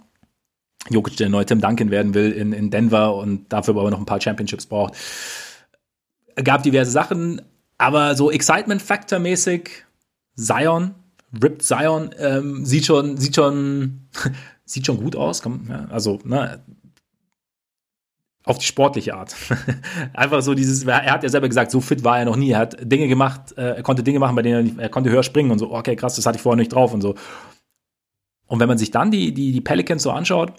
Jokic, 0.90 1.16
der 1.16 1.28
neue 1.28 1.46
Tim 1.46 1.60
Duncan 1.60 1.90
werden 1.90 2.14
will 2.14 2.32
in, 2.32 2.52
in 2.52 2.70
Denver 2.70 3.14
und 3.14 3.52
dafür 3.52 3.76
aber 3.76 3.90
noch 3.90 3.98
ein 3.98 4.06
paar 4.06 4.20
Championships 4.20 4.66
braucht 4.66 4.94
gab 6.44 6.62
diverse 6.62 6.90
Sachen, 6.90 7.42
aber 7.78 8.14
so 8.14 8.30
Excitement-Factor-mäßig, 8.30 9.84
Zion, 10.36 10.94
Ripped 11.42 11.62
Zion, 11.62 12.10
ähm, 12.18 12.64
sieht 12.64 12.86
schon, 12.86 13.16
sieht 13.16 13.36
schon, 13.36 14.08
sieht 14.64 14.86
schon 14.86 14.98
gut 14.98 15.16
aus. 15.16 15.42
Komm, 15.42 15.66
ja, 15.68 15.86
also, 15.90 16.18
ne, 16.24 16.62
auf 18.46 18.58
die 18.58 18.64
sportliche 18.64 19.14
Art. 19.14 19.34
Einfach 20.14 20.40
so 20.40 20.54
dieses, 20.54 20.84
er 20.84 21.12
hat 21.12 21.24
ja 21.24 21.28
selber 21.28 21.48
gesagt, 21.48 21.72
so 21.72 21.80
fit 21.80 22.04
war 22.04 22.20
er 22.20 22.24
noch 22.24 22.36
nie. 22.36 22.52
Er 22.52 22.60
hat 22.60 22.76
Dinge 22.80 23.08
gemacht, 23.08 23.52
äh, 23.58 23.74
er 23.76 23.82
konnte 23.82 24.04
Dinge 24.04 24.20
machen, 24.20 24.36
bei 24.36 24.42
denen 24.42 24.54
er, 24.54 24.62
nicht, 24.62 24.78
er 24.78 24.88
konnte 24.88 25.10
höher 25.10 25.24
springen 25.24 25.50
und 25.50 25.58
so, 25.58 25.72
okay, 25.72 25.96
krass, 25.96 26.14
das 26.14 26.26
hatte 26.26 26.36
ich 26.36 26.42
vorher 26.42 26.56
nicht 26.56 26.72
drauf 26.72 26.94
und 26.94 27.00
so. 27.00 27.16
Und 28.46 28.60
wenn 28.60 28.68
man 28.68 28.78
sich 28.78 28.92
dann 28.92 29.10
die, 29.10 29.34
die, 29.34 29.50
die 29.50 29.60
Pelicans 29.60 30.04
so 30.04 30.12
anschaut, 30.12 30.52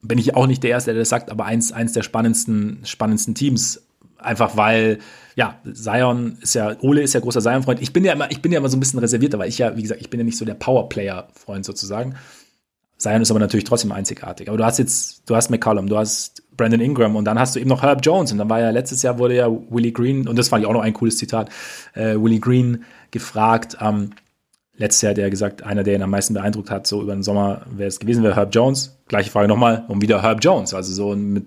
bin 0.00 0.18
ich 0.18 0.36
auch 0.36 0.46
nicht 0.46 0.62
der 0.62 0.70
Erste, 0.70 0.92
der 0.92 1.00
das 1.00 1.08
sagt, 1.08 1.30
aber 1.30 1.44
eins, 1.44 1.72
eins 1.72 1.92
der 1.92 2.02
spannendsten, 2.02 2.80
spannendsten 2.84 3.34
Teams. 3.34 3.85
Einfach 4.18 4.56
weil, 4.56 4.98
ja, 5.34 5.60
Zion 5.72 6.38
ist 6.40 6.54
ja, 6.54 6.76
Ole 6.80 7.02
ist 7.02 7.14
ja 7.14 7.20
großer 7.20 7.40
Zion-Freund. 7.40 7.82
Ich 7.82 7.92
bin 7.92 8.04
ja 8.04 8.12
immer, 8.12 8.30
ich 8.30 8.42
bin 8.42 8.52
ja 8.52 8.58
immer 8.58 8.68
so 8.68 8.76
ein 8.76 8.80
bisschen 8.80 8.98
reservierter, 8.98 9.38
weil 9.38 9.48
ich 9.48 9.58
ja, 9.58 9.76
wie 9.76 9.82
gesagt, 9.82 10.00
ich 10.00 10.10
bin 10.10 10.20
ja 10.20 10.24
nicht 10.24 10.38
so 10.38 10.44
der 10.44 10.54
Powerplayer-Freund 10.54 11.64
sozusagen. 11.64 12.14
Zion 12.98 13.20
ist 13.20 13.30
aber 13.30 13.40
natürlich 13.40 13.64
trotzdem 13.64 13.92
einzigartig. 13.92 14.48
Aber 14.48 14.56
du 14.56 14.64
hast 14.64 14.78
jetzt, 14.78 15.28
du 15.28 15.36
hast 15.36 15.50
McCollum, 15.50 15.88
du 15.88 15.98
hast 15.98 16.42
Brandon 16.56 16.80
Ingram 16.80 17.16
und 17.16 17.26
dann 17.26 17.38
hast 17.38 17.54
du 17.54 17.60
eben 17.60 17.68
noch 17.68 17.82
Herb 17.82 18.00
Jones 18.02 18.32
und 18.32 18.38
dann 18.38 18.48
war 18.48 18.60
ja 18.60 18.70
letztes 18.70 19.02
Jahr 19.02 19.18
wurde 19.18 19.36
ja 19.36 19.50
Willie 19.50 19.92
Green, 19.92 20.26
und 20.26 20.36
das 20.38 20.48
fand 20.48 20.62
ich 20.62 20.68
auch 20.68 20.72
noch 20.72 20.80
ein 20.80 20.94
cooles 20.94 21.18
Zitat, 21.18 21.50
äh, 21.94 22.16
Willie 22.16 22.40
Green 22.40 22.84
gefragt, 23.10 23.76
ähm, 23.80 24.12
letztes 24.78 25.02
Jahr 25.02 25.10
hat 25.10 25.18
er 25.18 25.30
gesagt, 25.30 25.62
einer, 25.62 25.82
der 25.82 25.96
ihn 25.96 26.02
am 26.02 26.10
meisten 26.10 26.34
beeindruckt 26.34 26.70
hat, 26.70 26.86
so 26.86 27.02
über 27.02 27.12
den 27.12 27.22
Sommer, 27.22 27.62
wer 27.70 27.86
es 27.86 28.00
gewesen 28.00 28.22
wäre, 28.22 28.36
Herb 28.36 28.54
Jones. 28.54 28.98
Gleiche 29.08 29.30
Frage 29.30 29.48
nochmal, 29.48 29.84
und 29.88 30.00
wieder 30.00 30.22
Herb 30.22 30.42
Jones, 30.42 30.72
also 30.72 30.92
so 30.92 31.14
mit 31.14 31.44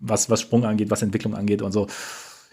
was, 0.00 0.30
was 0.30 0.40
Sprung 0.40 0.64
angeht, 0.64 0.90
was 0.90 1.02
Entwicklung 1.02 1.34
angeht 1.34 1.62
und 1.62 1.72
so. 1.72 1.86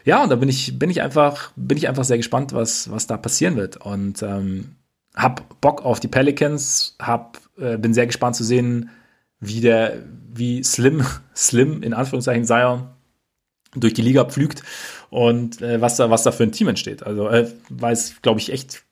Ja, 0.05 0.23
und 0.23 0.29
da 0.29 0.36
bin 0.36 0.49
ich, 0.49 0.77
bin 0.79 0.89
ich 0.89 1.01
einfach, 1.01 1.51
bin 1.55 1.77
ich 1.77 1.88
einfach 1.88 2.05
sehr 2.05 2.17
gespannt, 2.17 2.53
was, 2.53 2.89
was 2.91 3.07
da 3.07 3.17
passieren 3.17 3.55
wird. 3.55 3.77
Und 3.77 4.21
ähm, 4.23 4.75
hab 5.15 5.60
Bock 5.60 5.83
auf 5.83 5.99
die 5.99 6.07
Pelicans, 6.07 6.95
hab, 6.99 7.39
äh, 7.57 7.77
bin 7.77 7.93
sehr 7.93 8.05
gespannt 8.05 8.36
zu 8.36 8.43
sehen, 8.43 8.89
wie 9.39 9.62
der, 9.62 10.03
wie 10.33 10.63
Slim, 10.63 11.03
Slim 11.36 11.83
in 11.83 11.93
Anführungszeichen 11.93 12.45
Zion 12.45 12.88
durch 13.75 13.93
die 13.93 14.01
Liga 14.01 14.25
pflügt 14.25 14.63
und 15.10 15.62
äh, 15.62 15.81
was 15.81 15.97
da, 15.97 16.10
was 16.10 16.23
da 16.23 16.31
für 16.31 16.43
ein 16.43 16.51
Team 16.51 16.67
entsteht. 16.69 17.03
Also, 17.03 17.27
äh, 17.29 17.51
weil 17.69 17.93
es, 17.93 18.21
glaube 18.21 18.39
ich, 18.39 18.51
echt 18.51 18.83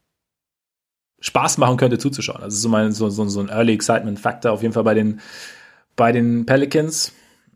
Spaß 1.21 1.57
machen 1.57 1.77
könnte 1.77 1.97
zuzuschauen. 1.97 2.43
Also 2.43 2.57
so, 2.57 2.69
mein, 2.69 2.91
so, 2.91 3.09
so, 3.09 3.27
so 3.27 3.39
ein 3.39 3.49
Early 3.49 3.73
Excitement 3.73 4.19
Factor 4.19 4.51
auf 4.51 4.61
jeden 4.61 4.73
Fall 4.73 4.83
bei 4.83 4.93
den, 4.93 5.21
bei 5.95 6.11
den 6.11 6.45
Pelicans. 6.45 7.13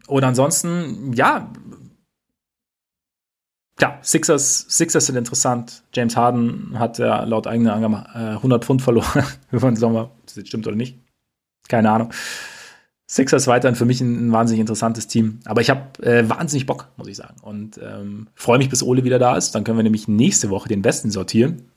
Und 0.10 0.24
ansonsten, 0.24 1.14
ja, 1.14 1.52
ja, 3.80 3.98
Sixers, 4.02 4.66
Sixers 4.68 5.06
sind 5.06 5.16
interessant. 5.16 5.84
James 5.94 6.18
Harden 6.18 6.78
hat 6.78 6.98
ja 6.98 7.24
laut 7.24 7.48
eigener 7.48 7.74
Angabe 7.74 8.10
100 8.14 8.66
Pfund 8.66 8.82
verloren 8.82 9.24
über 9.52 9.70
den 9.70 9.78
Sommer. 9.78 10.12
Ob 10.20 10.34
das 10.34 10.48
stimmt 10.48 10.68
oder 10.68 10.76
nicht. 10.76 10.98
Keine 11.70 11.92
Ahnung. 11.92 12.12
Sixers 13.08 13.48
weiterhin 13.48 13.76
für 13.76 13.86
mich 13.86 14.02
ein, 14.02 14.28
ein 14.28 14.32
wahnsinnig 14.32 14.60
interessantes 14.60 15.08
Team. 15.08 15.40
Aber 15.46 15.62
ich 15.62 15.70
habe 15.70 16.04
äh, 16.04 16.28
wahnsinnig 16.28 16.66
Bock, 16.66 16.90
muss 16.98 17.08
ich 17.08 17.16
sagen. 17.16 17.36
Und 17.42 17.80
ähm, 17.82 18.28
freue 18.36 18.58
mich, 18.58 18.70
bis 18.70 18.84
Ole 18.84 19.04
wieder 19.04 19.18
da 19.18 19.38
ist. 19.38 19.56
Dann 19.56 19.64
können 19.64 19.78
wir 19.78 19.84
nämlich 19.84 20.08
nächste 20.08 20.50
Woche 20.50 20.68
den 20.68 20.82
Besten 20.82 21.10
sortieren. 21.10 21.70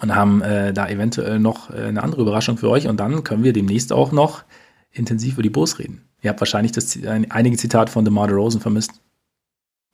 Und 0.00 0.14
haben 0.14 0.40
äh, 0.42 0.72
da 0.72 0.88
eventuell 0.88 1.38
noch 1.38 1.70
äh, 1.70 1.82
eine 1.82 2.02
andere 2.02 2.22
Überraschung 2.22 2.58
für 2.58 2.70
euch. 2.70 2.86
Und 2.86 3.00
dann 3.00 3.24
können 3.24 3.42
wir 3.42 3.52
demnächst 3.52 3.92
auch 3.92 4.12
noch 4.12 4.44
intensiv 4.90 5.34
über 5.34 5.42
die 5.42 5.50
Bulls 5.50 5.78
reden. 5.78 6.02
Ihr 6.22 6.30
habt 6.30 6.40
wahrscheinlich 6.40 6.72
das, 6.72 6.96
einige 7.04 7.56
Zitate 7.56 7.90
von 7.90 8.04
DeMar 8.04 8.28
DeRozan 8.28 8.60
vermisst. 8.60 8.92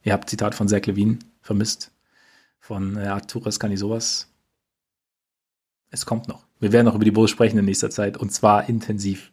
Ihr 0.05 0.13
habt 0.13 0.29
Zitat 0.31 0.55
von 0.55 0.69
Zach 0.69 0.85
Levine 0.87 1.19
vermisst. 1.41 1.91
Von 2.61 2.97
äh, 2.97 3.07
Arturas 3.07 3.59
sowas. 3.75 4.29
Es 5.91 6.05
kommt 6.05 6.29
noch. 6.29 6.47
Wir 6.61 6.73
werden 6.73 6.85
noch 6.85 6.95
über 6.95 7.05
die 7.05 7.11
Bulls 7.11 7.31
sprechen 7.31 7.59
in 7.59 7.65
nächster 7.65 7.89
Zeit 7.89 8.19
und 8.19 8.31
zwar 8.31 8.69
intensiv. 8.69 9.33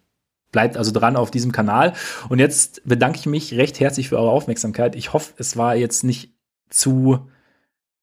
Bleibt 0.51 0.77
also 0.77 0.91
dran 0.91 1.17
auf 1.17 1.31
diesem 1.31 1.51
Kanal. 1.51 1.93
Und 2.29 2.39
jetzt 2.39 2.81
bedanke 2.85 3.19
ich 3.19 3.25
mich 3.25 3.55
recht 3.55 3.79
herzlich 3.81 4.09
für 4.09 4.17
eure 4.17 4.31
Aufmerksamkeit. 4.31 4.95
Ich 4.95 5.11
hoffe, 5.11 5.33
es 5.37 5.57
war 5.57 5.75
jetzt 5.75 6.03
nicht 6.03 6.33
zu 6.69 7.27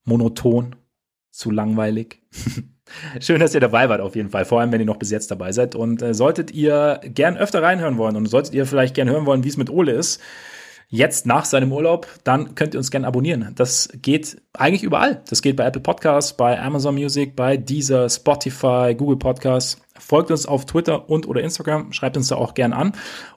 monoton, 0.04 0.76
zu 1.30 1.50
langweilig. 1.50 2.20
Schön, 3.20 3.40
dass 3.40 3.54
ihr 3.54 3.60
dabei 3.60 3.88
wart, 3.88 4.00
auf 4.00 4.16
jeden 4.16 4.30
Fall. 4.30 4.44
Vor 4.44 4.60
allem, 4.60 4.72
wenn 4.72 4.80
ihr 4.80 4.86
noch 4.86 4.96
bis 4.96 5.10
jetzt 5.10 5.30
dabei 5.30 5.52
seid. 5.52 5.74
Und 5.74 6.02
äh, 6.02 6.14
solltet 6.14 6.50
ihr 6.52 7.00
gern 7.04 7.36
öfter 7.36 7.62
reinhören 7.62 7.98
wollen 7.98 8.16
und 8.16 8.26
solltet 8.26 8.54
ihr 8.54 8.66
vielleicht 8.66 8.94
gern 8.94 9.08
hören 9.08 9.26
wollen, 9.26 9.44
wie 9.44 9.48
es 9.48 9.56
mit 9.56 9.70
Ole 9.70 9.92
ist, 9.92 10.20
jetzt 10.92 11.26
nach 11.26 11.46
seinem 11.46 11.72
Urlaub, 11.72 12.06
dann 12.22 12.54
könnt 12.54 12.74
ihr 12.74 12.78
uns 12.78 12.90
gerne 12.90 13.06
abonnieren. 13.06 13.52
Das 13.56 13.88
geht 14.02 14.40
eigentlich 14.52 14.82
überall. 14.82 15.22
Das 15.28 15.40
geht 15.40 15.56
bei 15.56 15.64
Apple 15.64 15.80
Podcasts, 15.80 16.36
bei 16.36 16.60
Amazon 16.60 16.94
Music, 16.94 17.34
bei 17.34 17.56
Deezer, 17.56 18.08
Spotify, 18.08 18.94
Google 18.96 19.16
Podcasts. 19.16 19.78
Folgt 19.98 20.30
uns 20.30 20.46
auf 20.46 20.66
Twitter 20.66 21.08
und 21.08 21.26
oder 21.26 21.40
Instagram, 21.42 21.92
schreibt 21.92 22.16
uns 22.16 22.28
da 22.28 22.36
auch 22.36 22.54
gern 22.54 22.72
an 22.72 22.92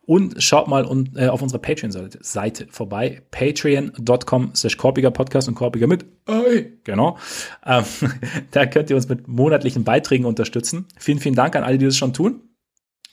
und 0.05 0.41
schaut 0.41 0.67
mal 0.67 0.85
un, 0.85 1.11
äh, 1.15 1.27
auf 1.27 1.41
unserer 1.41 1.59
Patreon-Seite 1.59 2.67
vorbei, 2.71 3.21
patreon.com 3.31 4.51
slash 4.53 4.77
Korpiger 4.77 5.11
Podcast 5.11 5.47
und 5.47 5.55
Korpiger 5.55 5.87
mit 5.87 6.05
Ei. 6.25 6.73
Genau. 6.83 7.17
Ähm, 7.65 7.83
da 8.51 8.65
könnt 8.65 8.89
ihr 8.89 8.95
uns 8.97 9.07
mit 9.07 9.27
monatlichen 9.27 9.83
Beiträgen 9.85 10.25
unterstützen. 10.25 10.87
Vielen, 10.97 11.19
vielen 11.19 11.35
Dank 11.35 11.55
an 11.55 11.63
alle, 11.63 11.77
die 11.77 11.85
das 11.85 11.95
schon 11.95 12.13
tun. 12.13 12.41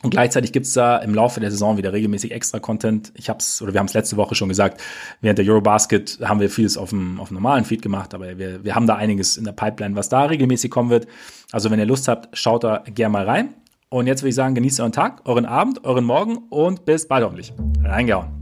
Und 0.02 0.10
gleichzeitig 0.10 0.52
gibt's 0.52 0.72
da 0.72 0.98
im 0.98 1.14
Laufe 1.14 1.38
der 1.40 1.50
Saison 1.50 1.76
wieder 1.76 1.92
regelmäßig 1.92 2.32
extra 2.32 2.58
Content. 2.58 3.12
Ich 3.14 3.30
hab's, 3.30 3.62
oder 3.62 3.72
wir 3.72 3.78
haben 3.78 3.86
es 3.86 3.94
letzte 3.94 4.16
Woche 4.16 4.34
schon 4.34 4.48
gesagt, 4.48 4.82
während 5.20 5.38
der 5.38 5.46
Eurobasket 5.46 6.18
haben 6.24 6.40
wir 6.40 6.50
vieles 6.50 6.76
auf 6.76 6.90
dem, 6.90 7.20
auf 7.20 7.28
dem 7.28 7.34
normalen 7.34 7.64
Feed 7.64 7.82
gemacht, 7.82 8.12
aber 8.12 8.36
wir, 8.38 8.64
wir 8.64 8.74
haben 8.74 8.86
da 8.86 8.96
einiges 8.96 9.36
in 9.36 9.44
der 9.44 9.52
Pipeline, 9.52 9.94
was 9.94 10.08
da 10.08 10.24
regelmäßig 10.24 10.70
kommen 10.70 10.90
wird. 10.90 11.06
Also 11.52 11.70
wenn 11.70 11.78
ihr 11.78 11.86
Lust 11.86 12.08
habt, 12.08 12.36
schaut 12.36 12.64
da 12.64 12.82
gerne 12.86 13.12
mal 13.12 13.24
rein. 13.24 13.54
Und 13.90 14.06
jetzt 14.06 14.22
würde 14.22 14.30
ich 14.30 14.34
sagen, 14.34 14.54
genießt 14.54 14.80
euren 14.80 14.92
Tag, 14.92 15.20
euren 15.24 15.44
Abend, 15.44 15.84
euren 15.84 16.04
Morgen 16.04 16.38
und 16.48 16.84
bis 16.84 17.06
bald 17.06 17.24
hoffentlich. 17.24 17.52
Reingehauen. 17.84 18.41